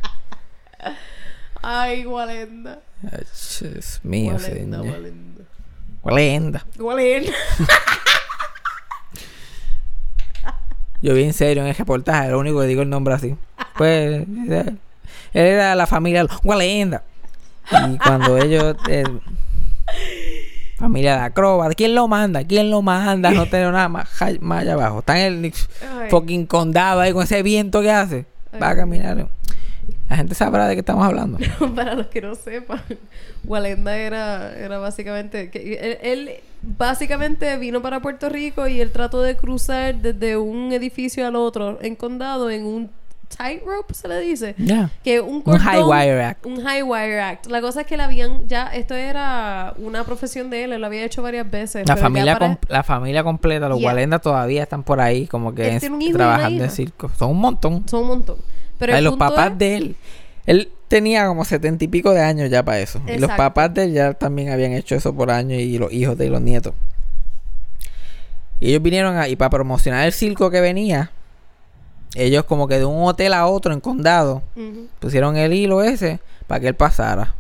Ay, 1.62 2.06
Walenda. 2.06 2.80
Ay, 3.04 3.24
Dios 3.62 4.00
mío, 4.04 4.34
Walenda, 4.34 4.82
señor. 4.82 4.96
Walenda. 4.96 5.44
Walenda. 6.02 6.66
Walenda. 6.80 7.32
Yo 11.02 11.14
vi 11.14 11.24
en 11.24 11.34
serio 11.34 11.64
en 11.64 11.70
el 11.70 11.76
reportaje, 11.76 12.30
lo 12.30 12.40
único 12.40 12.60
que 12.60 12.68
digo 12.68 12.82
el 12.82 12.90
nombre 12.90 13.14
así. 13.14 13.36
Pues, 13.78 14.26
él 14.28 14.78
era 15.34 15.76
la 15.76 15.88
familia 15.88 16.26
Walenda. 16.44 17.04
Y 17.72 17.98
cuando 17.98 18.38
ellos. 18.38 18.76
eh, 18.90 19.04
familia 20.78 21.18
de 21.18 21.22
acróbata. 21.24 21.76
¿Quién 21.76 21.94
lo 21.94 22.08
manda? 22.08 22.44
¿Quién 22.46 22.70
lo 22.72 22.82
manda? 22.82 23.32
No 23.32 23.46
tengo 23.48 23.72
nada 23.72 23.90
más, 23.90 24.08
más 24.40 24.62
allá 24.62 24.74
abajo. 24.74 25.00
Está 25.00 25.20
en 25.20 25.44
el 25.46 25.54
Ay. 25.82 26.10
fucking 26.10 26.46
condado 26.46 27.02
ahí 27.02 27.12
con 27.12 27.24
ese 27.24 27.44
viento 27.44 27.82
que 27.82 27.92
hace. 27.92 28.26
Va 28.62 28.70
a 28.70 28.76
caminar. 28.76 29.28
La 30.10 30.16
gente 30.16 30.34
sabrá 30.34 30.68
de 30.68 30.76
qué 30.76 30.80
estamos 30.80 31.06
hablando. 31.06 31.38
Para 31.76 31.96
los 31.96 32.08
que 32.08 32.22
no 32.22 32.34
sepan, 32.34 32.82
Walenda 33.44 33.96
era, 33.98 34.56
era 34.58 34.80
básicamente... 34.80 35.52
Que 35.52 35.74
él, 35.76 35.98
él 36.02 36.32
básicamente 36.62 37.58
vino 37.58 37.82
para 37.82 38.02
Puerto 38.02 38.28
Rico 38.28 38.68
y 38.68 38.82
él 38.82 38.92
trató 38.92 39.22
de 39.22 39.38
cruzar 39.38 39.96
desde 39.96 40.36
un 40.38 40.74
edificio 40.74 41.26
al 41.28 41.36
otro 41.36 41.78
en 41.82 41.96
condado 41.96 42.50
en 42.50 42.66
un 42.66 42.92
tightrope, 43.38 43.94
se 43.94 44.08
le 44.08 44.20
dice. 44.20 44.56
Que 45.04 45.22
un 45.22 45.36
Un 45.36 45.42
cordón... 45.42 45.62
high 45.62 45.84
wire 45.84 46.22
act. 46.24 46.46
Un 46.46 46.62
high 46.62 46.82
wire 46.84 47.22
act. 47.22 47.46
La 47.48 47.62
cosa 47.62 47.82
es 47.82 47.88
que 47.88 47.96
le 47.96 48.04
habían 48.04 48.48
ya... 48.48 48.68
Esto 48.68 48.96
era 48.96 49.74
una 49.78 50.04
profesión 50.04 50.50
de 50.50 50.64
él, 50.66 50.74
él 50.74 50.82
lo 50.82 50.88
había 50.88 51.04
hecho 51.06 51.22
varias 51.22 51.50
veces. 51.50 51.88
La 51.88 51.96
familia, 51.96 52.38
para- 52.38 52.56
com- 52.58 52.58
la 52.68 52.84
familia 52.84 53.24
completa, 53.24 53.70
los 53.70 53.80
Yeah. 53.80 54.20
Todavía 54.20 54.64
están 54.64 54.84
por 54.84 55.00
ahí, 55.00 55.28
como 55.28 55.54
que 55.56 55.80
un 55.90 56.12
trabajando 56.14 56.64
en 56.64 56.70
circo. 56.70 57.10
Son 57.18 57.32
un 57.32 57.40
montón. 57.40 57.88
Son 57.88 58.02
un 58.02 58.08
montón. 58.08 58.38
Pero 58.78 58.96
Ay, 58.96 59.02
los 59.02 59.16
papás 59.18 59.52
es- 59.52 59.58
de 59.58 59.76
él. 59.78 59.96
Él 60.46 60.72
tenía 60.88 61.28
como 61.28 61.46
setenta 61.46 61.84
y 61.84 61.88
pico 61.88 62.12
de 62.12 62.22
años 62.22 62.50
ya 62.50 62.64
para 62.64 62.80
eso. 62.80 63.00
Y 63.06 63.12
los 63.14 63.24
Exacto. 63.30 63.38
papás 63.38 63.74
de 63.74 63.84
él 63.84 63.94
ya 63.94 64.14
también 64.14 64.50
habían 64.52 64.74
hecho 64.74 64.96
eso 64.96 65.14
por 65.16 65.30
años 65.32 65.60
y 65.62 65.78
los 65.78 65.92
hijos 65.94 66.18
de 66.18 66.26
él, 66.26 66.32
los 66.32 66.42
nietos. 66.42 66.74
Y 68.60 68.70
ellos 68.70 68.82
vinieron 68.82 69.18
ahí 69.18 69.36
para 69.36 69.50
promocionar 69.52 70.06
el 70.06 70.12
circo 70.14 70.50
que 70.50 70.60
venía. 70.60 71.12
Ellos 72.16 72.44
como 72.46 72.68
que 72.68 72.80
de 72.80 72.86
un 72.86 73.04
hotel 73.04 73.34
a 73.34 73.46
otro 73.46 73.74
en 73.74 73.82
condado 73.82 74.42
pusieron 75.00 75.38
el 75.38 75.54
hilo 75.54 75.84
ese 75.84 76.20
para 76.48 76.60
que 76.60 76.68
él 76.68 76.76
pasara. 76.76 77.36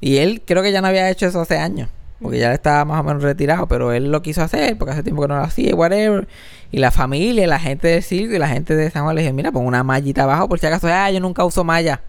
Y 0.00 0.16
él 0.16 0.42
creo 0.44 0.62
que 0.62 0.72
ya 0.72 0.80
no 0.80 0.88
había 0.88 1.08
hecho 1.08 1.26
eso 1.26 1.40
hace 1.40 1.58
años. 1.58 1.88
Porque 2.20 2.38
ya 2.38 2.52
estaba 2.52 2.84
más 2.84 3.00
o 3.00 3.04
menos 3.04 3.22
retirado. 3.22 3.66
Pero 3.66 3.92
él 3.92 4.10
lo 4.10 4.20
quiso 4.20 4.42
hacer 4.42 4.76
porque 4.76 4.92
hace 4.92 5.02
tiempo 5.04 5.22
que 5.22 5.28
no 5.28 5.36
lo 5.36 5.42
hacía, 5.42 5.74
whatever. 5.74 6.26
Y 6.72 6.78
la 6.78 6.90
familia, 6.90 7.46
la 7.46 7.60
gente 7.60 7.88
del 7.88 8.02
circo 8.02 8.34
y 8.34 8.38
la 8.38 8.48
gente 8.48 8.74
de 8.74 8.90
San 8.90 9.04
Juan 9.04 9.14
le 9.14 9.22
dijeron, 9.22 9.36
mira, 9.36 9.52
pon 9.52 9.64
una 9.64 9.84
mallita 9.84 10.24
abajo 10.24 10.48
por 10.48 10.58
si 10.58 10.66
acaso. 10.66 10.88
Ah, 10.88 11.10
yo 11.10 11.20
nunca 11.20 11.44
uso 11.44 11.62
malla. 11.62 12.00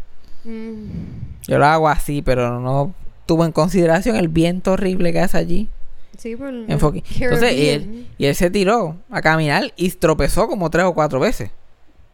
Yo 0.43 1.57
lo 1.57 1.65
hago 1.65 1.87
así, 1.87 2.21
pero 2.21 2.59
no 2.59 2.93
tuvo 3.25 3.45
en 3.45 3.51
consideración 3.51 4.15
el 4.15 4.27
viento 4.27 4.73
horrible 4.73 5.13
que 5.13 5.19
hace 5.19 5.37
allí. 5.37 5.69
Sí, 6.17 6.36
por 6.36 6.47
el 6.49 6.65
En 6.69 6.80
fucking- 6.80 7.04
Entonces, 7.21 7.54
y 7.54 7.69
él, 7.69 8.08
y 8.17 8.26
él 8.26 8.36
se 8.36 8.49
tiró 8.49 8.97
a 9.10 9.21
caminar 9.21 9.73
y 9.76 9.89
tropezó 9.91 10.47
como 10.47 10.69
tres 10.69 10.86
o 10.86 10.93
cuatro 10.93 11.19
veces. 11.19 11.49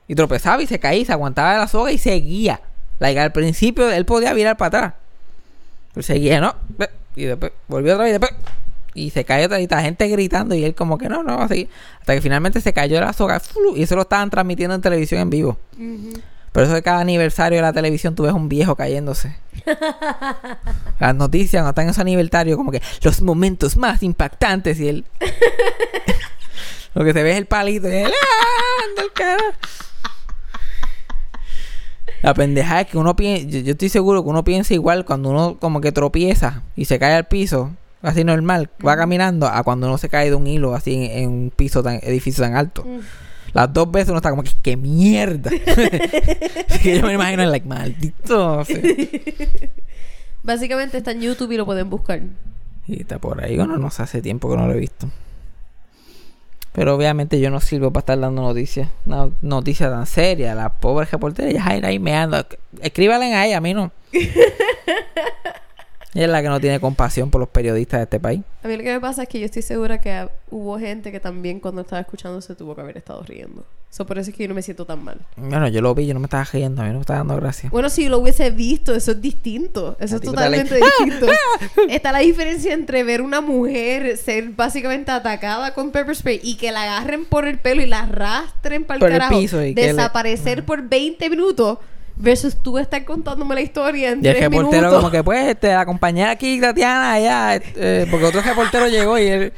Y 0.08 0.16
tropezaba 0.16 0.62
y 0.64 0.68
se 0.68 0.80
caía, 0.80 1.02
y 1.02 1.06
se 1.06 1.12
aguantaba 1.12 1.54
de 1.54 1.60
la 1.60 1.68
soga 1.68 1.92
y 1.92 1.98
seguía. 1.98 2.62
Like, 3.00 3.20
al 3.20 3.32
principio 3.32 3.90
él 3.92 4.06
podía 4.06 4.34
virar 4.34 4.58
para 4.58 4.68
atrás. 4.80 4.94
Pero 5.94 6.04
seguía, 6.04 6.40
¿no? 6.42 6.56
Y 7.16 7.26
después 7.26 7.52
volvió 7.68 7.94
otra 7.94 8.06
vez 8.06 8.12
y 8.12 8.20
después. 8.20 8.32
Y 8.96 9.10
se 9.12 9.24
cayó 9.24 9.46
otra 9.46 9.58
vez 9.58 9.68
y 9.68 9.70
la 9.74 9.82
gente 9.82 10.08
gritando 10.08 10.56
y 10.56 10.64
él 10.64 10.74
como 10.74 10.98
que 10.98 11.08
no, 11.10 11.22
no 11.24 11.38
va 11.38 11.46
a 11.46 11.48
seguir. 11.48 11.70
Hasta 12.00 12.16
que 12.16 12.22
finalmente 12.22 12.60
se 12.60 12.74
cayó 12.74 12.96
de 12.96 13.02
la 13.06 13.14
soga 13.14 13.42
y 13.76 13.84
eso 13.84 13.96
lo 13.96 14.02
estaban 14.02 14.30
transmitiendo 14.30 14.74
en 14.76 14.82
televisión 14.82 15.22
en 15.22 15.30
vivo. 15.30 15.58
Por 16.52 16.64
eso 16.64 16.74
de 16.74 16.82
cada 16.82 17.00
aniversario 17.00 17.58
de 17.58 17.62
la 17.62 17.74
televisión 17.74 18.16
tú 18.16 18.24
ves 18.24 18.34
un 18.34 18.50
viejo 18.50 18.76
cayéndose. 18.76 19.36
Las 21.00 21.16
noticias 21.16 21.62
cuando 21.62 21.70
están 21.70 21.86
en 21.86 21.92
ese 21.92 22.02
aniversario 22.02 22.58
como 22.58 22.72
que 22.72 22.82
los 23.02 23.22
momentos 23.22 23.78
más 23.78 24.04
impactantes 24.04 24.80
y 24.80 24.90
él... 24.90 25.06
Lo 26.96 27.06
que 27.06 27.14
se 27.14 27.22
ve 27.22 27.32
es 27.32 27.38
el 27.38 27.46
palito 27.46 27.88
y 27.88 27.94
él... 27.94 28.12
¡Ah! 28.12 28.70
La 32.22 32.34
pendeja 32.34 32.82
es 32.82 32.88
que 32.88 32.98
uno 32.98 33.16
piensa... 33.16 33.48
Yo, 33.48 33.60
yo 33.60 33.72
estoy 33.72 33.90
seguro 33.90 34.24
que 34.24 34.30
uno 34.30 34.44
piensa 34.44 34.74
igual 34.74 35.06
cuando 35.06 35.30
uno 35.30 35.58
como 35.60 35.82
que 35.82 35.92
tropieza 35.92 36.64
y 36.76 36.86
se 36.86 37.00
cae 37.00 37.14
al 37.14 37.28
piso, 37.28 37.72
así 38.02 38.24
normal, 38.24 38.70
va 38.86 38.98
caminando, 38.98 39.48
a 39.48 39.64
cuando 39.64 39.88
uno 39.88 39.98
se 39.98 40.10
cae 40.10 40.30
de 40.30 40.36
un 40.36 40.48
hilo 40.48 40.76
así 40.76 40.94
en, 40.94 41.12
en 41.12 41.30
un 41.30 41.54
piso 41.56 41.82
tan... 41.82 42.00
edificio 42.02 42.44
tan 42.44 42.56
alto. 42.56 42.86
Las 43.54 43.74
dos 43.74 43.92
veces 43.92 44.10
uno 44.10 44.18
está 44.18 44.30
como 44.30 44.44
que, 44.44 44.52
¡qué 44.62 44.78
mierda! 44.78 45.52
Así 46.70 46.80
que 46.80 47.00
yo 47.00 47.06
me 47.06 47.14
imagino, 47.14 47.46
like, 47.46 47.68
maldito. 47.68 48.66
sí. 48.66 48.76
Básicamente 50.44 50.98
está 50.98 51.12
en 51.12 51.22
YouTube 51.22 51.52
y 51.52 51.58
lo 51.58 51.66
pueden 51.66 51.90
buscar. 51.90 52.22
Y 52.88 53.02
está 53.02 53.20
por 53.20 53.44
ahí, 53.44 53.58
bueno, 53.58 53.78
no 53.78 53.92
sé, 53.92 54.04
hace 54.04 54.22
tiempo 54.22 54.50
que 54.50 54.58
no 54.58 54.68
lo 54.68 54.74
he 54.74 54.80
visto. 54.80 55.10
Pero 56.72 56.96
obviamente 56.96 57.40
yo 57.40 57.50
no 57.50 57.60
sirvo 57.60 57.92
para 57.92 58.02
estar 58.02 58.20
dando 58.20 58.42
noticias. 58.42 58.90
Una 59.06 59.30
noticia 59.42 59.90
tan 59.90 60.06
seria. 60.06 60.56
La 60.56 60.70
pobre 60.70 61.06
reportera, 61.06 61.50
ella 61.50 61.76
está 61.76 61.88
ahí 61.88 62.00
meando. 62.00 62.46
Escríbale 62.82 63.34
a 63.34 63.46
ella, 63.46 63.58
a 63.58 63.62
mí 63.62 63.74
no. 63.74 63.92
Ella 66.16 66.26
es 66.26 66.32
la 66.32 66.42
que 66.42 66.50
no 66.50 66.60
tiene 66.60 66.80
compasión 66.80 67.30
por 67.30 67.40
los 67.40 67.50
periodistas 67.50 68.00
de 68.00 68.04
este 68.06 68.20
país. 68.20 68.42
A 68.64 68.68
mí 68.68 68.76
lo 68.78 68.84
que 68.84 68.94
me 68.94 69.00
pasa 69.00 69.24
es 69.24 69.30
que 69.30 69.40
yo 69.40 69.46
estoy 69.46 69.62
segura 69.62 70.02
que 70.02 70.28
hubo 70.50 70.80
gente 70.80 71.12
que 71.12 71.20
también 71.20 71.60
cuando 71.60 71.82
estaba 71.82 72.00
escuchando 72.02 72.42
se 72.42 72.56
tuvo 72.56 72.74
que 72.76 72.82
haber 72.82 72.98
estado 72.98 73.22
riendo. 73.24 73.64
So, 73.92 74.06
por 74.06 74.20
eso 74.20 74.30
es 74.30 74.36
que 74.38 74.44
yo 74.44 74.50
no 74.50 74.54
me 74.56 74.62
siento 74.62 74.86
tan 74.86 75.04
mal. 75.04 75.18
Bueno, 75.36 75.68
yo 75.68 75.82
lo 75.82 75.96
vi, 75.96 76.06
yo 76.06 76.14
no 76.14 76.20
me 76.20 76.26
estaba 76.28 76.44
riendo, 76.44 76.82
a 76.82 76.86
mí 76.86 76.90
no 76.92 76.98
me 76.98 77.02
estaba 77.02 77.20
dando 77.20 77.36
gracia. 77.38 77.70
Bueno, 77.72 77.90
si 77.90 78.08
lo 78.08 78.20
hubiese 78.20 78.52
visto, 78.52 78.94
eso 78.94 79.12
es 79.12 79.22
distinto. 79.22 79.98
Eso 80.00 80.16
es 80.18 80.22
totalmente 80.22 80.76
distinto. 80.76 81.26
Está 81.90 82.12
la 82.12 82.20
diferencia 82.20 82.74
entre 82.74 83.04
ver 83.04 83.22
una 83.22 83.42
mujer 83.42 84.18
ser 84.18 84.50
básicamente 84.50 85.12
atacada 85.12 85.74
con 85.74 85.92
pepper 85.92 86.16
spray 86.16 86.40
y 86.44 86.56
que 86.58 86.72
la 86.72 86.84
agarren 86.84 87.26
por 87.26 87.48
el 87.48 87.58
pelo 87.58 87.82
y 87.82 87.88
la 87.88 88.02
arrastren 88.02 88.84
para 88.86 89.00
Por 89.00 89.10
el 89.10 89.16
el 89.16 89.20
carajo, 89.22 89.40
piso 89.40 89.64
y 89.66 89.74
que 89.74 89.82
le- 89.82 89.88
desaparecer 89.90 90.66
por 90.66 90.84
20 90.88 91.28
minutos 91.32 91.80
versus 92.20 92.62
tú 92.62 92.78
estar 92.78 93.04
contándome 93.06 93.56
la 93.56 93.62
historia 93.62 94.12
en 94.12 94.24
Y 94.24 94.28
el 94.28 94.36
3 94.36 94.50
reportero 94.50 94.82
minutos. 94.82 95.00
como 95.00 95.12
que 95.12 95.24
pues 95.24 95.48
este, 95.48 95.70
la 95.70 95.86
compañera 95.86 96.32
aquí, 96.32 96.60
Tatiana, 96.60 97.14
allá, 97.14 97.56
eh, 97.56 98.08
porque 98.12 98.26
otro 98.26 98.42
reportero 98.42 98.88
llegó 98.88 99.18
y 99.18 99.28
él 99.28 99.54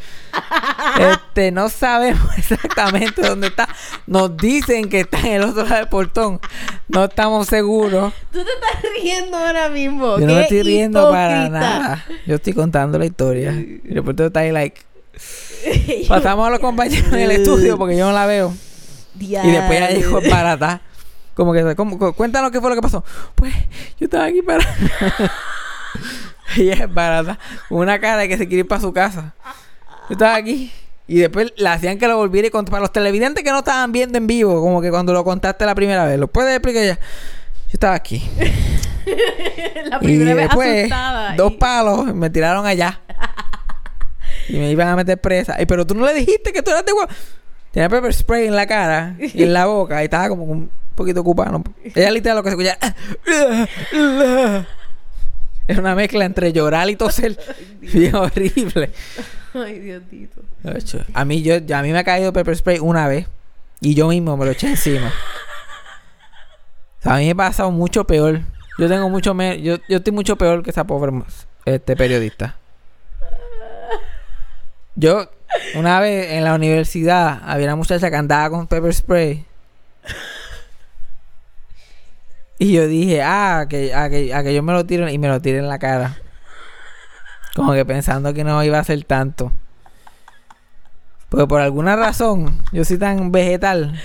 este 0.99 1.51
no 1.51 1.67
sabemos 1.69 2.21
exactamente 2.37 3.21
dónde 3.21 3.47
está. 3.47 3.67
Nos 4.05 4.37
dicen 4.37 4.89
que 4.89 5.01
está 5.01 5.19
en 5.19 5.33
el 5.33 5.43
otro 5.43 5.63
lado 5.63 5.75
del 5.75 5.87
portón. 5.89 6.39
No 6.87 7.05
estamos 7.05 7.47
seguros. 7.47 8.13
Tú 8.31 8.39
te 8.43 8.51
estás 8.51 8.91
riendo 9.01 9.37
ahora 9.37 9.69
mismo. 9.69 10.19
Yo 10.19 10.27
no 10.27 10.33
me 10.33 10.33
¡Qué 10.33 10.41
estoy 10.41 10.63
riendo 10.63 11.09
para 11.09 11.49
nada. 11.49 12.05
Yo 12.27 12.35
estoy 12.35 12.53
contando 12.53 12.97
la 12.99 13.05
historia. 13.05 13.49
El 13.49 13.81
reportero 13.95 14.27
está 14.27 14.41
ahí 14.41 14.51
like 14.51 14.81
pasamos 16.07 16.47
a 16.47 16.49
los 16.51 16.59
compañeros 16.59 17.11
en 17.13 17.19
el 17.19 17.31
estudio 17.31 17.77
porque 17.77 17.97
yo 17.97 18.05
no 18.05 18.13
la 18.13 18.25
veo. 18.25 18.53
Y 19.19 19.27
después 19.27 19.77
ella 19.77 19.87
dijo 19.89 20.21
barata. 20.29 20.81
Como 21.41 21.53
que, 21.53 21.75
como, 21.75 22.13
cuéntanos 22.13 22.51
qué 22.51 22.61
fue 22.61 22.69
lo 22.69 22.75
que 22.75 22.83
pasó. 22.83 23.03
Pues, 23.33 23.51
yo 23.99 24.05
estaba 24.05 24.25
aquí 24.25 24.43
para. 24.43 24.63
y 26.55 26.69
ella 26.69 26.83
es 26.85 26.93
barata. 26.93 27.39
Con 27.67 27.79
una 27.79 27.99
cara 27.99 28.17
de 28.17 28.27
que 28.27 28.37
se 28.37 28.47
quiere 28.47 28.59
ir 28.59 28.67
para 28.67 28.79
su 28.79 28.93
casa. 28.93 29.33
Yo 30.07 30.13
estaba 30.13 30.35
aquí. 30.35 30.71
Y 31.07 31.17
después 31.17 31.51
le 31.57 31.67
hacían 31.67 31.97
que 31.97 32.07
lo 32.07 32.17
volviera 32.17 32.47
y. 32.47 32.51
Para 32.51 32.81
los 32.81 32.93
televidentes 32.93 33.43
que 33.43 33.49
no 33.49 33.57
estaban 33.57 33.91
viendo 33.91 34.19
en 34.19 34.27
vivo, 34.27 34.61
como 34.61 34.83
que 34.83 34.91
cuando 34.91 35.13
lo 35.13 35.23
contaste 35.23 35.65
la 35.65 35.73
primera 35.73 36.05
vez. 36.05 36.19
¿Lo 36.19 36.27
puedes 36.27 36.55
explicar 36.55 36.83
ya? 36.83 36.93
Yo 36.93 37.73
estaba 37.73 37.95
aquí. 37.95 38.21
la 39.87 39.97
Y 39.97 40.05
primera 40.05 40.35
vez 40.35 40.45
después, 40.45 40.77
asustada. 40.77 41.35
dos 41.37 41.53
y- 41.53 41.57
palos 41.57 42.13
me 42.13 42.29
tiraron 42.29 42.67
allá. 42.67 43.01
y 44.47 44.57
me 44.59 44.69
iban 44.69 44.89
a 44.89 44.95
meter 44.95 45.19
presa. 45.19 45.55
Ay, 45.57 45.65
pero 45.65 45.87
tú 45.87 45.95
no 45.95 46.05
le 46.05 46.13
dijiste 46.13 46.53
que 46.53 46.61
tú 46.61 46.69
eras 46.69 46.85
de 46.85 46.91
Tenía 47.71 47.87
pepper 47.89 48.13
spray 48.13 48.47
en 48.47 48.55
la 48.55 48.67
cara 48.67 49.15
y 49.17 49.43
en 49.43 49.53
la 49.53 49.65
boca. 49.65 50.01
Y 50.01 50.03
estaba 50.03 50.27
como 50.27 50.43
un 50.43 50.69
poquito 51.01 51.21
ocupado. 51.21 51.59
¿no? 51.59 51.63
Ella 51.83 52.11
literal 52.11 52.37
lo 52.37 52.43
que 52.43 52.51
se 52.51 52.55
escuchaba. 52.55 52.95
Era 55.67 55.79
una 55.79 55.95
mezcla 55.95 56.25
entre 56.25 56.51
llorar 56.53 56.89
y 56.89 56.95
toser. 56.95 57.37
Bien 57.81 58.15
horrible. 58.15 58.91
Ay, 59.53 59.79
Diosito. 59.79 60.41
A 61.13 61.25
mí, 61.25 61.41
yo, 61.41 61.55
a 61.55 61.81
mí 61.81 61.91
me 61.91 61.99
ha 61.99 62.03
caído 62.03 62.33
pepper 62.33 62.55
spray 62.55 62.79
una 62.79 63.07
vez. 63.07 63.27
Y 63.79 63.95
yo 63.95 64.07
mismo 64.09 64.37
me 64.37 64.45
lo 64.45 64.51
eché 64.51 64.67
encima. 64.67 65.11
O 66.99 67.03
sea, 67.03 67.15
a 67.15 67.17
mí 67.17 67.25
me 67.25 67.31
ha 67.31 67.35
pasado 67.35 67.71
mucho 67.71 68.05
peor. 68.05 68.41
Yo 68.77 68.87
tengo 68.87 69.09
mucho 69.09 69.33
me 69.33 69.61
yo, 69.61 69.77
yo 69.89 69.97
estoy 69.97 70.13
mucho 70.13 70.37
peor 70.37 70.63
que 70.63 70.69
esa 70.69 70.85
pobre 70.85 71.11
este 71.65 71.95
periodista. 71.95 72.57
Yo, 74.95 75.29
una 75.75 75.99
vez 75.99 76.31
en 76.31 76.43
la 76.43 76.53
universidad, 76.53 77.41
había 77.43 77.67
una 77.67 77.75
muchacha 77.75 78.09
que 78.09 78.15
andaba 78.15 78.49
con 78.49 78.67
pepper 78.67 78.93
spray. 78.93 79.45
Y 82.61 82.73
yo 82.73 82.87
dije, 82.87 83.23
ah, 83.23 83.65
que, 83.67 83.91
a, 83.91 84.07
que, 84.07 84.35
a 84.35 84.43
que 84.43 84.53
yo 84.53 84.61
me 84.61 84.71
lo 84.71 84.85
tiro 84.85 85.09
y 85.09 85.17
me 85.17 85.27
lo 85.27 85.41
tiré 85.41 85.57
en 85.57 85.67
la 85.67 85.79
cara. 85.79 86.19
Como 87.55 87.73
que 87.73 87.83
pensando 87.85 88.35
que 88.35 88.43
no 88.43 88.63
iba 88.63 88.77
a 88.77 88.83
ser 88.83 89.03
tanto. 89.03 89.51
Porque 91.29 91.47
por 91.47 91.59
alguna 91.59 91.95
razón, 91.95 92.61
yo 92.71 92.85
soy 92.85 92.99
tan 92.99 93.31
vegetal 93.31 93.99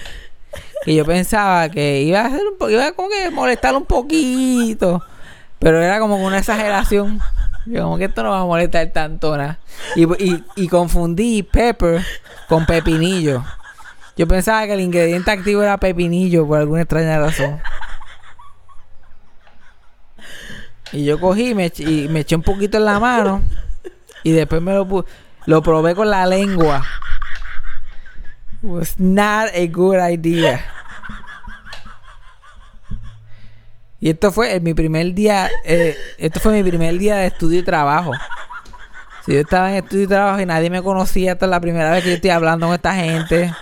que 0.87 0.95
yo 0.95 1.05
pensaba 1.05 1.69
que 1.69 2.01
iba 2.01 2.23
a 2.23 2.31
ser 2.31 2.41
un 2.51 2.57
po 2.57 2.71
iba 2.71 2.87
a 2.87 2.93
como 2.93 3.11
que 3.11 3.31
molestar 3.31 3.77
un 3.77 3.85
poquito. 3.85 5.03
Pero 5.59 5.83
era 5.83 5.99
como 5.99 6.17
una 6.17 6.39
exageración. 6.39 7.21
Yo 7.67 7.83
como 7.83 7.99
que 7.99 8.07
esto 8.07 8.23
no 8.23 8.31
va 8.31 8.41
a 8.41 8.47
molestar 8.47 8.91
tanto 8.91 9.37
nada. 9.37 9.59
Y, 9.97 10.05
y, 10.05 10.43
y 10.57 10.69
confundí 10.69 11.43
pepper 11.43 12.03
con 12.49 12.65
pepinillo. 12.65 13.45
Yo 14.17 14.27
pensaba 14.27 14.65
que 14.65 14.73
el 14.73 14.81
ingrediente 14.81 15.31
activo 15.31 15.63
era 15.63 15.77
pepinillo 15.77 16.47
por 16.47 16.59
alguna 16.59 16.81
extraña 16.81 17.19
razón. 17.19 17.61
Y 20.93 21.05
yo 21.05 21.21
cogí 21.21 21.55
me, 21.55 21.73
y 21.79 22.09
me 22.09 22.21
eché 22.21 22.37
un 22.37 22.43
poquito 22.43 22.79
en 22.79 22.85
la 22.85 23.01
mano. 23.01 23.43
Y 24.23 24.33
después 24.33 24.63
me 24.63 24.73
lo 24.73 25.05
lo 25.47 25.63
probé 25.63 25.95
con 25.95 26.11
la 26.11 26.27
lengua. 26.27 26.85
Was 28.63 28.99
not 28.99 29.49
a 29.55 29.67
good 29.71 29.99
idea. 30.11 30.65
Y 34.01 34.11
esto 34.11 34.31
fue 34.31 34.55
en 34.55 34.63
mi 34.63 34.75
primer 34.75 35.15
día, 35.15 35.51
eh, 35.65 35.97
esto 36.19 36.39
fue 36.41 36.53
mi 36.53 36.69
primer 36.69 36.99
día 36.99 37.17
de 37.17 37.27
estudio 37.27 37.61
y 37.61 37.63
trabajo. 37.63 38.13
Si 39.25 39.33
yo 39.33 39.41
estaba 39.41 39.71
en 39.71 39.83
estudio 39.83 40.05
y 40.05 40.07
trabajo 40.07 40.41
y 40.41 40.47
nadie 40.47 40.71
me 40.71 40.83
conocía, 40.83 41.33
esta 41.33 41.47
es 41.47 41.51
la 41.51 41.61
primera 41.61 41.91
vez 41.91 42.05
que 42.05 42.11
yo 42.11 42.15
estoy 42.17 42.31
hablando 42.31 42.67
con 42.67 42.75
esta 42.75 42.95
gente. 42.95 43.53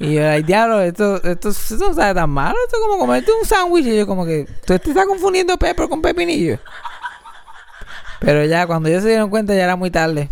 Y 0.00 0.14
yo, 0.14 0.26
ay, 0.26 0.42
diablo, 0.42 0.80
esto, 0.80 1.22
esto, 1.22 1.50
esto 1.50 1.76
no 1.76 1.92
sabe 1.92 2.14
tan 2.14 2.30
malo. 2.30 2.56
Esto 2.64 2.78
es 2.78 2.82
como 2.82 2.98
comerte 2.98 3.30
un 3.38 3.46
sándwich. 3.46 3.84
Y 3.84 3.98
yo, 3.98 4.06
como 4.06 4.24
que, 4.24 4.46
tú 4.64 4.78
te 4.78 4.88
estás 4.88 5.04
confundiendo 5.04 5.58
pepper 5.58 5.90
con 5.90 6.00
pepinillo. 6.00 6.58
Pero 8.18 8.46
ya, 8.46 8.66
cuando 8.66 8.88
ellos 8.88 9.02
se 9.02 9.10
dieron 9.10 9.28
cuenta, 9.28 9.54
ya 9.54 9.64
era 9.64 9.76
muy 9.76 9.90
tarde. 9.90 10.30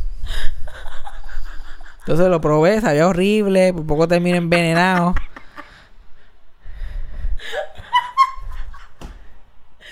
Entonces 1.99 2.29
lo 2.29 2.41
probé, 2.41 2.81
sabía 2.81 3.07
horrible. 3.07 3.75
Por 3.75 3.87
poco 3.87 4.09
termino 4.09 4.39
envenenado. 4.39 5.15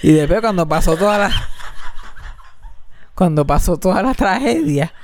Y 0.03 0.13
después, 0.13 0.41
cuando 0.41 0.67
pasó 0.67 0.97
toda 0.97 1.19
la. 1.19 1.31
Cuando 3.15 3.47
pasó 3.47 3.77
toda 3.77 4.03
la 4.03 4.15
tragedia, 4.15 4.95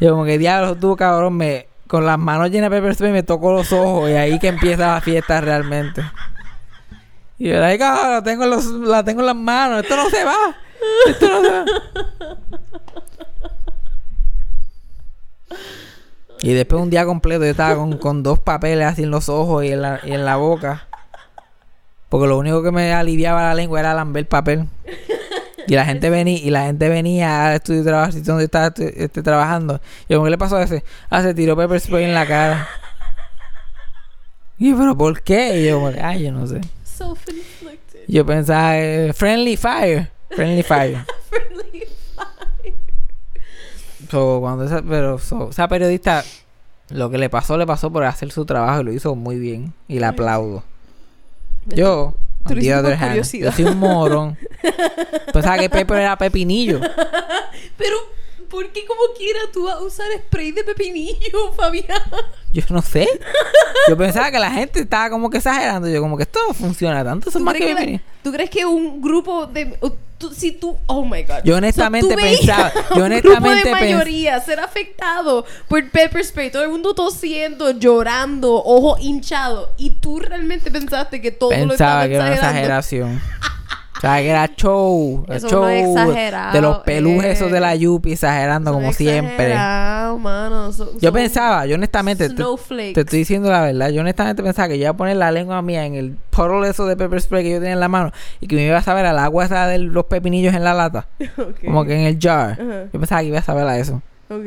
yo, 0.00 0.10
como 0.10 0.24
que 0.24 0.36
diablo, 0.36 0.74
tú, 0.74 0.96
cabrón, 0.96 1.36
me. 1.36 1.68
Con 1.94 2.06
las 2.06 2.18
manos 2.18 2.50
llenas 2.50 2.72
de 2.72 2.76
pepper 2.78 2.94
spray 2.96 3.12
me 3.12 3.22
tocó 3.22 3.52
los 3.52 3.72
ojos. 3.72 4.10
Y 4.10 4.14
ahí 4.14 4.40
que 4.40 4.48
empieza 4.48 4.94
la 4.94 5.00
fiesta 5.00 5.40
realmente. 5.40 6.02
Y 7.38 7.50
yo, 7.50 7.64
ay, 7.64 7.78
cabrón, 7.78 8.10
la 8.14 8.22
tengo, 8.24 8.42
en 8.42 8.50
los, 8.50 8.64
la 8.66 9.04
tengo 9.04 9.20
en 9.20 9.26
las 9.26 9.36
manos. 9.36 9.84
Esto 9.84 9.94
no 9.94 10.10
se 10.10 10.24
va. 10.24 10.56
Esto 11.06 11.28
no 11.28 11.40
se 11.40 11.50
va. 11.50 11.64
Y 16.40 16.52
después 16.54 16.82
un 16.82 16.90
día 16.90 17.06
completo 17.06 17.44
yo 17.44 17.52
estaba 17.52 17.76
con, 17.76 17.96
con 17.98 18.24
dos 18.24 18.40
papeles 18.40 18.88
así 18.88 19.04
en 19.04 19.12
los 19.12 19.28
ojos 19.28 19.62
y 19.62 19.68
en 19.68 19.80
la, 19.80 20.00
y 20.02 20.14
en 20.14 20.24
la 20.24 20.34
boca. 20.34 20.88
Porque 22.08 22.26
lo 22.26 22.36
único 22.38 22.60
que 22.64 22.72
me 22.72 22.92
aliviaba 22.92 23.40
la 23.42 23.54
lengua 23.54 23.78
era 23.78 23.94
lamber 23.94 24.26
papel. 24.26 24.66
Y 25.66 25.74
la 25.74 25.84
gente 25.84 26.10
venía, 26.10 26.38
y 26.38 26.50
la 26.50 26.64
gente 26.66 26.88
venía 26.88 27.48
al 27.48 27.54
estudio 27.56 27.80
de 27.82 27.90
trabajo 27.90 28.12
donde 28.22 28.44
estaba 28.44 28.66
estu- 28.74 28.92
este, 28.96 29.22
trabajando. 29.22 29.80
Y 30.08 30.12
yo, 30.14 30.22
¿qué 30.24 30.30
le 30.30 30.38
pasó 30.38 30.56
a 30.56 30.62
ese? 30.64 30.84
Ah, 31.10 31.22
se 31.22 31.34
tiró 31.34 31.56
pepper 31.56 31.80
spray 31.80 32.04
en 32.04 32.14
la 32.14 32.26
cara. 32.26 32.68
Y 34.58 34.70
yo, 34.70 34.78
¿pero 34.78 34.96
por 34.96 35.22
qué? 35.22 35.60
Y 35.60 35.66
yo, 35.68 35.76
como 35.80 35.92
que, 35.92 36.00
ay, 36.00 36.24
yo 36.24 36.32
no 36.32 36.46
sé. 36.46 36.60
Yo 38.06 38.24
pensaba, 38.26 38.78
eh, 38.78 39.12
friendly 39.14 39.56
fire. 39.56 40.10
Friendly 40.30 40.62
fire. 40.62 41.04
Friendly 41.30 41.84
fire. 42.14 42.74
So, 44.10 44.38
cuando 44.40 44.64
esa, 44.64 44.82
pero 44.82 45.18
so, 45.18 45.50
esa 45.50 45.66
periodista, 45.68 46.22
lo 46.90 47.10
que 47.10 47.18
le 47.18 47.30
pasó, 47.30 47.56
le 47.56 47.66
pasó 47.66 47.90
por 47.90 48.04
hacer 48.04 48.30
su 48.30 48.44
trabajo 48.44 48.80
y 48.82 48.84
lo 48.84 48.92
hizo 48.92 49.14
muy 49.14 49.38
bien. 49.38 49.72
Y 49.88 49.98
le 49.98 50.06
aplaudo. 50.06 50.62
Yo, 51.66 52.14
on 52.44 52.58
the 52.58 52.72
other 52.72 52.96
hand, 52.96 53.12
curiosidad. 53.12 53.50
yo 53.50 53.52
soy 53.52 53.64
un 53.64 53.78
morón. 53.78 54.36
Pensaba 55.32 55.58
que 55.58 55.68
Pepper 55.70 55.98
era 55.98 56.16
pepinillo. 56.16 56.80
Pero, 57.76 57.96
¿por 58.54 58.70
qué 58.70 58.86
como 58.86 59.00
quiera 59.18 59.40
tú 59.52 59.64
vas 59.64 59.74
a 59.76 59.80
usar 59.82 60.06
spray 60.26 60.52
de 60.52 60.64
pepinillo, 60.64 61.52
Fabián? 61.56 62.00
Yo 62.52 62.62
no 62.70 62.80
sé. 62.82 63.08
Yo 63.88 63.96
pensaba 63.96 64.30
que 64.30 64.38
la 64.38 64.50
gente 64.50 64.80
estaba 64.80 65.10
como 65.10 65.28
que 65.28 65.38
exagerando. 65.38 65.88
Yo 65.88 66.00
como 66.00 66.16
que 66.16 66.22
esto 66.22 66.38
no 66.48 66.54
funciona 66.54 67.02
tanto. 67.04 67.28
Eso 67.28 67.38
es 67.38 67.40
¿Tú 67.40 67.44
más 67.44 67.54
que 67.54 67.60
crees, 67.60 67.76
que 67.76 67.92
la- 67.94 68.00
¿Tú 68.22 68.32
crees 68.32 68.48
que 68.50 68.64
un 68.64 69.02
grupo 69.02 69.46
de... 69.46 69.76
o 69.80 69.90
tú- 70.18 70.32
si 70.32 70.52
tú... 70.52 70.78
Oh, 70.86 71.04
my 71.04 71.24
God. 71.24 71.40
Yo 71.44 71.56
honestamente 71.56 72.14
tú 72.14 72.20
veías 72.20 72.38
pensaba- 72.40 72.72
yo 72.90 72.94
a 72.94 72.96
un 72.98 73.02
honestamente 73.02 73.62
grupo 73.70 73.76
de 73.76 73.94
mayoría 73.94 74.40
ser 74.40 74.60
afectado 74.60 75.44
por 75.68 75.90
pepper 75.90 76.24
spray. 76.24 76.50
Todo 76.52 76.62
el 76.62 76.70
mundo 76.70 76.94
tosiendo, 76.94 77.72
llorando, 77.72 78.54
ojo 78.64 78.96
hinchado. 79.00 79.72
Y 79.76 79.90
tú 79.90 80.20
realmente 80.20 80.70
pensaste 80.70 81.20
que 81.20 81.32
todo 81.32 81.50
lo 81.50 81.56
Pensaba 81.56 82.04
estaba 82.04 82.08
que 82.08 82.14
era 82.14 82.24
una 82.24 82.34
exagerando. 82.34 82.78
exageración. 82.78 83.22
O 84.04 84.06
sea, 84.06 84.18
que 84.20 84.28
era 84.28 84.46
show. 84.54 85.24
el 85.28 85.36
Eso 85.36 85.48
show 85.48 85.64
exagerado, 85.66 86.52
de 86.52 86.60
los 86.60 86.78
pelujes 86.80 87.38
esos 87.38 87.50
de 87.50 87.58
la 87.58 87.74
eh. 87.74 87.78
Yupi 87.78 88.12
exagerando 88.12 88.70
como 88.72 88.92
siempre. 88.92 89.54
mano. 89.54 90.70
Yo 91.00 91.10
pensaba, 91.10 91.64
yo 91.64 91.76
honestamente, 91.76 92.28
te, 92.28 92.34
te 92.92 93.00
estoy 93.00 93.20
diciendo 93.20 93.50
la 93.50 93.62
verdad, 93.62 93.88
yo 93.88 94.02
honestamente 94.02 94.42
pensaba 94.42 94.68
que 94.68 94.76
yo 94.76 94.82
iba 94.82 94.90
a 94.90 94.96
poner 94.96 95.16
la 95.16 95.32
lengua 95.32 95.62
mía 95.62 95.86
en 95.86 95.94
el 95.94 96.16
puddle 96.30 96.68
eso 96.68 96.86
de 96.86 96.96
pepper 96.96 97.20
spray 97.20 97.44
que 97.44 97.50
yo 97.52 97.58
tenía 97.58 97.72
en 97.72 97.80
la 97.80 97.88
mano 97.88 98.12
y 98.40 98.46
que 98.46 98.56
me 98.56 98.66
iba 98.66 98.76
a 98.76 98.82
saber 98.82 99.06
al 99.06 99.18
agua 99.18 99.46
esa 99.46 99.66
de 99.68 99.78
los 99.78 100.04
pepinillos 100.04 100.54
en 100.54 100.64
la 100.64 100.74
lata, 100.74 101.08
como 101.64 101.84
que 101.86 101.94
en 101.94 102.06
el 102.06 102.18
jar. 102.20 102.58
Yo 102.92 103.00
pensaba 103.00 103.22
que 103.22 103.28
iba 103.28 103.38
a 103.38 103.42
saber 103.42 103.66
a 103.66 103.78
eso. 103.78 104.02
Ok. 104.28 104.44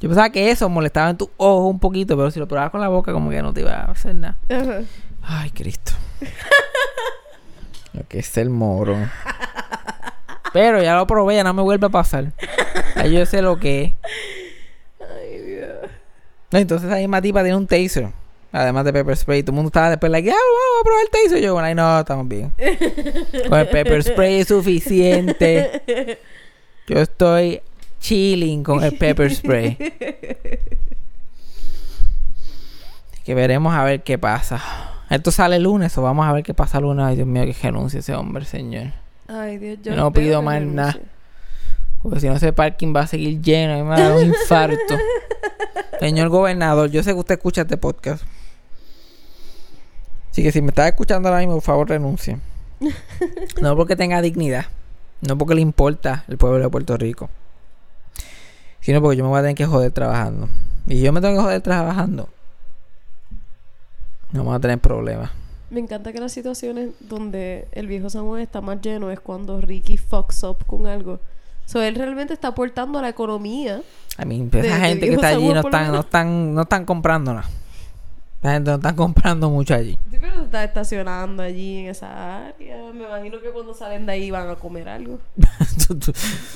Yo 0.00 0.08
pensaba 0.08 0.28
que 0.30 0.50
eso 0.50 0.68
molestaba 0.68 1.08
en 1.08 1.16
tu 1.16 1.30
ojo 1.38 1.66
un 1.66 1.78
poquito, 1.78 2.14
pero 2.16 2.30
si 2.30 2.38
lo 2.38 2.46
probabas 2.46 2.70
con 2.70 2.80
la 2.82 2.88
boca 2.88 3.12
como 3.12 3.30
que 3.30 3.40
no 3.40 3.54
te 3.54 3.62
iba 3.62 3.72
a 3.72 3.90
hacer 3.90 4.14
nada. 4.14 4.36
Ajá. 4.50 4.80
Ay, 5.22 5.50
Cristo. 5.50 5.92
Lo 7.92 8.06
que 8.08 8.20
es 8.20 8.36
el 8.36 8.50
moro. 8.50 8.96
Pero 10.52 10.82
ya 10.82 10.96
lo 10.96 11.06
probé, 11.06 11.36
ya 11.36 11.44
no 11.44 11.54
me 11.54 11.62
vuelve 11.62 11.86
a 11.86 11.90
pasar. 11.90 12.32
Ya 12.96 13.06
yo 13.06 13.24
sé 13.26 13.40
lo 13.40 13.58
que 13.58 13.84
es. 13.84 13.92
Ay, 15.00 15.38
Dios. 15.38 15.90
No, 16.50 16.58
entonces 16.58 16.90
ahí 16.90 17.02
misma 17.02 17.22
tipa 17.22 17.42
tiene 17.42 17.56
un 17.56 17.66
taser. 17.66 18.08
Además 18.52 18.84
de 18.84 18.92
pepper 18.92 19.16
spray. 19.16 19.42
Todo 19.42 19.52
el 19.52 19.56
mundo 19.56 19.68
estaba 19.68 19.90
después 19.90 20.10
like, 20.10 20.28
ah, 20.28 20.34
vamos 20.34 20.80
a 20.80 20.84
probar 20.84 21.02
el 21.04 21.10
taser. 21.10 21.40
Yo, 21.40 21.52
bueno, 21.52 21.66
ay, 21.66 21.74
no, 21.74 22.00
estamos 22.00 22.26
bien. 22.26 22.52
Con 23.48 23.58
el 23.60 23.68
pepper 23.68 24.02
spray 24.02 24.40
es 24.40 24.48
suficiente. 24.48 26.18
Yo 26.88 26.98
estoy 26.98 27.62
chilling 28.00 28.64
con 28.64 28.82
el 28.82 28.96
pepper 28.96 29.32
spray. 29.32 29.76
Que 33.24 33.34
veremos 33.34 33.74
a 33.74 33.84
ver 33.84 34.02
qué 34.02 34.18
pasa. 34.18 34.60
Esto 35.10 35.32
sale 35.32 35.56
el 35.56 35.64
lunes 35.64 35.98
o 35.98 36.02
vamos 36.02 36.24
a 36.24 36.32
ver 36.32 36.44
qué 36.44 36.54
pasa 36.54 36.78
el 36.78 36.84
lunes. 36.84 37.04
Ay, 37.04 37.16
Dios 37.16 37.26
mío, 37.26 37.44
que 37.44 37.52
renuncie 37.52 37.98
ese 37.98 38.14
hombre, 38.14 38.44
señor. 38.44 38.92
Ay, 39.26 39.58
Dios, 39.58 39.78
yo 39.82 39.90
Yo 39.90 39.96
no 39.96 40.12
pido 40.12 40.40
más 40.40 40.62
nada. 40.62 40.96
Porque 42.00 42.20
si 42.20 42.28
no, 42.28 42.36
ese 42.36 42.52
parking 42.52 42.94
va 42.94 43.00
a 43.00 43.06
seguir 43.08 43.42
lleno. 43.42 43.76
Y 43.76 43.82
me 43.82 43.88
va 43.88 43.96
a 43.96 44.00
dar 44.00 44.12
un 44.12 44.26
infarto. 44.26 44.96
Señor 46.00 46.28
gobernador, 46.28 46.90
yo 46.90 47.02
sé 47.02 47.12
que 47.12 47.18
usted 47.18 47.34
escucha 47.34 47.62
este 47.62 47.76
podcast. 47.76 48.24
Así 50.30 50.42
que 50.42 50.52
si 50.52 50.62
me 50.62 50.68
está 50.68 50.86
escuchando 50.88 51.28
ahora 51.28 51.40
mismo, 51.40 51.54
por 51.54 51.62
favor, 51.62 51.88
renuncie. 51.88 52.38
No 53.60 53.76
porque 53.76 53.96
tenga 53.96 54.22
dignidad. 54.22 54.66
No 55.20 55.36
porque 55.36 55.54
le 55.54 55.60
importa 55.60 56.24
el 56.28 56.38
pueblo 56.38 56.60
de 56.60 56.70
Puerto 56.70 56.96
Rico. 56.96 57.28
Sino 58.80 59.02
porque 59.02 59.18
yo 59.18 59.24
me 59.24 59.30
voy 59.30 59.40
a 59.40 59.42
tener 59.42 59.56
que 59.56 59.66
joder 59.66 59.90
trabajando. 59.90 60.48
Y 60.86 61.02
yo 61.02 61.12
me 61.12 61.20
tengo 61.20 61.36
que 61.36 61.42
joder 61.42 61.60
trabajando. 61.60 62.28
No 64.32 64.40
vamos 64.40 64.56
a 64.56 64.60
tener 64.60 64.78
problemas. 64.78 65.30
Me 65.70 65.80
encanta 65.80 66.12
que 66.12 66.20
las 66.20 66.32
situaciones 66.32 66.90
donde 67.00 67.68
el 67.72 67.86
viejo 67.86 68.10
San 68.10 68.26
Juan 68.26 68.40
está 68.40 68.60
más 68.60 68.80
lleno 68.80 69.10
es 69.10 69.20
cuando 69.20 69.60
Ricky 69.60 69.96
fucks 69.96 70.42
up 70.42 70.64
con 70.66 70.86
algo. 70.86 71.20
So, 71.64 71.80
él 71.80 71.94
realmente 71.94 72.34
está 72.34 72.48
aportando 72.48 72.98
a 72.98 73.02
la 73.02 73.10
economía. 73.10 73.82
A 74.16 74.24
mí, 74.24 74.48
esa 74.52 74.80
gente 74.80 75.06
que 75.06 75.14
está 75.14 75.28
allí 75.28 75.48
no 75.48 75.60
están, 75.60 75.92
no 75.92 76.00
están, 76.00 76.54
no 76.54 76.62
están 76.62 76.84
comprando 76.84 77.34
nada. 77.34 77.48
La 78.42 78.52
gente 78.52 78.70
no 78.70 78.76
está 78.78 78.96
comprando 78.96 79.50
mucho 79.50 79.74
allí. 79.74 79.98
Sí, 80.10 80.16
pero 80.18 80.36
se 80.36 80.44
está 80.44 80.64
estacionando 80.64 81.42
allí 81.42 81.80
en 81.80 81.88
esa 81.90 82.46
área. 82.46 82.76
Me 82.94 83.04
imagino 83.04 83.38
que 83.38 83.50
cuando 83.50 83.74
salen 83.74 84.06
de 84.06 84.12
ahí 84.12 84.30
van 84.30 84.48
a 84.48 84.54
comer 84.54 84.88
algo. 84.88 85.18
Tú- 85.86 85.98
tú- 85.98 86.12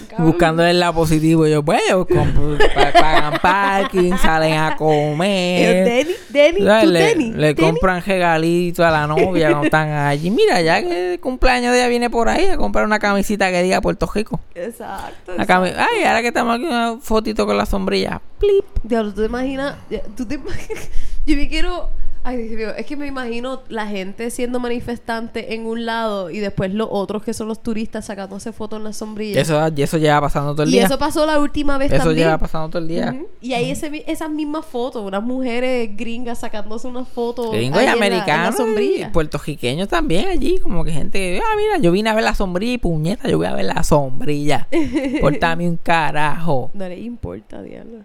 Cabrón. 0.09 0.29
Buscando 0.31 0.65
el 0.65 0.81
lado 0.81 0.95
positivo. 0.95 1.47
Yo, 1.47 1.63
pues, 1.63 1.83
pa- 1.93 2.93
pagan 2.99 3.35
parking, 3.43 4.17
salen 4.23 4.55
a 4.55 4.71
Eh, 4.73 4.77
comer. 4.79 5.85
Denny, 5.85 6.13
Denny, 6.31 6.59
tú 6.59 6.65
Le, 6.91 7.01
Denny. 7.01 7.31
le 7.33 7.47
Denny. 7.49 7.55
compran 7.61 8.03
regalitos 8.03 8.85
a 8.87 8.91
la 8.91 9.07
novia 9.07 9.49
cuando 9.51 9.67
están 9.67 9.91
allí. 9.91 10.31
Mira, 10.31 10.63
ya 10.63 10.81
que 10.81 11.15
el 11.15 11.21
cumpleaños 11.21 11.73
de 11.73 11.81
ella 11.81 11.89
viene 11.89 12.09
por 12.11 12.29
ahí 12.31 12.47
a 12.47 12.57
comprar 12.57 12.85
una 12.87 12.99
camisita 12.99 13.51
que 13.51 13.63
diga 13.63 13.81
Puerto 13.83 14.09
Rico. 14.15 14.41
Exacto. 14.55 15.33
Una 15.35 15.43
exacto. 15.43 15.79
Ay, 15.93 16.05
ahora 16.05 16.23
que 16.23 16.29
estamos 16.29 16.55
aquí, 16.55 16.65
una 16.65 16.97
fotito 17.01 17.45
con 17.45 17.57
la 17.59 17.67
sombrilla. 17.67 18.23
Plip. 18.39 18.65
Diablo, 18.85 19.13
¿tú 19.13 19.21
te 19.21 19.27
imaginas? 19.27 19.77
¿Tú 20.17 20.25
te 20.27 20.37
imaginas? 20.37 20.89
Yo 21.27 21.37
me 21.37 21.49
quiero... 21.49 21.89
Ay, 22.27 22.39
Dios 22.39 22.57
mío, 22.57 22.69
es 22.75 22.87
que 22.87 22.97
me 22.97 23.07
imagino 23.07 23.61
la 23.69 23.87
gente 23.87 24.31
siendo 24.31 24.59
manifestante 24.59 25.53
en 25.55 25.67
un 25.67 25.85
lado 25.85 26.31
y 26.31 26.39
después 26.39 26.73
los 26.73 26.89
otros 26.91 27.23
que 27.23 27.35
son 27.35 27.49
los 27.49 27.63
turistas 27.63 28.07
sacándose 28.07 28.51
fotos 28.55 28.79
en 28.79 28.85
la 28.85 28.95
sombrilla. 28.95 29.39
Eso, 29.39 29.61
y 29.77 29.83
eso 29.83 29.99
lleva 29.99 30.23
pasando 30.23 30.55
todo 30.55 30.63
el 30.63 30.71
y 30.71 30.73
día. 30.73 30.87
eso 30.87 30.99
pasó 30.99 31.27
la 31.27 31.39
última 31.39 31.77
vez 31.77 31.93
Eso 31.93 32.05
también. 32.05 32.29
lleva 32.29 32.39
pasando 32.39 32.71
todo 32.71 32.81
el 32.81 32.89
día. 32.89 33.15
Y 33.43 33.53
hay 33.53 33.71
ese, 33.71 34.05
esas 34.07 34.31
mismas 34.31 34.65
fotos, 34.65 35.05
unas 35.05 35.23
mujeres 35.23 35.95
gringas 35.95 36.39
sacándose 36.39 36.89
unas 36.89 37.07
fotos 37.09 37.53
Gringos 37.53 37.83
y 37.83 37.87
americanos 37.89 38.55
y 38.81 39.05
puertorriqueños 39.13 39.89
también 39.89 40.29
allí, 40.29 40.61
como 40.61 40.83
que 40.83 40.93
gente 40.93 41.43
ah, 41.45 41.57
mira, 41.59 41.77
yo 41.77 41.93
vine 41.93 42.09
a 42.09 42.15
ver 42.15 42.25
la 42.25 42.35
sombrilla 42.35 42.73
y 42.73 42.79
puñeta, 42.79 43.29
yo 43.29 43.37
voy 43.37 43.49
a 43.49 43.53
ver 43.53 43.67
la 43.67 43.83
sombrilla. 43.83 44.67
Portame 45.21 45.69
un 45.69 45.77
carajo. 45.77 46.71
No 46.73 46.89
le 46.89 46.99
importa, 47.01 47.61
diablo. 47.61 47.99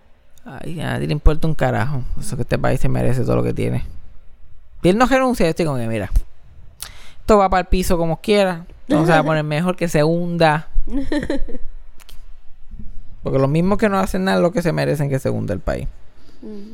Ay, 0.46 0.80
a 0.82 0.94
nadie 0.94 1.08
le 1.08 1.14
importa 1.14 1.48
un 1.48 1.56
carajo. 1.56 2.04
Eso 2.20 2.36
que 2.36 2.44
este 2.44 2.58
país 2.58 2.80
se 2.80 2.90
merece 2.90 3.24
todo 3.24 3.36
lo 3.36 3.44
que 3.44 3.54
tiene. 3.54 3.86
Y 4.82 4.90
él 4.90 4.98
no 4.98 5.06
renuncia, 5.06 5.46
yo 5.46 5.50
estoy 5.50 5.66
como 5.66 5.78
que, 5.78 5.88
mira, 5.88 6.10
esto 7.20 7.38
va 7.38 7.50
para 7.50 7.62
el 7.62 7.68
piso 7.68 7.98
como 7.98 8.22
quiera. 8.22 8.66
No 8.88 9.06
se 9.06 9.12
va 9.12 9.20
a 9.20 9.24
poner 9.24 9.44
mejor 9.44 9.76
que 9.76 9.88
se 9.88 10.04
hunda. 10.04 10.68
Porque 13.24 13.38
los 13.38 13.50
mismos 13.50 13.78
que 13.78 13.90
no 13.90 14.00
hacen 14.00 14.24
nada 14.24 14.38
es 14.38 14.42
lo 14.42 14.52
que 14.52 14.62
se 14.62 14.72
merecen 14.72 15.10
que 15.10 15.20
se 15.20 15.30
hunda 15.30 15.54
el 15.54 15.60
país. 15.60 15.88
Mm. 16.42 16.72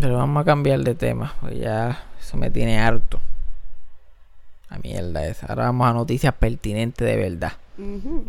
Pero 0.00 0.16
vamos 0.16 0.40
a 0.40 0.44
cambiar 0.44 0.80
de 0.80 0.94
tema, 0.94 1.34
porque 1.40 1.58
ya 1.58 2.02
eso 2.20 2.36
me 2.36 2.50
tiene 2.50 2.80
harto. 2.80 3.20
La 4.68 4.78
mierda 4.78 5.24
esa. 5.26 5.46
Ahora 5.46 5.66
vamos 5.66 5.88
a 5.88 5.92
noticias 5.92 6.34
pertinentes 6.34 7.06
de 7.06 7.16
verdad. 7.16 7.52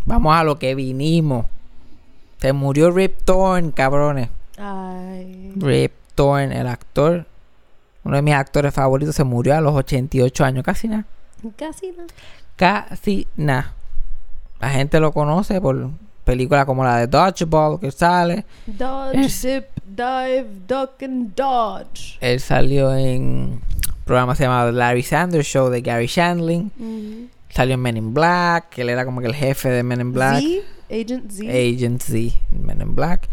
Vamos 0.05 0.35
a 0.35 0.43
lo 0.43 0.59
que 0.59 0.75
vinimos. 0.75 1.47
Se 2.39 2.53
murió 2.53 2.91
Rip 2.91 3.21
Torn, 3.23 3.71
cabrones. 3.71 4.29
Ay. 4.57 5.53
Rip 5.55 5.93
Torn, 6.15 6.51
el 6.51 6.67
actor, 6.67 7.25
uno 8.03 8.15
de 8.15 8.21
mis 8.21 8.33
actores 8.33 8.73
favoritos, 8.73 9.15
se 9.15 9.23
murió 9.23 9.55
a 9.55 9.61
los 9.61 9.73
88 9.73 10.45
años. 10.45 10.63
Casi 10.63 10.87
nada. 10.87 11.05
Casi 11.57 11.91
no. 11.91 12.03
Casi 12.55 13.27
nada. 13.35 13.73
La 14.59 14.69
gente 14.69 14.99
lo 14.99 15.11
conoce 15.11 15.59
por 15.59 15.89
películas 16.23 16.65
como 16.65 16.83
la 16.83 16.97
de 16.97 17.07
Dodgeball 17.07 17.79
que 17.79 17.91
sale. 17.91 18.45
Dodge, 18.65 19.29
dip, 19.41 19.65
dive, 19.85 20.47
duck 20.67 21.01
and 21.03 21.35
dodge. 21.35 22.17
Él 22.19 22.39
salió 22.39 22.95
en 22.95 23.21
un 23.21 23.61
programa 24.05 24.35
The 24.35 24.71
Larry 24.71 25.03
Sanders 25.03 25.47
Show 25.47 25.69
de 25.69 25.81
Gary 25.81 26.07
Shandling. 26.07 26.71
Ujú. 26.77 27.29
Salió 27.49 27.75
en 27.75 27.81
Men 27.81 27.97
in 27.97 28.13
Black, 28.13 28.69
que 28.69 28.81
él 28.81 28.89
era 28.89 29.05
como 29.05 29.21
que 29.21 29.27
el 29.27 29.35
jefe 29.35 29.69
de 29.69 29.83
Men 29.83 30.01
in 30.01 30.13
Black. 30.13 30.41
Z, 30.41 30.61
Agent 30.89 31.31
Z. 31.31 31.43
Agent 31.49 32.01
Z, 32.01 32.17
en 32.51 32.65
Men 32.65 32.81
in 32.81 32.95
Black. 32.95 33.27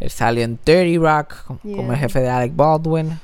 Él 0.00 0.10
salió 0.10 0.44
en 0.44 0.58
30 0.58 1.00
Rock 1.00 1.44
como, 1.46 1.58
como 1.60 1.80
el 1.80 1.86
Yeah. 1.88 1.96
jefe 1.98 2.20
de 2.20 2.28
Alec 2.30 2.54
Baldwin. 2.54 3.18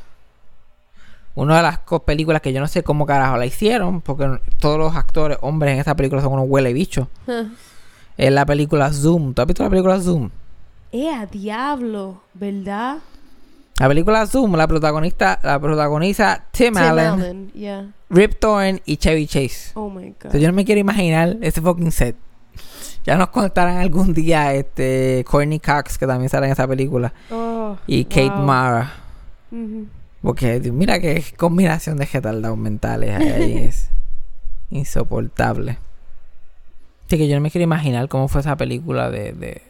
Una 1.35 1.57
de 1.57 1.63
las 1.63 1.79
películas 2.05 2.43
que 2.43 2.53
yo 2.53 2.61
no 2.61 2.69
sé 2.69 2.83
cómo 2.83 3.07
carajo 3.07 3.37
la 3.39 3.47
hicieron, 3.47 4.03
porque 4.03 4.39
todos 4.61 4.79
los 4.79 4.95
actores, 4.95 5.39
hombres 5.41 5.73
en 5.73 5.79
esta 5.79 5.95
película 5.95 6.21
son 6.21 6.35
unos 6.35 6.47
huele 6.49 6.73
bichos. 6.75 7.09
Huh. 7.27 7.49
Es 8.19 8.31
la 8.31 8.45
película 8.45 8.93
Zoom. 8.93 9.33
¿Tú 9.33 9.41
has 9.41 9.49
visto 9.49 9.63
la 9.63 9.71
película 9.71 9.99
Zoom? 9.99 10.29
Eh, 10.93 11.11
a 11.11 11.25
diablo, 11.25 12.21
¿verdad? 12.35 12.99
La 13.79 13.89
película 13.89 14.27
Zoom, 14.27 14.55
la 14.57 14.69
protagonista, 14.69 15.41
la 15.43 15.59
protagoniza 15.59 16.45
Tim, 16.51 16.75
Tim 16.75 16.77
Allen, 16.77 17.07
Allen, 17.07 17.53
yeah. 17.53 17.87
Rip 18.11 18.39
Torn 18.39 18.83
y 18.85 18.99
Chevy 18.99 19.27
Chase. 19.27 19.73
Oh 19.75 19.89
my 19.89 20.03
god. 20.03 20.13
Entonces, 20.17 20.43
yo 20.43 20.49
no 20.49 20.55
me 20.55 20.67
quiero 20.67 20.81
imaginar 20.83 21.39
ese 21.41 21.63
fucking 21.63 21.91
set. 21.91 22.15
Ya 23.05 23.17
nos 23.17 23.29
contarán 23.31 23.79
algún 23.79 24.13
día 24.15 24.55
este 24.55 25.25
Courtney 25.29 25.59
Cox, 25.59 25.99
que 25.99 26.07
también 26.07 26.29
sale 26.29 26.47
en 26.47 26.53
esa 26.53 26.69
película, 26.69 27.13
Oh, 27.31 27.77
y 27.87 28.05
Kate 28.05 28.31
wow. 28.31 28.39
Mara. 28.43 28.93
Porque 30.23 30.61
mira 30.73 31.01
qué 31.01 31.25
combinación 31.37 31.99
de 31.99 32.07
retardados 32.07 32.57
mentales 32.57 33.11
ahí. 33.21 33.59
es 33.59 33.89
insoportable. 34.71 35.79
Así 37.07 37.19
que 37.19 37.29
yo 37.29 37.35
no 37.35 37.41
me 37.43 37.51
quiero 37.51 37.65
imaginar 37.65 38.09
cómo 38.09 38.29
fue 38.29 38.41
esa 38.41 38.57
película 38.57 39.11
de, 39.11 39.33
de, 39.33 39.63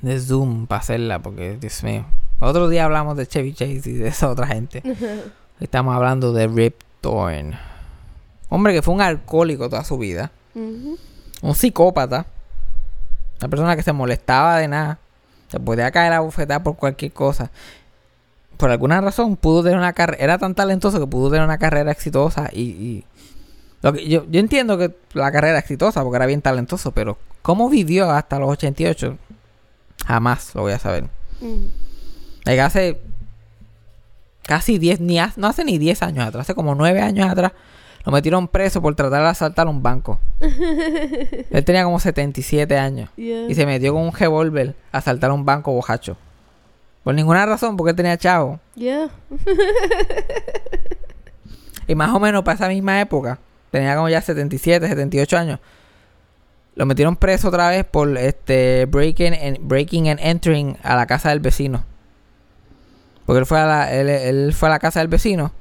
de 0.00 0.20
Zoom 0.20 0.66
para 0.66 0.80
hacerla, 0.80 1.18
porque 1.18 1.58
Dios 1.60 1.82
mío. 1.82 2.04
Otro 2.38 2.68
día 2.68 2.84
hablamos 2.84 3.16
de 3.16 3.26
Chevy 3.26 3.52
Chase 3.52 3.90
y 3.90 3.92
de 3.94 4.08
esa 4.08 4.30
otra 4.30 4.46
gente. 4.46 4.82
Estamos 5.60 5.94
hablando 5.94 6.32
de 6.32 6.46
Rip 6.46 6.76
Torn. 7.00 7.54
Hombre 8.48 8.72
que 8.74 8.82
fue 8.82 8.94
un 8.94 9.00
alcohólico 9.00 9.68
toda 9.68 9.82
su 9.84 9.98
vida. 9.98 10.30
Un 10.54 11.54
psicópata. 11.54 12.26
Una 13.40 13.48
persona 13.48 13.76
que 13.76 13.82
se 13.82 13.92
molestaba 13.92 14.58
de 14.58 14.68
nada. 14.68 14.98
Se 15.48 15.60
podía 15.60 15.90
caer 15.90 16.12
a 16.12 16.20
bufetar 16.20 16.62
por 16.62 16.76
cualquier 16.76 17.12
cosa. 17.12 17.50
Por 18.56 18.70
alguna 18.70 19.00
razón 19.00 19.36
pudo 19.36 19.62
tener 19.62 19.78
una 19.78 19.92
carrera. 19.92 20.22
Era 20.22 20.38
tan 20.38 20.54
talentoso 20.54 20.98
que 20.98 21.06
pudo 21.06 21.30
tener 21.30 21.44
una 21.44 21.58
carrera 21.58 21.90
exitosa. 21.92 22.48
Y. 22.52 22.62
y- 22.62 23.04
lo 23.82 23.92
que, 23.92 24.08
yo, 24.08 24.24
yo 24.28 24.40
entiendo 24.40 24.78
que 24.78 24.96
la 25.12 25.30
carrera 25.30 25.50
era 25.50 25.58
exitosa 25.58 26.02
porque 26.02 26.16
era 26.16 26.26
bien 26.26 26.42
talentoso. 26.42 26.92
Pero 26.92 27.18
¿cómo 27.42 27.68
vivió 27.68 28.10
hasta 28.10 28.38
los 28.38 28.48
88? 28.50 29.18
Jamás 30.06 30.54
lo 30.54 30.62
voy 30.62 30.72
a 30.72 30.78
saber. 30.78 31.04
Like, 32.44 32.60
hace 32.60 33.00
casi 34.46 34.78
10, 34.78 35.00
ni 35.00 35.18
hace- 35.18 35.40
no 35.40 35.48
hace 35.48 35.64
ni 35.64 35.78
10 35.78 36.02
años 36.02 36.26
atrás, 36.26 36.42
hace 36.42 36.54
como 36.54 36.74
9 36.74 37.00
años 37.00 37.28
atrás, 37.28 37.52
lo 38.06 38.12
metieron 38.12 38.46
preso 38.46 38.80
por 38.80 38.94
tratar 38.94 39.22
de 39.22 39.28
asaltar 39.28 39.66
un 39.66 39.82
banco. 39.82 40.20
Él 40.40 41.64
tenía 41.64 41.82
como 41.82 41.98
77 41.98 42.78
años 42.78 43.10
Yeah. 43.16 43.48
y 43.48 43.54
se 43.56 43.66
metió 43.66 43.92
con 43.94 44.02
un 44.02 44.12
revólver 44.12 44.76
a 44.92 44.98
asaltar 44.98 45.32
un 45.32 45.44
banco 45.44 45.72
bojacho. 45.72 46.16
Por 47.02 47.16
ninguna 47.16 47.44
razón, 47.46 47.76
porque 47.76 47.90
él 47.90 47.96
tenía 47.96 48.16
chavo. 48.16 48.58
Yeah. 48.74 49.08
Y 51.88 51.94
más 51.94 52.12
o 52.14 52.18
menos 52.18 52.42
para 52.42 52.56
esa 52.56 52.68
misma 52.68 53.00
época, 53.00 53.38
tenía 53.70 53.94
como 53.94 54.08
ya 54.08 54.20
77, 54.20 54.88
78 54.88 55.36
años. 55.38 55.60
Lo 56.74 56.84
metieron 56.84 57.16
preso 57.16 57.48
otra 57.48 57.68
vez 57.68 57.84
por 57.84 58.16
este 58.18 58.86
breaking 58.86 59.34
and, 59.34 59.58
breaking 59.60 60.08
and 60.08 60.20
entering 60.20 60.76
a 60.82 60.96
la 60.96 61.06
casa 61.06 61.28
del 61.30 61.40
vecino. 61.40 61.84
Porque 63.24 63.38
él 63.40 63.46
fue 63.46 63.60
a 63.60 63.66
la, 63.66 63.92
él, 63.94 64.08
él 64.08 64.52
fue 64.52 64.68
a 64.68 64.72
la 64.72 64.78
casa 64.78 64.98
del 65.00 65.08
vecino 65.08 65.52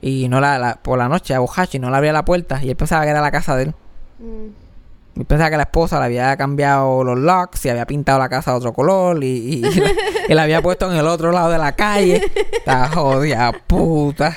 y 0.00 0.28
no 0.28 0.40
la, 0.40 0.58
la- 0.58 0.76
por 0.76 0.98
la 0.98 1.08
noche 1.08 1.34
a 1.34 1.38
bojacho 1.40 1.76
y 1.76 1.80
no 1.80 1.90
le 1.90 1.96
abría 1.96 2.12
la 2.12 2.24
puerta 2.24 2.62
y 2.62 2.70
él 2.70 2.76
pensaba 2.76 3.04
que 3.04 3.10
era 3.10 3.20
la 3.20 3.30
casa 3.30 3.56
de 3.56 3.64
él. 3.64 3.74
Mm. 4.18 5.20
Y 5.20 5.24
pensaba 5.24 5.50
que 5.50 5.56
la 5.56 5.64
esposa 5.64 5.98
le 5.98 6.04
había 6.06 6.36
cambiado 6.36 7.02
los 7.02 7.18
locks 7.18 7.64
y 7.64 7.68
había 7.70 7.86
pintado 7.86 8.20
la 8.20 8.28
casa 8.28 8.52
de 8.52 8.58
otro 8.58 8.72
color 8.72 9.22
y, 9.24 9.26
y, 9.26 9.66
y 9.66 9.80
la, 9.80 9.90
y 10.28 10.34
la 10.34 10.42
había 10.44 10.62
puesto 10.62 10.88
en 10.90 10.96
el 10.96 11.06
otro 11.08 11.32
lado 11.32 11.50
de 11.50 11.58
la 11.58 11.72
calle. 11.72 12.22
Esta 12.52 12.88
jodida 12.90 13.50
puta. 13.66 14.36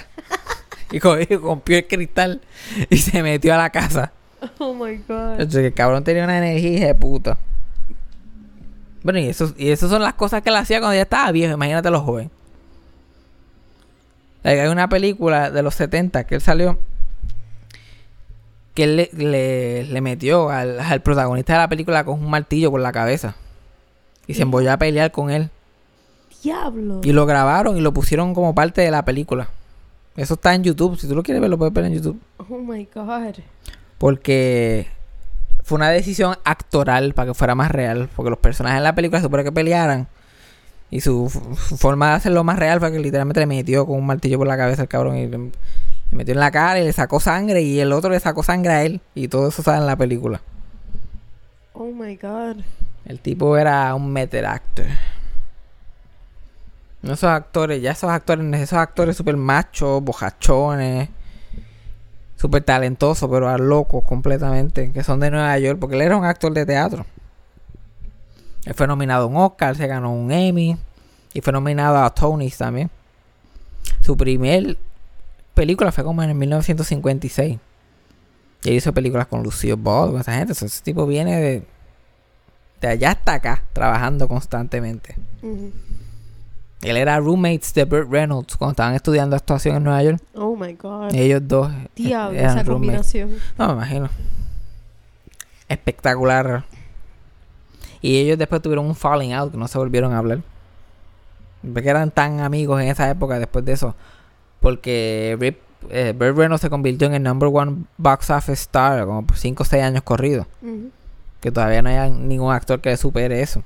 Y 0.92 1.00
cogió, 1.00 1.40
rompió 1.40 1.78
el 1.78 1.88
cristal 1.88 2.42
y 2.90 2.98
se 2.98 3.22
metió 3.22 3.54
a 3.54 3.58
la 3.58 3.70
casa. 3.70 4.12
Oh 4.58 4.74
my 4.74 4.98
god. 5.08 5.34
Entonces, 5.34 5.66
el 5.66 5.74
cabrón 5.74 6.04
tenía 6.04 6.24
una 6.24 6.40
energía 6.40 6.88
de 6.88 6.96
puta. 6.96 7.38
Bueno, 9.04 9.20
y 9.20 9.28
eso, 9.28 9.54
y 9.58 9.70
eso 9.70 9.88
son 9.88 10.02
las 10.02 10.16
cosas 10.16 10.42
que 10.42 10.50
él 10.50 10.56
hacía 10.56 10.80
cuando 10.80 10.96
ya 10.96 11.04
estaba 11.04 11.32
viejo. 11.32 11.54
Imagínate 11.54 11.92
los 11.92 12.02
jóvenes. 12.02 12.32
Hay 14.44 14.60
una 14.68 14.90
película 14.90 15.52
de 15.52 15.62
los 15.62 15.76
70 15.76 16.26
que 16.26 16.36
él 16.36 16.42
salió. 16.42 16.80
Que 18.74 18.84
él 18.86 18.96
le, 18.96 19.10
le, 19.14 19.84
le 19.84 20.02
metió 20.02 20.50
al, 20.50 20.80
al 20.80 21.02
protagonista 21.02 21.54
de 21.54 21.60
la 21.60 21.68
película 21.68 22.04
con 22.04 22.20
un 22.20 22.30
martillo 22.30 22.72
por 22.72 22.82
la 22.82 22.92
cabeza. 22.92 23.36
Y 24.28 24.34
se 24.34 24.44
embolló 24.44 24.72
a 24.72 24.78
pelear 24.78 25.12
con 25.12 25.30
él. 25.30 25.50
Diablo. 26.42 27.02
Y 27.04 27.12
lo 27.12 27.26
grabaron 27.26 27.78
y 27.78 27.82
lo 27.82 27.94
pusieron 27.94 28.34
como 28.34 28.56
parte 28.56 28.82
de 28.82 28.92
la 28.92 29.06
película. 29.06 29.50
Eso 30.16 30.34
está 30.34 30.56
en 30.56 30.64
YouTube. 30.64 30.98
Si 31.00 31.08
tú 31.08 31.16
lo 31.16 31.24
quieres 31.24 31.42
ver, 31.42 31.50
lo 31.50 31.58
puedes 31.58 31.74
ver 31.74 31.86
en 31.86 31.94
YouTube. 31.94 32.20
Oh 32.38 32.58
my 32.58 32.88
god. 32.94 33.36
Porque 33.98 34.88
fue 35.64 35.76
una 35.76 35.90
decisión 35.90 36.36
actoral 36.44 37.14
para 37.14 37.28
que 37.28 37.34
fuera 37.34 37.56
más 37.56 37.72
real. 37.72 38.10
Porque 38.16 38.30
los 38.30 38.40
personajes 38.40 38.78
en 38.78 38.84
la 38.84 38.96
película 38.96 39.20
se 39.20 39.26
supone 39.26 39.44
que 39.44 39.52
pelearan. 39.52 40.08
Y 40.92 41.02
su, 41.02 41.30
forma 41.30 42.10
de 42.10 42.16
hacerlo 42.16 42.44
más 42.44 42.60
real 42.60 42.80
fue 42.80 42.92
que 42.92 43.00
literalmente 43.00 43.40
le 43.40 43.48
metió 43.48 43.88
con 43.88 43.98
un 43.98 44.06
martillo 44.06 44.38
por 44.38 44.46
la 44.46 44.58
cabeza 44.58 44.84
al 44.84 44.88
cabrón. 44.88 45.18
Y 45.18 45.28
le, 45.28 45.38
le 45.38 45.52
metió 46.12 46.34
en 46.34 46.40
la 46.40 46.52
cara 46.52 46.80
y 46.80 46.84
le 46.84 46.94
sacó 46.94 47.20
sangre. 47.20 47.62
Y 47.62 47.80
el 47.80 47.94
otro 47.94 48.12
le 48.12 48.20
sacó 48.20 48.44
sangre 48.44 48.74
a 48.74 48.84
él. 48.84 49.02
Y 49.16 49.30
todo 49.30 49.48
eso 49.48 49.64
sale 49.64 49.80
en 49.80 49.88
la 49.88 49.96
película. 49.96 50.42
Oh 51.74 51.92
my 51.92 52.16
god. 52.18 52.58
El 53.06 53.20
tipo 53.20 53.58
era 53.58 53.96
un 53.96 54.12
method 54.12 54.44
actor. 54.44 54.86
No 57.02 57.14
esos 57.14 57.30
actores, 57.30 57.82
ya 57.82 57.92
esos 57.92 58.12
actores, 58.12 58.46
esos 58.62 58.78
actores 58.78 59.18
super 59.18 59.36
machos, 59.36 60.04
bojachones, 60.04 61.10
super 62.36 62.64
talentosos, 62.64 63.30
pero 63.30 63.50
a 63.50 63.58
locos 63.58 64.04
completamente, 64.04 64.92
que 64.92 65.04
son 65.04 65.20
de 65.20 65.32
Nueva 65.32 65.58
York, 65.58 65.80
porque 65.80 65.96
él 65.96 66.02
era 66.04 66.18
un 66.18 66.26
actor 66.26 66.54
de 66.54 66.66
teatro. 66.66 67.06
Él 68.66 68.74
fue 68.74 68.88
nominado 68.88 69.24
a 69.24 69.28
un 69.28 69.38
Oscar, 69.38 69.76
se 69.76 69.88
ganó 69.88 70.14
un 70.14 70.32
Emmy 70.32 70.78
y 71.34 71.42
fue 71.42 71.52
nominado 71.54 71.98
a 72.04 72.10
Tony's 72.14 72.58
también. 72.58 72.90
Su 74.02 74.16
primer 74.18 74.78
película 75.54 75.92
fue 75.92 76.04
como 76.04 76.22
en 76.24 76.30
el 76.30 76.36
1956. 76.36 77.58
Y 78.64 78.70
él 78.70 78.76
hizo 78.76 78.94
películas 78.94 79.28
con 79.28 79.42
Lucille 79.42 79.74
Ball, 79.74 80.12
con 80.12 80.22
esa 80.22 80.34
gente. 80.36 80.54
Ese 80.54 80.84
tipo 80.84 81.08
viene 81.08 81.40
de, 81.40 81.64
de 82.82 82.88
allá 82.88 83.12
hasta 83.12 83.34
acá, 83.34 83.64
trabajando 83.74 84.28
constantemente. 84.28 85.16
Él 86.84 86.98
era 86.98 87.20
roommates 87.20 87.74
de 87.74 87.86
Burt 87.86 88.12
Reynolds 88.12 88.58
cuando 88.58 88.72
estaban 88.72 88.94
estudiando 88.94 89.36
actuación 89.36 89.78
en 89.78 89.84
Nueva 89.84 90.04
York. 90.04 90.22
Oh 90.36 90.56
my 90.56 90.74
god. 90.74 91.14
Ellos 91.14 91.42
dos 91.44 91.72
Diablo, 91.96 92.38
esa 92.38 92.64
roommates. 92.64 92.68
combinación. 92.68 93.36
No, 93.58 93.68
me 93.68 93.74
imagino. 93.74 94.10
Espectacular. 95.68 96.66
Y 98.02 98.18
ellos 98.18 98.38
después 98.38 98.62
tuvieron 98.62 98.86
un 98.86 98.96
falling 98.96 99.34
out 99.34 99.52
que 99.52 99.58
no 99.58 99.68
se 99.68 99.78
volvieron 99.78 100.14
a 100.14 100.18
hablar. 100.18 100.40
Porque 101.74 101.90
eran 101.90 102.10
tan 102.12 102.40
amigos 102.40 102.82
en 102.82 102.88
esa 102.88 103.10
época 103.10 103.38
después 103.38 103.64
de 103.64 103.74
eso. 103.74 103.96
Porque 104.60 105.38
Rip, 105.40 105.60
eh, 105.90 106.14
Burt 106.18 106.38
Reynolds 106.38 106.62
se 106.62 106.70
convirtió 106.70 107.08
en 107.08 107.14
el 107.14 107.24
number 107.24 107.50
one 107.52 107.86
box 107.98 108.30
office 108.30 108.64
star 108.64 109.06
como 109.06 109.26
por 109.26 109.38
5 109.38 109.62
o 109.62 109.66
6 109.66 109.84
años 109.84 110.04
corridos. 110.04 110.48
Que 111.40 111.52
todavía 111.52 111.82
no 111.82 111.90
hay 111.90 112.10
ningún 112.12 112.54
actor 112.54 112.82
que 112.82 112.96
supere 112.98 113.42
eso. 113.42 113.64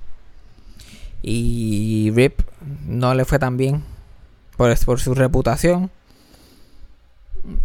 Y 1.21 2.11
Rip 2.13 2.41
no 2.85 3.13
le 3.13 3.25
fue 3.25 3.39
tan 3.39 3.57
bien 3.57 3.83
por, 4.57 4.77
por 4.85 4.99
su 4.99 5.15
reputación. 5.15 5.89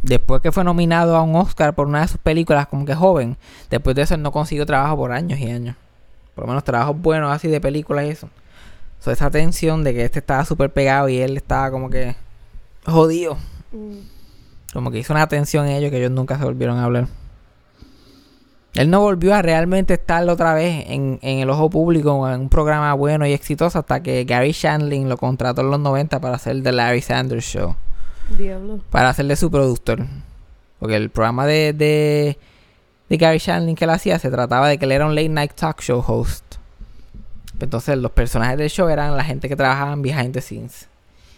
Después 0.03 0.43
que 0.43 0.53
fue 0.53 0.63
nominado 0.63 1.17
a 1.17 1.23
un 1.23 1.35
Oscar 1.37 1.75
por 1.75 1.87
una 1.87 2.03
de 2.03 2.09
sus 2.09 2.19
películas 2.19 2.67
como 2.67 2.85
que 2.85 2.95
joven, 2.95 3.37
después 3.71 3.97
de 3.97 4.03
eso 4.03 4.15
él 4.15 4.23
no 4.23 4.31
consiguió 4.31 4.67
trabajo 4.67 4.97
por 4.97 5.13
años 5.13 5.39
y 5.39 5.51
años. 5.51 5.77
Por 6.35 6.45
lo 6.45 6.49
menos 6.49 6.65
trabajos 6.65 7.01
buenos 7.01 7.33
así 7.33 7.49
de 7.49 7.61
películas 7.61 8.07
y 8.07 8.09
eso. 8.09 8.29
So, 9.01 9.11
esa 9.11 9.31
tensión 9.31 9.83
de 9.83 9.95
que 9.95 10.05
este 10.05 10.19
estaba 10.19 10.45
súper 10.45 10.71
pegado 10.71 11.09
y 11.09 11.19
él 11.19 11.37
estaba 11.37 11.71
como 11.71 11.89
que 11.91 12.17
jodido. 12.85 13.37
Mm. 13.73 13.99
Como 14.73 14.91
que 14.91 14.99
hizo 14.99 15.13
una 15.13 15.27
tensión 15.27 15.67
en 15.67 15.77
ellos 15.77 15.91
que 15.91 15.99
ellos 15.99 16.11
nunca 16.11 16.39
se 16.39 16.45
volvieron 16.45 16.79
a 16.79 16.85
hablar. 16.85 17.09
Él 18.75 18.89
no 18.89 19.01
volvió 19.01 19.35
a 19.35 19.43
realmente 19.43 19.95
estar 19.95 20.29
otra 20.29 20.55
vez 20.55 20.85
en, 20.89 21.19
en 21.23 21.41
el 21.41 21.51
ojo 21.51 21.71
público 21.71 22.29
en 22.29 22.43
un 22.43 22.49
programa 22.49 22.95
bueno 22.95 23.27
y 23.27 23.33
exitoso 23.33 23.81
hasta 23.81 24.01
que 24.01 24.25
Gary 24.25 24.53
Shandling 24.53 25.09
lo 25.09 25.17
contrató 25.17 25.63
en 25.63 25.71
los 25.71 25.81
90 25.81 26.21
para 26.21 26.37
hacer 26.37 26.63
The 26.63 26.71
Larry 26.71 27.01
Sanders 27.01 27.45
Show. 27.45 27.75
Diablo. 28.39 28.81
Para 28.91 29.09
hacerle 29.09 29.35
su 29.35 29.51
productor. 29.51 30.07
Porque 30.79 30.97
el 30.97 31.11
programa 31.11 31.47
de, 31.47 31.73
de, 31.73 32.39
de 33.11 33.17
Gary 33.17 33.39
Shandling 33.39 33.75
que 33.75 33.85
él 33.85 33.91
hacía 33.91 34.19
se 34.19 34.31
trataba 34.31 34.69
de 34.69 34.79
que 34.79 34.87
él 34.87 34.93
era 34.93 35.05
un 35.05 35.15
late 35.15 35.29
night 35.29 35.53
talk 35.53 35.83
show 35.83 36.03
host. 36.07 36.45
Entonces 37.59 37.99
los 37.99 38.13
personajes 38.13 38.57
del 38.57 38.71
show 38.71 38.89
eran 38.89 39.17
la 39.17 39.25
gente 39.25 39.49
que 39.49 39.57
trabajaba 39.57 39.93
en 39.93 40.01
behind 40.01 40.33
the 40.33 40.41
scenes. 40.41 40.89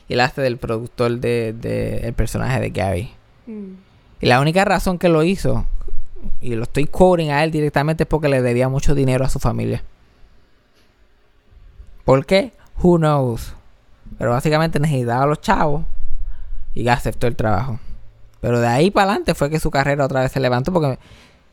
Y 0.06 0.12
él 0.12 0.20
hace 0.20 0.42
del 0.42 0.58
productor 0.58 1.18
de, 1.18 1.54
de 1.54 2.06
el 2.06 2.12
personaje 2.12 2.60
de 2.60 2.70
Gary. 2.70 3.10
Mm. 3.46 3.72
Y 4.20 4.26
la 4.26 4.40
única 4.40 4.64
razón 4.64 4.98
que 4.98 5.08
lo 5.08 5.22
hizo, 5.24 5.66
y 6.40 6.54
lo 6.54 6.64
estoy 6.64 6.86
quoting 6.86 7.30
a 7.30 7.42
él 7.42 7.50
directamente, 7.50 8.04
es 8.04 8.08
porque 8.08 8.28
le 8.28 8.42
debía 8.42 8.68
mucho 8.68 8.94
dinero 8.94 9.24
a 9.24 9.30
su 9.30 9.40
familia. 9.40 9.82
¿Por 12.04 12.26
qué? 12.26 12.52
Who 12.82 12.98
knows. 12.98 13.54
Pero 14.18 14.32
básicamente 14.32 14.78
necesitaba 14.78 15.24
a 15.24 15.26
los 15.26 15.40
chavos 15.40 15.84
y 16.74 16.86
aceptó 16.86 17.26
el 17.26 17.34
trabajo. 17.34 17.80
Pero 18.42 18.60
de 18.60 18.66
ahí 18.66 18.90
para 18.90 19.10
adelante 19.10 19.34
fue 19.34 19.48
que 19.48 19.58
su 19.58 19.70
carrera 19.70 20.04
otra 20.04 20.20
vez 20.20 20.32
se 20.32 20.40
levantó 20.40 20.72
porque 20.72 20.98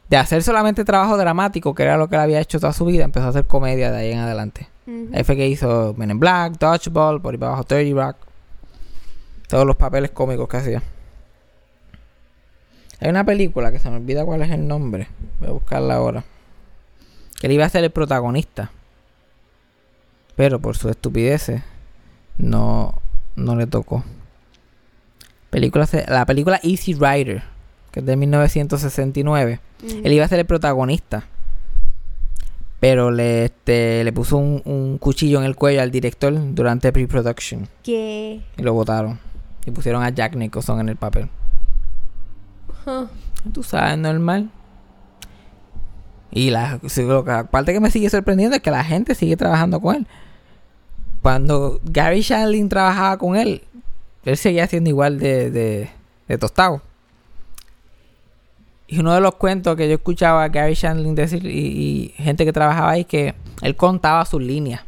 de 0.10 0.18
hacer 0.18 0.42
solamente 0.44 0.84
trabajo 0.84 1.18
dramático, 1.18 1.76
que 1.76 1.84
era 1.84 1.98
lo 1.98 2.10
que 2.10 2.16
él 2.16 2.22
había 2.22 2.40
hecho 2.40 2.60
toda 2.60 2.74
su 2.74 2.86
vida, 2.86 3.04
empezó 3.04 3.28
a 3.28 3.30
hacer 3.30 3.46
comedia 3.46 3.92
de 3.92 3.98
ahí 3.98 4.12
en 4.12 4.20
adelante. 4.20 4.68
Ahí 5.14 5.24
fue 5.24 5.36
que 5.36 5.48
hizo 5.48 5.94
Men 5.98 6.10
in 6.10 6.20
Black, 6.20 6.58
Dodgeball, 6.58 7.22
por 7.22 7.34
ahí 7.34 7.38
para 7.38 7.52
abajo 7.52 7.64
30 7.64 8.08
Rock. 8.08 8.18
Todos 9.48 9.66
los 9.66 9.76
papeles 9.76 10.10
cómicos 10.12 10.50
que 10.50 10.58
hacía. 10.58 10.84
Hay 13.00 13.10
una 13.10 13.24
película 13.24 13.72
que 13.72 13.78
se 13.78 13.90
me 13.90 13.98
olvida 13.98 14.26
cuál 14.26 14.42
es 14.42 14.50
el 14.50 14.68
nombre. 14.68 15.08
Voy 15.40 15.50
a 15.50 15.52
buscarla 15.52 15.96
ahora. 15.96 16.24
Que 17.40 17.48
él 17.48 17.54
iba 17.54 17.66
a 17.66 17.70
ser 17.70 17.84
el 17.84 17.92
protagonista. 17.92 18.72
Pero 20.36 20.60
por 20.60 20.76
sus 20.76 20.92
estupideces 20.92 21.62
no, 22.38 22.96
no 23.36 23.56
le 23.56 23.68
tocó. 23.68 24.04
Película, 25.50 25.88
la 26.08 26.26
película 26.26 26.60
Easy 26.64 26.94
Rider, 26.94 27.44
que 27.92 28.00
es 28.02 28.06
de 28.06 28.16
1969. 28.16 29.60
Ujú. 29.84 30.02
Él 30.04 30.14
iba 30.14 30.26
a 30.26 30.28
ser 30.28 30.40
el 30.40 30.46
protagonista. 30.46 31.26
Pero 32.80 33.12
le, 33.12 33.46
este, 33.46 34.04
le 34.04 34.14
puso 34.14 34.38
un, 34.38 34.62
un 34.64 34.98
cuchillo 35.00 35.40
en 35.40 35.46
el 35.46 35.56
cuello 35.56 35.82
al 35.82 35.92
director 35.92 36.34
durante 36.54 36.92
pre-production. 36.94 37.68
¿Qué? 37.84 38.42
Y 38.58 38.62
lo 38.62 38.74
votaron. 38.74 39.20
Y 39.66 39.72
pusieron 39.72 40.02
a 40.02 40.10
Jack 40.10 40.36
Nicholson 40.36 40.80
en 40.80 40.90
el 40.90 40.96
papel. 40.96 41.30
Huh. 42.86 43.08
Tú 43.54 43.64
sabes, 43.64 43.98
normal. 43.98 44.50
Y 46.32 46.52
la, 46.52 46.80
la 47.26 47.44
parte 47.46 47.74
que 47.74 47.80
me 47.80 47.92
sigue 47.92 48.10
sorprendiendo 48.10 48.56
es 48.56 48.62
que 48.62 48.72
la 48.72 48.84
gente 48.84 49.16
sigue 49.16 49.36
trabajando 49.36 49.82
con 49.82 49.96
él. 49.96 50.08
Cuando 51.22 51.82
Gary 51.84 52.22
Shandling 52.22 52.70
trabajaba 52.70 53.18
con 53.18 53.36
él, 53.36 53.64
él 54.24 54.38
seguía 54.38 54.68
siendo 54.68 54.90
igual 54.90 55.20
de, 55.20 55.52
de, 55.52 55.90
de 56.28 56.38
tostado. 56.38 56.82
Y 58.92 59.00
uno 59.00 59.14
de 59.14 59.22
los 59.22 59.36
cuentos 59.36 59.76
que 59.76 59.88
yo 59.88 59.96
escuchaba 59.96 60.44
a 60.44 60.50
Gary 60.50 60.74
Shandling 60.74 61.14
decir 61.14 61.46
y, 61.46 61.50
y 61.50 62.14
gente 62.18 62.44
que 62.44 62.52
trabajaba 62.52 62.90
ahí 62.92 63.06
que 63.06 63.36
él 63.62 63.76
contaba 63.76 64.26
sus 64.26 64.42
líneas. 64.42 64.82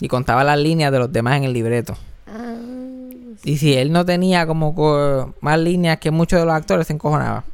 Y 0.00 0.08
contaba 0.08 0.44
las 0.44 0.58
líneas 0.58 0.92
de 0.92 0.98
los 0.98 1.10
demás 1.12 1.38
en 1.38 1.44
el 1.44 1.52
libreto. 1.54 1.96
Ah, 2.26 2.54
Y 3.44 3.56
si 3.56 3.72
él 3.74 3.92
no 3.92 4.04
tenía 4.04 4.46
como 4.46 4.74
co- 4.74 5.34
más 5.40 5.58
líneas 5.58 5.98
que 5.98 6.10
muchos 6.10 6.38
de 6.40 6.44
los 6.44 6.54
actores, 6.54 6.86
se 6.86 6.92
encojonaba. 6.92 7.44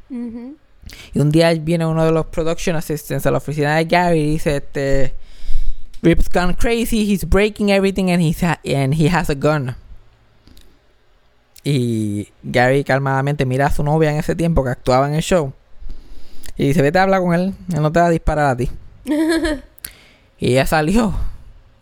Y 1.13 1.21
un 1.21 1.31
día 1.31 1.53
viene 1.55 1.87
uno 1.87 2.05
de 2.05 2.11
los 2.11 2.27
production 2.27 2.75
assistants 2.75 3.25
a 3.27 3.31
la 3.31 3.39
oficina 3.39 3.77
de 3.77 3.85
Gary 3.85 4.21
y 4.21 4.31
dice, 4.33 4.57
este, 4.57 5.15
Rip's 6.03 6.29
gone 6.33 6.55
crazy, 6.57 7.05
he's 7.13 7.25
breaking 7.29 7.69
everything 7.71 8.11
and, 8.11 8.23
he's 8.23 8.43
ha- 8.43 8.59
and 8.65 8.95
he 8.95 9.09
has 9.09 9.29
a 9.31 9.35
gun. 9.35 9.77
Y 11.65 12.29
Gary 12.43 12.85
calmadamente 12.85 13.45
mira 13.45 13.67
a 13.67 13.71
su 13.71 13.83
novia 13.83 14.11
en 14.11 14.17
ese 14.17 14.35
tiempo 14.35 14.65
que 14.65 14.71
actuaba 14.71 15.09
en 15.09 15.15
el 15.15 15.23
show. 15.23 15.53
Y 16.57 16.69
dice, 16.69 16.83
vete 16.83 16.99
a 16.99 17.05
hablar 17.05 17.21
con 17.21 17.35
él, 17.35 17.55
él 17.73 17.83
no 17.83 17.93
te 17.93 18.01
va 18.01 18.07
a 18.07 18.11
disparar 18.11 18.51
a 18.51 18.57
ti. 18.57 18.71
y 20.39 20.53
ella 20.53 20.67
salió 20.67 21.15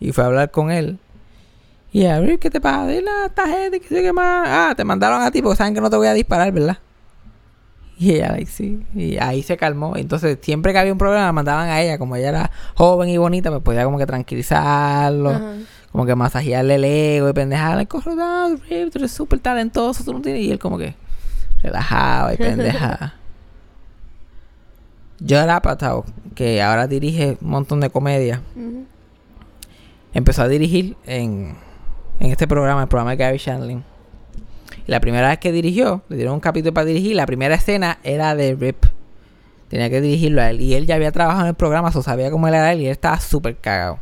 y 0.00 0.12
fue 0.12 0.24
a 0.24 0.26
hablar 0.26 0.50
con 0.50 0.70
él. 0.70 0.98
Y 1.92 2.02
ella, 2.02 2.20
Rip, 2.20 2.40
¿qué 2.40 2.50
te 2.50 2.60
pasa? 2.60 2.86
Dile 2.86 3.10
a 3.10 3.26
esta 3.26 3.48
gente 3.48 3.80
que 3.80 3.88
qué 3.88 4.12
más. 4.12 4.46
Ah, 4.48 4.74
te 4.76 4.84
mandaron 4.84 5.22
a 5.22 5.30
ti 5.30 5.40
porque 5.40 5.56
saben 5.56 5.74
que 5.74 5.80
no 5.80 5.88
te 5.88 5.96
voy 5.96 6.08
a 6.08 6.12
disparar, 6.12 6.52
¿verdad? 6.52 6.78
Y 7.98 8.12
ella, 8.16 8.36
sí. 8.46 8.84
Y 8.94 9.16
ahí 9.16 9.42
se 9.42 9.56
calmó. 9.56 9.96
Entonces, 9.96 10.36
siempre 10.42 10.72
que 10.72 10.78
había 10.78 10.92
un 10.92 10.98
problema, 10.98 11.24
la 11.24 11.32
mandaban 11.32 11.70
a 11.70 11.80
ella. 11.80 11.96
Como 11.96 12.16
ella 12.16 12.28
era 12.28 12.50
joven 12.74 13.08
y 13.08 13.16
bonita, 13.16 13.50
pues 13.50 13.62
podía 13.62 13.84
como 13.84 13.96
que 13.96 14.04
tranquilizarlo. 14.04 15.30
Ajá. 15.30 15.54
Como 15.96 16.04
que 16.04 16.14
masajearle 16.14 16.74
el 16.74 16.84
ego 16.84 17.30
y 17.30 17.32
pendejarle. 17.32 17.86
Corre, 17.86 18.14
no, 18.14 18.54
Rip, 18.68 18.92
tú 18.92 18.98
eres 18.98 19.12
súper 19.12 19.38
talentoso. 19.38 20.04
Tú 20.04 20.12
no 20.12 20.20
tienes... 20.20 20.42
Y 20.42 20.50
él 20.50 20.58
como 20.58 20.76
que 20.76 20.94
relajaba 21.62 22.34
y 22.34 22.36
pendejaba. 22.36 23.14
Judd 25.20 25.48
Apatow, 25.48 26.04
que 26.34 26.60
ahora 26.60 26.86
dirige 26.86 27.38
un 27.40 27.48
montón 27.48 27.80
de 27.80 27.88
comedia, 27.88 28.42
Ujú. 28.54 28.84
empezó 30.12 30.42
a 30.42 30.48
dirigir 30.48 30.98
en, 31.06 31.56
en 32.20 32.30
este 32.30 32.46
programa, 32.46 32.82
el 32.82 32.88
programa 32.88 33.12
de 33.12 33.16
Gary 33.16 33.38
Shandling. 33.38 33.82
Y 34.86 34.90
la 34.90 35.00
primera 35.00 35.30
vez 35.30 35.38
que 35.38 35.50
dirigió, 35.50 36.02
le 36.10 36.16
dieron 36.16 36.34
un 36.34 36.40
capítulo 36.40 36.74
para 36.74 36.84
dirigir, 36.84 37.16
la 37.16 37.24
primera 37.24 37.54
escena 37.54 38.00
era 38.04 38.34
de 38.34 38.54
Rip. 38.54 38.84
Tenía 39.68 39.88
que 39.88 40.02
dirigirlo 40.02 40.42
a 40.42 40.50
él. 40.50 40.60
Y 40.60 40.74
él 40.74 40.84
ya 40.84 40.96
había 40.96 41.10
trabajado 41.10 41.44
en 41.44 41.48
el 41.48 41.54
programa, 41.54 41.90
so 41.90 42.02
sabía 42.02 42.30
cómo 42.30 42.48
él 42.48 42.54
era 42.54 42.70
él 42.74 42.82
y 42.82 42.84
él 42.84 42.92
estaba 42.92 43.18
súper 43.18 43.56
cagado. 43.56 43.98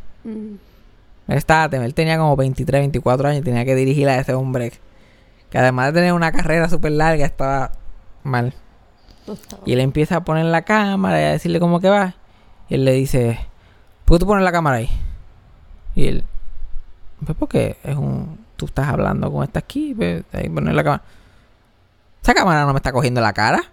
Estaba, 1.27 1.75
él 1.77 1.93
tenía 1.93 2.17
como 2.17 2.35
23, 2.35 2.81
24 2.81 3.29
años 3.29 3.41
y 3.41 3.43
tenía 3.43 3.65
que 3.65 3.75
dirigir 3.75 4.07
a 4.09 4.17
ese 4.17 4.33
hombre. 4.33 4.73
Que 5.49 5.57
además 5.57 5.87
de 5.87 5.93
tener 5.93 6.13
una 6.13 6.31
carrera 6.31 6.69
súper 6.69 6.91
larga, 6.91 7.25
estaba 7.25 7.71
mal. 8.23 8.53
Y 9.65 9.73
él 9.73 9.79
empieza 9.79 10.17
a 10.17 10.23
poner 10.23 10.45
la 10.45 10.63
cámara 10.63 11.19
y 11.19 11.23
a 11.23 11.31
decirle 11.31 11.59
cómo 11.59 11.79
que 11.79 11.89
va. 11.89 12.15
Y 12.69 12.75
él 12.75 12.85
le 12.85 12.91
dice, 12.93 13.39
¿por 14.05 14.17
qué 14.17 14.19
tú 14.19 14.27
pones 14.27 14.43
la 14.43 14.51
cámara 14.51 14.77
ahí? 14.77 14.89
Y 15.95 16.07
él, 16.07 16.23
pues 17.25 17.37
porque 17.37 17.77
es 17.83 17.95
un... 17.95 18.45
Tú 18.55 18.67
estás 18.67 18.87
hablando 18.87 19.29
con 19.31 19.43
esta 19.43 19.59
aquí, 19.59 19.93
pues 19.93 20.23
ahí 20.31 20.47
poner 20.47 20.73
la 20.75 20.83
cámara. 20.83 21.03
Esa 22.23 22.33
cámara 22.33 22.65
no 22.65 22.71
me 22.71 22.77
está 22.77 22.93
cogiendo 22.93 23.19
la 23.19 23.33
cara. 23.33 23.63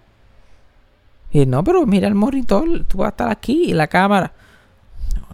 Y 1.30 1.42
él, 1.42 1.50
no, 1.50 1.62
pero 1.62 1.86
mira 1.86 2.08
el 2.08 2.14
monitor, 2.14 2.84
tú 2.86 2.98
vas 2.98 3.06
a 3.06 3.10
estar 3.10 3.30
aquí 3.30 3.70
y 3.70 3.72
la 3.74 3.86
cámara. 3.86 4.32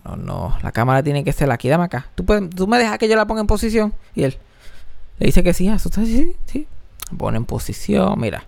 No, 0.05 0.17
no, 0.17 0.17
no, 0.17 0.59
la 0.63 0.73
cámara 0.73 1.03
tiene 1.03 1.25
que 1.25 1.33
ser 1.33 1.51
aquí, 1.51 1.69
dame 1.69 1.85
acá. 1.85 2.07
¿Tú, 2.15 2.25
puedes- 2.25 2.49
tú 2.51 2.67
me 2.67 2.79
dejas 2.79 2.99
que 2.99 3.09
yo 3.09 3.17
la 3.17 3.27
ponga 3.27 3.41
en 3.41 3.47
posición. 3.47 3.93
Y 4.15 4.25
él 4.25 4.37
le 5.19 5.27
dice 5.27 5.43
que 5.43 5.53
sí, 5.55 5.69
asusta, 5.69 6.05
sí, 6.05 6.37
sí. 6.47 6.67
Pone 7.17 7.37
en 7.39 7.45
posición, 7.45 8.19
mira. 8.21 8.45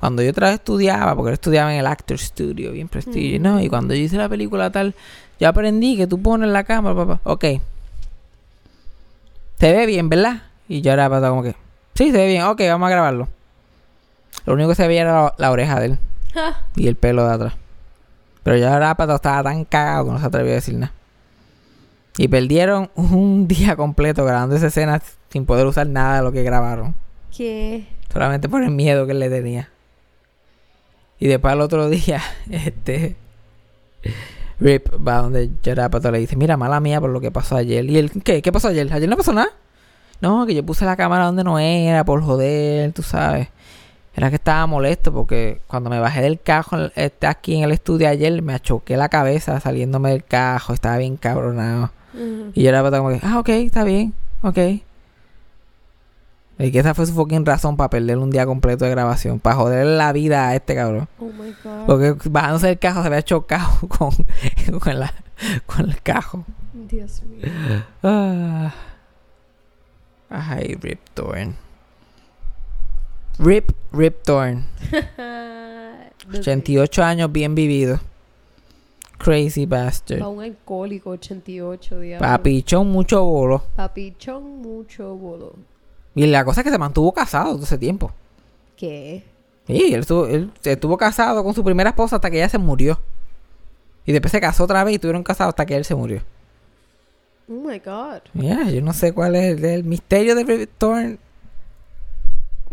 Cuando 0.00 0.22
yo 0.22 0.30
otra 0.30 0.48
vez 0.48 0.56
estudiaba, 0.56 1.14
porque 1.16 1.30
él 1.30 1.34
estudiaba 1.34 1.72
en 1.72 1.80
el 1.80 1.86
Actor 1.86 2.18
Studio, 2.18 2.72
bien 2.72 2.88
prestigio, 2.88 3.40
¿no? 3.40 3.60
Y 3.60 3.68
cuando 3.68 3.94
yo 3.94 4.00
hice 4.02 4.16
la 4.16 4.28
película 4.28 4.70
tal, 4.70 4.94
yo 5.40 5.48
aprendí 5.48 5.96
que 5.96 6.06
tú 6.06 6.20
pones 6.20 6.48
la 6.50 6.64
cámara, 6.64 6.94
papá. 6.94 7.20
Ok. 7.24 7.44
Se 9.58 9.72
ve 9.72 9.86
bien, 9.86 10.08
¿verdad? 10.08 10.42
Y 10.68 10.80
yo 10.82 10.92
era 10.92 11.08
para 11.08 11.28
como 11.30 11.42
que, 11.42 11.54
sí, 11.94 12.06
se 12.10 12.18
ve 12.18 12.26
bien, 12.26 12.42
ok, 12.44 12.60
vamos 12.68 12.86
a 12.86 12.90
grabarlo. 12.90 13.28
Lo 14.46 14.54
único 14.54 14.70
que 14.70 14.74
se 14.74 14.86
veía 14.88 15.02
era 15.02 15.12
la, 15.22 15.34
la 15.38 15.50
oreja 15.50 15.80
de 15.80 15.86
él 15.86 15.98
y 16.76 16.88
el 16.88 16.96
pelo 16.96 17.26
de 17.26 17.34
atrás. 17.34 17.54
Pero 18.44 18.58
ya 18.58 18.94
para 18.94 19.14
estaba 19.16 19.42
tan 19.42 19.64
cagado 19.64 20.04
que 20.04 20.10
no 20.12 20.18
se 20.20 20.26
atrevió 20.26 20.52
a 20.52 20.56
decir 20.56 20.74
nada. 20.74 20.92
Y 22.16 22.28
perdieron 22.28 22.90
un 22.94 23.48
día 23.48 23.74
completo 23.74 24.24
grabando 24.24 24.54
esa 24.54 24.68
escena 24.68 25.02
sin 25.30 25.46
poder 25.46 25.66
usar 25.66 25.88
nada 25.88 26.18
de 26.18 26.22
lo 26.22 26.30
que 26.30 26.44
grabaron. 26.44 26.94
¿Qué? 27.36 27.88
Solamente 28.12 28.48
por 28.48 28.62
el 28.62 28.70
miedo 28.70 29.06
que 29.06 29.12
él 29.12 29.18
le 29.18 29.30
tenía. 29.30 29.70
Y 31.18 31.26
después 31.26 31.52
al 31.52 31.62
otro 31.62 31.88
día, 31.90 32.22
este. 32.50 33.16
Rip 34.60 34.88
va 35.06 35.22
donde 35.22 35.50
Judd 35.64 35.78
Apatow 35.80 36.12
le 36.12 36.18
dice: 36.18 36.36
Mira, 36.36 36.56
mala 36.56 36.78
mía 36.78 37.00
por 37.00 37.10
lo 37.10 37.20
que 37.20 37.32
pasó 37.32 37.56
ayer. 37.56 37.84
¿Y 37.86 37.96
él 37.98 38.12
qué? 38.22 38.42
¿Qué 38.42 38.52
pasó 38.52 38.68
ayer? 38.68 38.92
¿Ayer 38.92 39.08
no 39.08 39.16
pasó 39.16 39.32
nada? 39.32 39.48
No, 40.20 40.46
que 40.46 40.54
yo 40.54 40.64
puse 40.64 40.84
la 40.84 40.96
cámara 40.96 41.24
donde 41.24 41.42
no 41.42 41.58
era, 41.58 42.04
por 42.04 42.22
joder, 42.22 42.92
tú 42.92 43.02
sabes. 43.02 43.48
Era 44.16 44.30
que 44.30 44.36
estaba 44.36 44.66
molesto 44.66 45.12
porque 45.12 45.60
cuando 45.66 45.90
me 45.90 45.98
bajé 45.98 46.22
del 46.22 46.40
cajo 46.40 46.76
este, 46.94 47.26
aquí 47.26 47.56
en 47.56 47.64
el 47.64 47.72
estudio 47.72 48.08
ayer, 48.08 48.42
me 48.42 48.54
achoqué 48.54 48.96
la 48.96 49.08
cabeza 49.08 49.58
saliéndome 49.60 50.10
del 50.10 50.24
cajo. 50.24 50.72
Estaba 50.72 50.98
bien 50.98 51.16
cabronado. 51.16 51.90
Y 52.54 52.62
yo 52.62 52.68
era 52.68 52.82
como 52.82 53.08
que, 53.08 53.20
ah, 53.22 53.40
ok, 53.40 53.48
está 53.48 53.82
bien, 53.82 54.14
ok. 54.42 54.58
Y 56.58 56.70
que 56.70 56.78
esa 56.78 56.94
fue 56.94 57.06
su 57.06 57.14
fucking 57.14 57.44
razón 57.44 57.76
para 57.76 57.90
perder 57.90 58.18
un 58.18 58.30
día 58.30 58.46
completo 58.46 58.84
de 58.84 58.92
grabación. 58.92 59.40
Para 59.40 59.56
joder 59.56 59.86
la 59.86 60.12
vida 60.12 60.48
a 60.48 60.54
este 60.54 60.76
cabrón. 60.76 61.08
Oh 61.18 61.24
my 61.24 61.52
god. 61.64 61.86
Porque 61.86 62.16
bajándose 62.30 62.70
el 62.70 62.78
cajo 62.78 63.00
se 63.00 63.08
había 63.08 63.22
chocado 63.22 63.68
con, 63.88 64.10
con, 64.78 65.00
la, 65.00 65.12
con 65.66 65.90
el 65.90 66.00
cajo. 66.00 66.44
Dios 66.72 67.22
mío. 67.24 67.48
Ah. 68.04 68.72
Ay, 70.30 70.76
Rip 70.80 71.00
Torn. 71.14 71.63
Rip, 73.38 73.70
Rip 73.92 74.22
Torn. 74.22 74.64
88 76.32 77.02
años 77.02 77.32
bien 77.32 77.54
vivido. 77.54 78.00
Crazy 79.18 79.66
bastard. 79.66 80.20
Pa' 80.20 80.28
un 80.28 80.42
alcohólico, 80.42 81.10
88 81.10 82.00
días. 82.00 82.20
Papichón, 82.20 82.88
mucho 82.90 83.24
bolo. 83.24 83.62
Papichón, 83.76 84.60
mucho 84.60 85.14
bolo. 85.14 85.54
Y 86.14 86.26
la 86.26 86.44
cosa 86.44 86.60
es 86.60 86.64
que 86.64 86.70
se 86.70 86.78
mantuvo 86.78 87.12
casado 87.12 87.54
todo 87.54 87.64
ese 87.64 87.78
tiempo. 87.78 88.12
¿Qué? 88.76 89.24
Sí, 89.66 89.94
él 89.94 90.00
estuvo, 90.00 90.26
él 90.26 90.52
estuvo 90.62 90.96
casado 90.96 91.42
con 91.42 91.54
su 91.54 91.64
primera 91.64 91.90
esposa 91.90 92.16
hasta 92.16 92.30
que 92.30 92.36
ella 92.36 92.48
se 92.48 92.58
murió. 92.58 93.00
Y 94.04 94.12
después 94.12 94.30
se 94.32 94.40
casó 94.40 94.64
otra 94.64 94.84
vez 94.84 94.92
y 94.92 94.94
estuvieron 94.96 95.22
casados 95.22 95.52
hasta 95.52 95.64
que 95.64 95.76
él 95.76 95.84
se 95.84 95.94
murió. 95.94 96.20
Oh 97.48 97.54
my 97.66 97.78
god. 97.78 98.20
Mira, 98.34 98.70
yo 98.70 98.82
no 98.82 98.92
sé 98.92 99.12
cuál 99.12 99.36
es 99.36 99.56
el, 99.56 99.64
el 99.64 99.84
misterio 99.84 100.34
de 100.34 100.44
Rip 100.44 100.70
Torn. 100.76 101.18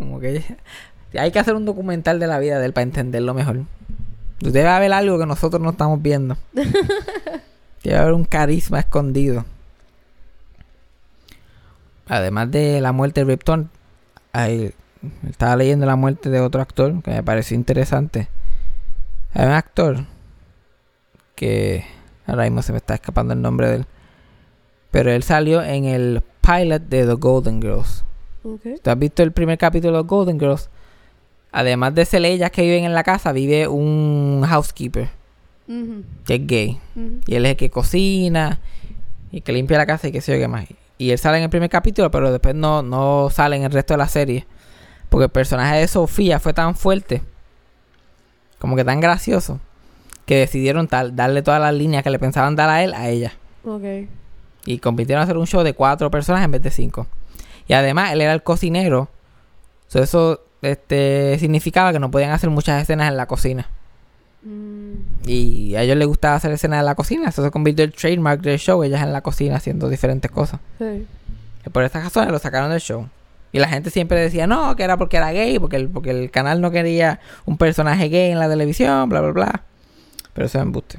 Como 0.02 0.20
que 0.20 0.44
hay 1.18 1.30
que 1.30 1.38
hacer 1.38 1.54
un 1.54 1.64
documental 1.64 2.18
de 2.18 2.26
la 2.26 2.38
vida 2.38 2.58
de 2.58 2.66
él 2.66 2.72
para 2.72 2.82
entenderlo 2.82 3.34
mejor. 3.34 3.60
Debe 4.40 4.68
haber 4.68 4.92
algo 4.92 5.18
que 5.18 5.26
nosotros 5.26 5.62
no 5.62 5.70
estamos 5.70 6.02
viendo. 6.02 6.36
Debe 7.84 7.96
haber 7.96 8.12
un 8.12 8.24
carisma 8.24 8.80
escondido. 8.80 9.44
Además 12.08 12.50
de 12.50 12.80
la 12.80 12.92
muerte 12.92 13.24
de 13.24 13.30
Rip 13.30 13.44
Torn, 13.44 13.70
estaba 15.28 15.56
leyendo 15.56 15.86
la 15.86 15.96
muerte 15.96 16.28
de 16.30 16.40
otro 16.40 16.60
actor 16.60 17.02
que 17.02 17.10
me 17.12 17.22
pareció 17.22 17.56
interesante. 17.56 18.28
Hay 19.34 19.46
un 19.46 19.52
actor 19.52 20.04
que 21.34 21.84
ahora 22.26 22.44
mismo 22.44 22.62
se 22.62 22.72
me 22.72 22.78
está 22.78 22.94
escapando 22.94 23.32
el 23.34 23.42
nombre 23.42 23.68
de 23.68 23.76
él. 23.76 23.86
Pero 24.90 25.10
él 25.10 25.22
salió 25.22 25.62
en 25.62 25.84
el 25.86 26.22
pilot 26.40 26.82
de 26.82 27.06
The 27.06 27.14
Golden 27.14 27.62
Girls. 27.62 28.04
Ok. 28.44 28.80
¿Tú 28.82 28.90
has 28.90 28.98
visto 28.98 29.22
el 29.22 29.32
primer 29.32 29.58
capítulo 29.58 29.98
de 29.98 30.08
Golden 30.08 30.38
Girls? 30.38 30.68
Además 31.52 31.94
de 31.94 32.04
ser 32.04 32.24
ellas 32.24 32.50
que 32.50 32.62
viven 32.62 32.84
en 32.84 32.94
la 32.94 33.04
casa, 33.04 33.32
vive 33.32 33.68
un 33.68 34.42
housekeeper 34.46 35.22
que 36.26 36.34
es 36.34 36.46
gay. 36.46 36.80
Y 37.26 37.34
él 37.34 37.46
es 37.46 37.52
el 37.52 37.56
que 37.56 37.70
cocina 37.70 38.60
y 39.30 39.40
que 39.40 39.52
limpia 39.52 39.78
la 39.78 39.86
casa 39.86 40.08
y 40.08 40.12
qué 40.12 40.20
sé 40.20 40.32
yo 40.32 40.38
qué 40.38 40.48
más. 40.48 40.66
Y 40.98 41.10
él 41.10 41.18
sale 41.18 41.38
en 41.38 41.44
el 41.44 41.50
primer 41.50 41.70
capítulo, 41.70 42.10
pero 42.10 42.30
después 42.30 42.54
no, 42.54 42.82
no 42.82 43.28
sale 43.30 43.56
en 43.56 43.64
el 43.64 43.72
resto 43.72 43.94
de 43.94 43.98
la 43.98 44.08
serie. 44.08 44.46
Porque 45.08 45.24
el 45.24 45.30
personaje 45.30 45.78
de 45.78 45.88
Sofía 45.88 46.38
fue 46.40 46.52
tan 46.52 46.74
fuerte, 46.74 47.22
como 48.58 48.76
que 48.76 48.84
tan 48.84 49.00
gracioso, 49.00 49.60
que 50.26 50.36
decidieron 50.36 50.88
tal, 50.88 51.16
darle 51.16 51.42
todas 51.42 51.60
las 51.60 51.74
líneas 51.74 52.02
que 52.02 52.10
le 52.10 52.18
pensaban 52.18 52.56
dar 52.56 52.70
a 52.70 52.82
él 52.82 52.94
a 52.94 53.08
ella. 53.08 53.32
Y 54.64 54.78
compitieron 54.78 55.20
a 55.20 55.24
hacer 55.24 55.36
un 55.36 55.46
show 55.46 55.62
de 55.62 55.74
cuatro 55.74 56.10
personas 56.10 56.44
en 56.44 56.50
vez 56.50 56.62
de 56.62 56.70
cinco. 56.70 57.06
Y 57.68 57.74
además 57.74 58.12
él 58.12 58.20
era 58.20 58.32
el 58.32 58.42
cocinero. 58.42 59.08
So, 59.88 60.02
eso 60.02 60.40
este, 60.62 61.36
significaba 61.38 61.92
que 61.92 61.98
no 61.98 62.10
podían 62.10 62.30
hacer 62.30 62.50
muchas 62.50 62.82
escenas 62.82 63.08
en 63.08 63.16
la 63.16 63.26
cocina. 63.26 63.68
Mm, 64.42 64.94
Y 65.26 65.74
a 65.76 65.82
ellos 65.82 65.96
les 65.96 66.08
gustaba 66.08 66.34
hacer 66.36 66.50
escenas 66.52 66.80
en 66.80 66.86
la 66.86 66.94
cocina. 66.94 67.28
Eso 67.28 67.44
se 67.44 67.50
convirtió 67.50 67.84
en 67.84 67.90
el 67.90 67.96
trademark 67.96 68.40
del 68.40 68.58
show. 68.58 68.82
Ellas 68.82 69.02
en 69.02 69.12
la 69.12 69.20
cocina 69.20 69.56
haciendo 69.56 69.88
diferentes 69.88 70.30
cosas. 70.30 70.60
sí. 70.78 71.06
Y 71.64 71.70
por 71.70 71.84
estas 71.84 72.02
razones 72.02 72.32
lo 72.32 72.40
sacaron 72.40 72.70
del 72.70 72.80
show. 72.80 73.08
Y 73.52 73.60
la 73.60 73.68
gente 73.68 73.90
siempre 73.90 74.18
decía, 74.18 74.48
no, 74.48 74.74
que 74.74 74.82
era 74.82 74.96
porque 74.96 75.18
era 75.18 75.30
gay, 75.30 75.60
porque 75.60 75.76
el, 75.76 75.88
porque 75.88 76.10
el 76.10 76.30
canal 76.32 76.60
no 76.60 76.72
quería 76.72 77.20
un 77.44 77.56
personaje 77.56 78.08
gay 78.08 78.32
en 78.32 78.40
la 78.40 78.48
televisión, 78.48 79.08
bla, 79.08 79.20
bla, 79.20 79.30
bla. 79.30 79.62
Pero 80.32 80.46
eso 80.46 80.58
es 80.58 80.62
embuste. 80.62 80.98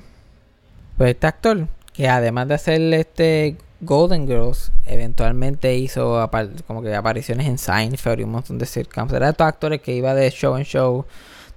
Pues 0.97 1.09
este 1.09 1.27
actor, 1.27 1.67
que 1.91 2.07
además 2.07 2.47
de 2.47 2.53
hacer 2.53 2.81
este 2.93 3.57
Golden 3.83 4.27
Girls, 4.27 4.71
eventualmente 4.85 5.75
hizo 5.75 6.29
como 6.67 6.81
que 6.81 6.95
apariciones 6.95 7.47
en 7.47 7.57
Seinfeld 7.57 8.19
y 8.19 8.23
un 8.23 8.31
montón 8.31 8.57
de 8.57 8.65
sitcoms. 8.65 9.11
Era 9.13 9.27
de 9.27 9.31
estos 9.31 9.47
actores 9.47 9.81
que 9.81 9.93
iba 9.95 10.13
de 10.13 10.29
show 10.31 10.55
en 10.57 10.63
show. 10.63 11.05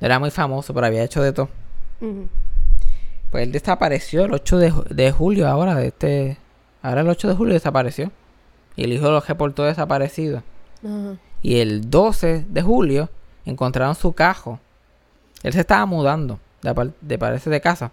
No 0.00 0.06
era 0.06 0.18
muy 0.18 0.30
famoso, 0.30 0.74
pero 0.74 0.86
había 0.86 1.02
hecho 1.04 1.22
de 1.22 1.32
todo. 1.32 1.48
Pues 3.30 3.42
él 3.44 3.52
desapareció 3.52 4.24
el 4.26 4.34
8 4.34 4.58
de, 4.58 4.72
ju- 4.72 4.84
de 4.88 5.12
julio 5.12 5.48
ahora 5.48 5.74
de 5.74 5.88
este... 5.88 6.38
Ahora 6.82 7.00
el 7.00 7.08
8 7.08 7.28
de 7.28 7.34
julio 7.34 7.54
desapareció. 7.54 8.12
Y 8.76 8.84
el 8.84 8.92
hijo 8.92 9.10
lo 9.10 9.20
reportó 9.20 9.64
desaparecido. 9.64 10.42
Y 11.42 11.58
el 11.60 11.90
12 11.90 12.46
de 12.48 12.62
julio 12.62 13.10
encontraron 13.44 13.94
su 13.94 14.12
cajo. 14.12 14.60
Él 15.42 15.52
se 15.52 15.60
estaba 15.60 15.86
mudando 15.86 16.38
de, 16.62 16.92
de 17.00 17.18
parece 17.18 17.50
de 17.50 17.60
casa. 17.60 17.90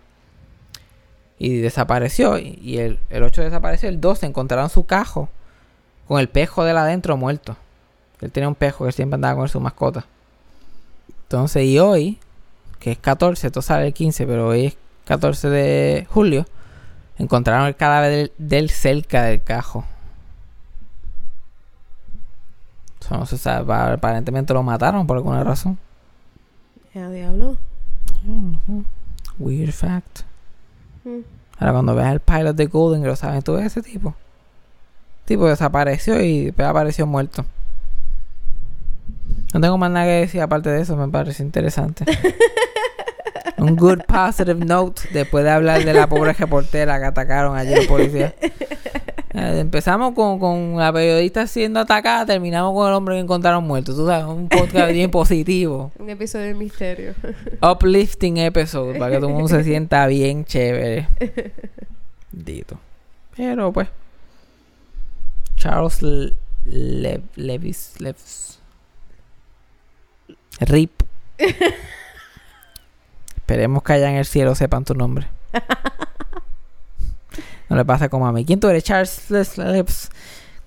Y 1.46 1.58
desapareció. 1.58 2.38
Y 2.38 2.78
el, 2.78 3.00
el 3.10 3.24
8 3.24 3.42
desapareció. 3.42 3.90
El 3.90 4.00
12 4.00 4.26
encontraron 4.28 4.70
su 4.70 4.86
cajo 4.86 5.28
con 6.08 6.20
el 6.20 6.30
pejo 6.30 6.64
de 6.64 6.72
él 6.72 6.78
adentro 6.78 7.18
muerto. 7.18 7.58
Él 8.22 8.32
tenía 8.32 8.48
un 8.48 8.56
pejo 8.56 8.86
que 8.86 8.92
siempre 8.94 9.16
andaba 9.16 9.36
con 9.36 9.50
su 9.50 9.60
mascota. 9.60 10.06
Entonces, 11.24 11.66
y 11.66 11.80
hoy, 11.80 12.20
que 12.80 12.92
es 12.92 12.98
14, 12.98 13.48
esto 13.48 13.62
sale 13.62 13.88
el 13.88 13.94
15, 13.94 14.26
pero 14.26 14.48
hoy 14.48 14.68
es 14.68 14.78
14 15.06 15.50
de 15.50 16.08
julio, 16.10 16.46
encontraron 17.18 17.68
el 17.68 17.76
cadáver 17.76 18.32
del, 18.38 18.70
cerca 18.70 19.24
del 19.24 19.44
cajo. 19.44 19.84
Eso 23.02 23.18
no 23.18 23.26
se 23.26 23.38
sabe, 23.38 23.66
pa- 23.66 23.94
aparentemente 23.94 24.54
lo 24.54 24.64
mataron 24.64 25.06
por 25.06 25.18
alguna 25.18 25.44
razón. 25.44 25.78
Ya, 26.94 27.10
diablo. 27.10 27.58
Weird 29.40 29.74
fact. 29.74 30.22
Ahora 31.06 31.74
cuando 31.74 31.96
veas 31.96 32.14
el 32.14 32.20
pilot 32.20 32.56
de 32.56 32.66
Golden 32.66 33.02
Girls, 33.02 33.20
¿sabes 33.20 33.44
tú 33.44 33.54
ves 33.54 33.66
ese 33.66 33.82
tipo? 33.82 34.16
Tipo 35.26 35.48
desapareció 35.48 36.22
y 36.22 36.46
después 36.46 36.68
apareció 36.68 37.06
muerto. 37.06 37.46
No 39.54 39.62
tengo 39.62 39.78
más 39.78 39.92
nada 39.92 40.06
que 40.06 40.12
decir 40.12 40.42
aparte 40.42 40.70
de 40.70 40.82
eso, 40.82 40.98
me 40.98 41.08
parece 41.08 41.44
interesante. 41.44 42.06
Un 43.58 43.76
good 43.76 44.00
positive 44.08 44.66
note 44.66 45.04
después 45.14 45.44
de 45.44 45.52
hablar 45.52 45.86
de 45.86 45.94
la 45.94 46.08
pobre 46.08 46.34
reportera 46.34 47.00
que 47.00 47.06
atacaron 47.06 47.56
ayer 47.56 47.78
los 47.78 47.88
policías. 47.88 48.34
Eh, 49.36 49.60
empezamos 49.62 50.14
con, 50.14 50.38
con 50.38 50.78
la 50.78 50.94
periodista 50.94 51.48
siendo 51.48 51.80
atacada, 51.80 52.26
terminamos 52.26 52.74
con 52.74 52.88
el 52.88 52.94
hombre 52.94 53.16
que 53.16 53.22
encontraron 53.22 53.64
muerto. 53.66 53.96
Tú 53.96 54.06
sabes, 54.06 54.26
un 54.26 54.48
podcast 54.48 54.92
bien 54.92 55.10
positivo. 55.12 55.92
Un 55.98 56.10
episodio 56.10 56.46
de 56.48 56.54
misterio. 56.54 57.16
Uplifting 57.62 58.38
episode 58.38 59.00
para 59.00 59.12
que 59.12 59.18
todo 59.18 59.30
el 59.30 59.34
mundo 59.34 59.48
se 59.48 59.64
sienta 59.64 60.06
bien 60.08 60.46
chévere. 60.46 61.08
Dito. 62.32 62.80
Pero 63.36 63.72
pues. 63.74 63.88
Charles 65.56 66.02
Le- 66.04 66.34
Le- 66.66 67.22
Levis. 67.36 68.00
Levis. 68.00 68.60
Rip. 70.60 70.92
Esperemos 73.38 73.82
que 73.84 73.94
allá 73.94 74.10
en 74.10 74.16
el 74.18 74.26
cielo 74.26 74.54
sepan 74.56 74.86
tu 74.86 74.94
nombre. 74.94 75.28
No 77.70 77.76
le 77.76 77.86
pasa 77.86 78.10
como 78.10 78.28
a 78.28 78.32
mí. 78.32 78.46
¿Quién 78.46 78.60
tú 78.60 78.68
eres? 78.70 78.84
Charles 78.84 79.30
Le- 79.30 79.46
Levis. 79.72 80.10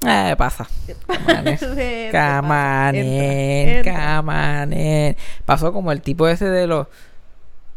Eh, 0.07 0.35
pasa. 0.37 0.69
Camanen. 2.13 3.83
Camanen. 3.85 5.17
Pasó 5.45 5.73
como 5.73 5.93
el 5.93 6.01
tipo 6.03 6.29
ese 6.29 6.47
de 6.47 6.67
los. 6.67 6.87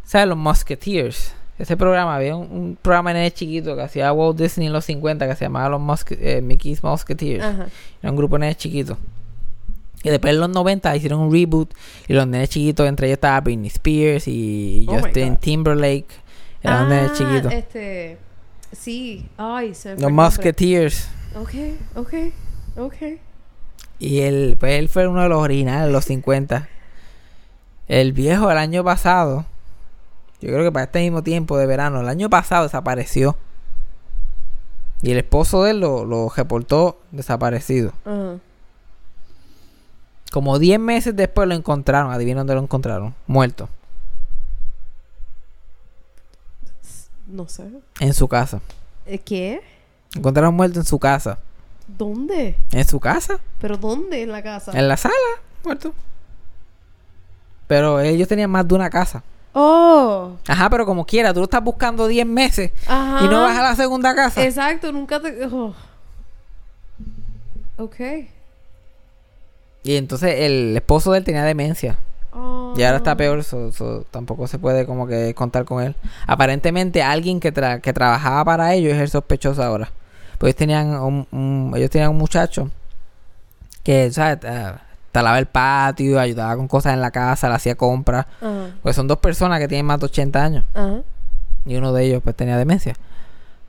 ¿Sabes? 0.04 0.28
Los 0.28 0.38
Musketeers. 0.38 1.34
Ese 1.58 1.76
programa, 1.76 2.16
había 2.16 2.36
un, 2.36 2.50
un 2.52 2.78
programa 2.82 3.12
en 3.12 3.18
el 3.18 3.34
chiquito 3.34 3.76
que 3.76 3.82
hacía 3.82 4.14
Walt 4.14 4.38
Disney 4.40 4.68
en 4.68 4.74
los 4.74 4.86
50 4.86 5.28
que 5.28 5.36
se 5.36 5.46
llamaba 5.46 5.68
los 5.70 5.82
Muske- 5.82 6.18
eh, 6.20 6.42
Mickey's 6.42 6.82
Musketeers. 6.84 7.44
Ajá. 7.44 7.68
Era 8.02 8.12
un 8.12 8.16
grupo 8.18 8.36
de 8.36 8.40
nenes 8.42 8.58
chiquitos. 8.58 8.98
Y 10.02 10.10
después 10.10 10.34
en 10.34 10.40
los 10.40 10.50
90 10.50 10.96
hicieron 10.96 11.20
un 11.20 11.32
reboot. 11.34 11.74
Y 12.08 12.14
los 12.14 12.26
nenes 12.26 12.50
chiquitos, 12.50 12.88
entre 12.88 13.08
ellos 13.08 13.18
estaba 13.18 13.42
Britney 13.42 13.68
Spears 13.68 14.28
y 14.30 14.86
Oh 14.88 14.94
Justin 15.00 15.32
God. 15.34 15.40
Timberlake. 15.40 16.08
Eran 16.64 16.90
nenes 16.90 17.12
Ah, 17.12 17.16
chiquitos. 17.18 17.52
Este. 17.54 18.18
Sí. 18.72 19.28
Ay, 19.38 19.74
se 19.74 19.96
Los. 19.98 20.12
Musketeers. 20.12 21.08
Ok, 21.36 21.54
ok, 21.96 22.14
ok. 22.78 22.96
Y 24.00 24.22
él, 24.22 24.58
pues 24.60 24.80
él 24.80 24.90
fue 24.90 25.08
uno 25.08 25.22
de 25.22 25.30
los 25.30 25.42
originales 25.42 25.88
de 25.88 25.92
los 25.92 26.06
50. 26.06 26.70
El 27.88 28.14
viejo 28.14 28.50
el 28.50 28.58
año 28.58 28.84
pasado, 28.84 29.46
yo 30.42 30.50
creo 30.50 30.64
que 30.64 30.72
para 30.72 30.86
este 30.86 31.02
mismo 31.02 31.24
tiempo 31.24 31.58
de 31.58 31.66
verano, 31.66 32.00
el 32.00 32.08
año 32.08 32.30
pasado 32.30 32.64
desapareció. 32.64 33.36
Y 35.02 35.12
el 35.12 35.18
esposo 35.18 35.64
de 35.64 35.72
él 35.72 35.80
lo, 35.80 36.06
lo 36.06 36.30
reportó 36.30 37.00
desaparecido. 37.12 37.94
Como 40.32 40.60
10 40.60 40.80
meses 40.80 41.16
después 41.16 41.48
lo 41.48 41.56
encontraron. 41.56 42.12
Adivina 42.12 42.42
dónde 42.42 42.56
lo 42.56 42.62
encontraron. 42.62 43.16
Muerto. 43.26 43.70
No 47.30 47.48
sé. 47.48 47.64
En 48.00 48.14
su 48.14 48.28
casa. 48.28 48.60
Eh, 49.06 49.20
¿Qué? 49.20 49.62
Encontraron 50.16 50.54
muerto 50.56 50.80
en 50.80 50.86
su 50.86 51.00
casa. 51.00 51.38
¿Dónde? 51.88 52.56
¿En 52.72 52.88
su 52.88 53.00
casa? 53.00 53.40
¿Pero 53.60 53.78
dónde 53.78 54.22
en 54.24 54.32
la 54.32 54.44
casa? 54.44 54.72
En 54.78 54.88
la 54.88 54.98
sala, 54.98 55.14
muerto. 55.64 55.94
Pero 57.68 58.00
ellos 58.00 58.28
tenían 58.28 58.50
más 58.50 58.68
de 58.68 58.76
una 58.76 58.90
casa. 58.90 59.24
Oh. 59.54 60.36
Ajá, 60.48 60.70
pero 60.70 60.86
como 60.86 61.06
quiera, 61.06 61.34
tú 61.34 61.40
lo 61.40 61.46
estás 61.46 61.64
buscando 61.64 62.08
10 62.08 62.26
meses 62.26 62.72
Ajá. 62.88 63.26
y 63.26 63.28
no 63.28 63.42
vas 63.42 63.58
a 63.58 63.62
la 63.64 63.76
segunda 63.76 64.14
casa. 64.16 64.44
Exacto, 64.44 64.92
nunca 64.92 65.20
te. 65.20 65.46
oh. 65.46 65.74
Ok. 67.78 67.96
Y 69.84 69.96
entonces 69.96 70.36
el 70.40 70.76
esposo 70.76 71.12
de 71.12 71.20
él 71.20 71.24
tenía 71.24 71.44
demencia. 71.44 71.98
Y 72.76 72.84
ahora 72.84 72.98
está 72.98 73.16
peor, 73.16 73.44
so- 73.44 73.72
so 73.72 74.06
tampoco 74.12 74.48
se 74.48 74.60
puede 74.60 74.86
como 74.86 75.08
que 75.08 75.34
contar 75.34 75.66
con 75.66 75.84
él. 75.84 75.96
Aparentemente 76.28 77.02
alguien 77.04 77.40
que, 77.40 77.54
tra- 77.54 77.82
que 77.82 77.94
trabajaba 77.94 78.44
para 78.46 78.74
ellos 78.74 78.94
es 78.94 79.00
el 79.02 79.10
sospechoso 79.10 79.64
ahora. 79.64 79.90
Pues 80.38 80.52
ellos 80.52 80.58
tenían 80.58 80.88
un, 81.02 81.28
un- 81.32 81.74
ellos 81.76 81.90
tenían 81.90 82.12
un 82.12 82.18
muchacho 82.18 82.70
que, 83.84 84.12
¿sabes? 84.12 84.40
Eh, 84.44 84.72
talaba 85.12 85.40
el 85.40 85.48
patio, 85.48 86.20
ayudaba 86.20 86.56
con 86.56 86.68
cosas 86.68 86.94
en 86.94 87.02
la 87.02 87.12
casa, 87.12 87.50
le 87.50 87.56
hacía 87.56 87.76
compras. 87.76 88.26
Pues 88.84 88.96
son 88.96 89.08
dos 89.08 89.18
personas 89.20 89.60
que 89.60 89.68
tienen 89.68 89.86
más 89.86 90.00
de 90.00 90.06
80 90.06 90.44
años. 90.44 90.66
Y 91.66 91.76
uno 91.76 91.92
de 91.94 92.06
ellos 92.06 92.22
pues 92.24 92.36
tenía 92.36 92.58
demencia. 92.58 92.94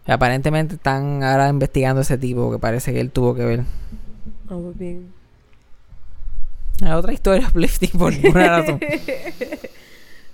Y 0.06 0.12
aparentemente 0.12 0.74
están 0.76 1.22
ahora 1.22 1.48
investigando 1.48 2.02
ese 2.02 2.18
tipo 2.18 2.50
que 2.50 2.58
parece 2.58 2.92
que 2.92 3.00
él 3.00 3.10
tuvo 3.10 3.34
que 3.34 3.44
ver. 3.44 3.60
Ah, 4.48 4.56
pues 4.62 4.76
bien. 4.78 5.12
Es 6.80 6.90
otra 6.90 7.12
historia 7.12 7.46
uplifting 7.50 7.90
por 7.98 8.12
ninguna 8.12 8.48
razón. 8.60 8.80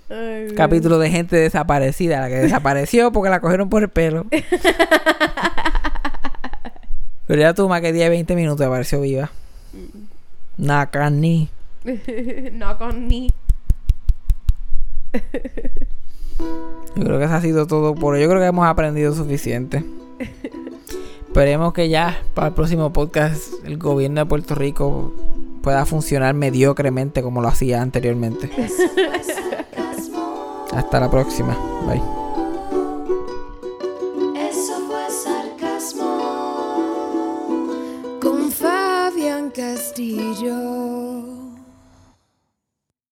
Ay. 0.09 0.53
Capítulo 0.55 0.99
de 0.99 1.09
gente 1.09 1.35
desaparecida, 1.35 2.21
la 2.21 2.29
que 2.29 2.35
desapareció 2.35 3.11
porque 3.11 3.29
la 3.29 3.41
cogieron 3.41 3.69
por 3.69 3.83
el 3.83 3.89
pelo. 3.89 4.25
Pero 7.27 7.41
ya 7.41 7.53
tú 7.53 7.67
más 7.67 7.81
que 7.81 7.91
10, 7.91 8.09
20 8.09 8.35
minutos 8.35 8.65
apareció 8.65 9.01
viva. 9.01 9.29
Knock 10.57 10.95
on 10.95 11.19
me. 11.19 11.49
Yo 16.95 17.03
creo 17.03 17.19
que 17.19 17.25
eso 17.25 17.33
ha 17.33 17.41
sido 17.41 17.67
todo 17.67 17.93
por 17.95 18.13
hoy. 18.13 18.21
Yo 18.21 18.29
creo 18.29 18.39
que 18.39 18.47
hemos 18.47 18.65
aprendido 18.65 19.13
suficiente. 19.13 19.83
Esperemos 21.27 21.73
que 21.73 21.89
ya 21.89 22.17
para 22.33 22.47
el 22.47 22.53
próximo 22.53 22.93
podcast 22.93 23.49
el 23.65 23.77
gobierno 23.77 24.21
de 24.21 24.25
Puerto 24.25 24.55
Rico 24.55 25.13
pueda 25.67 25.85
funcionar 25.85 26.33
mediocremente 26.33 27.21
como 27.21 27.41
lo 27.41 27.49
hacía 27.49 27.81
anteriormente. 27.81 28.49
Hasta 30.73 30.99
la 31.01 31.11
próxima. 31.11 31.57
Bye. 31.85 32.01
Eso 34.49 34.79
fue 34.87 35.09
sarcasmo. 35.11 36.07
con 38.21 38.49
Fabián 38.49 39.49
Castillo. 39.49 41.46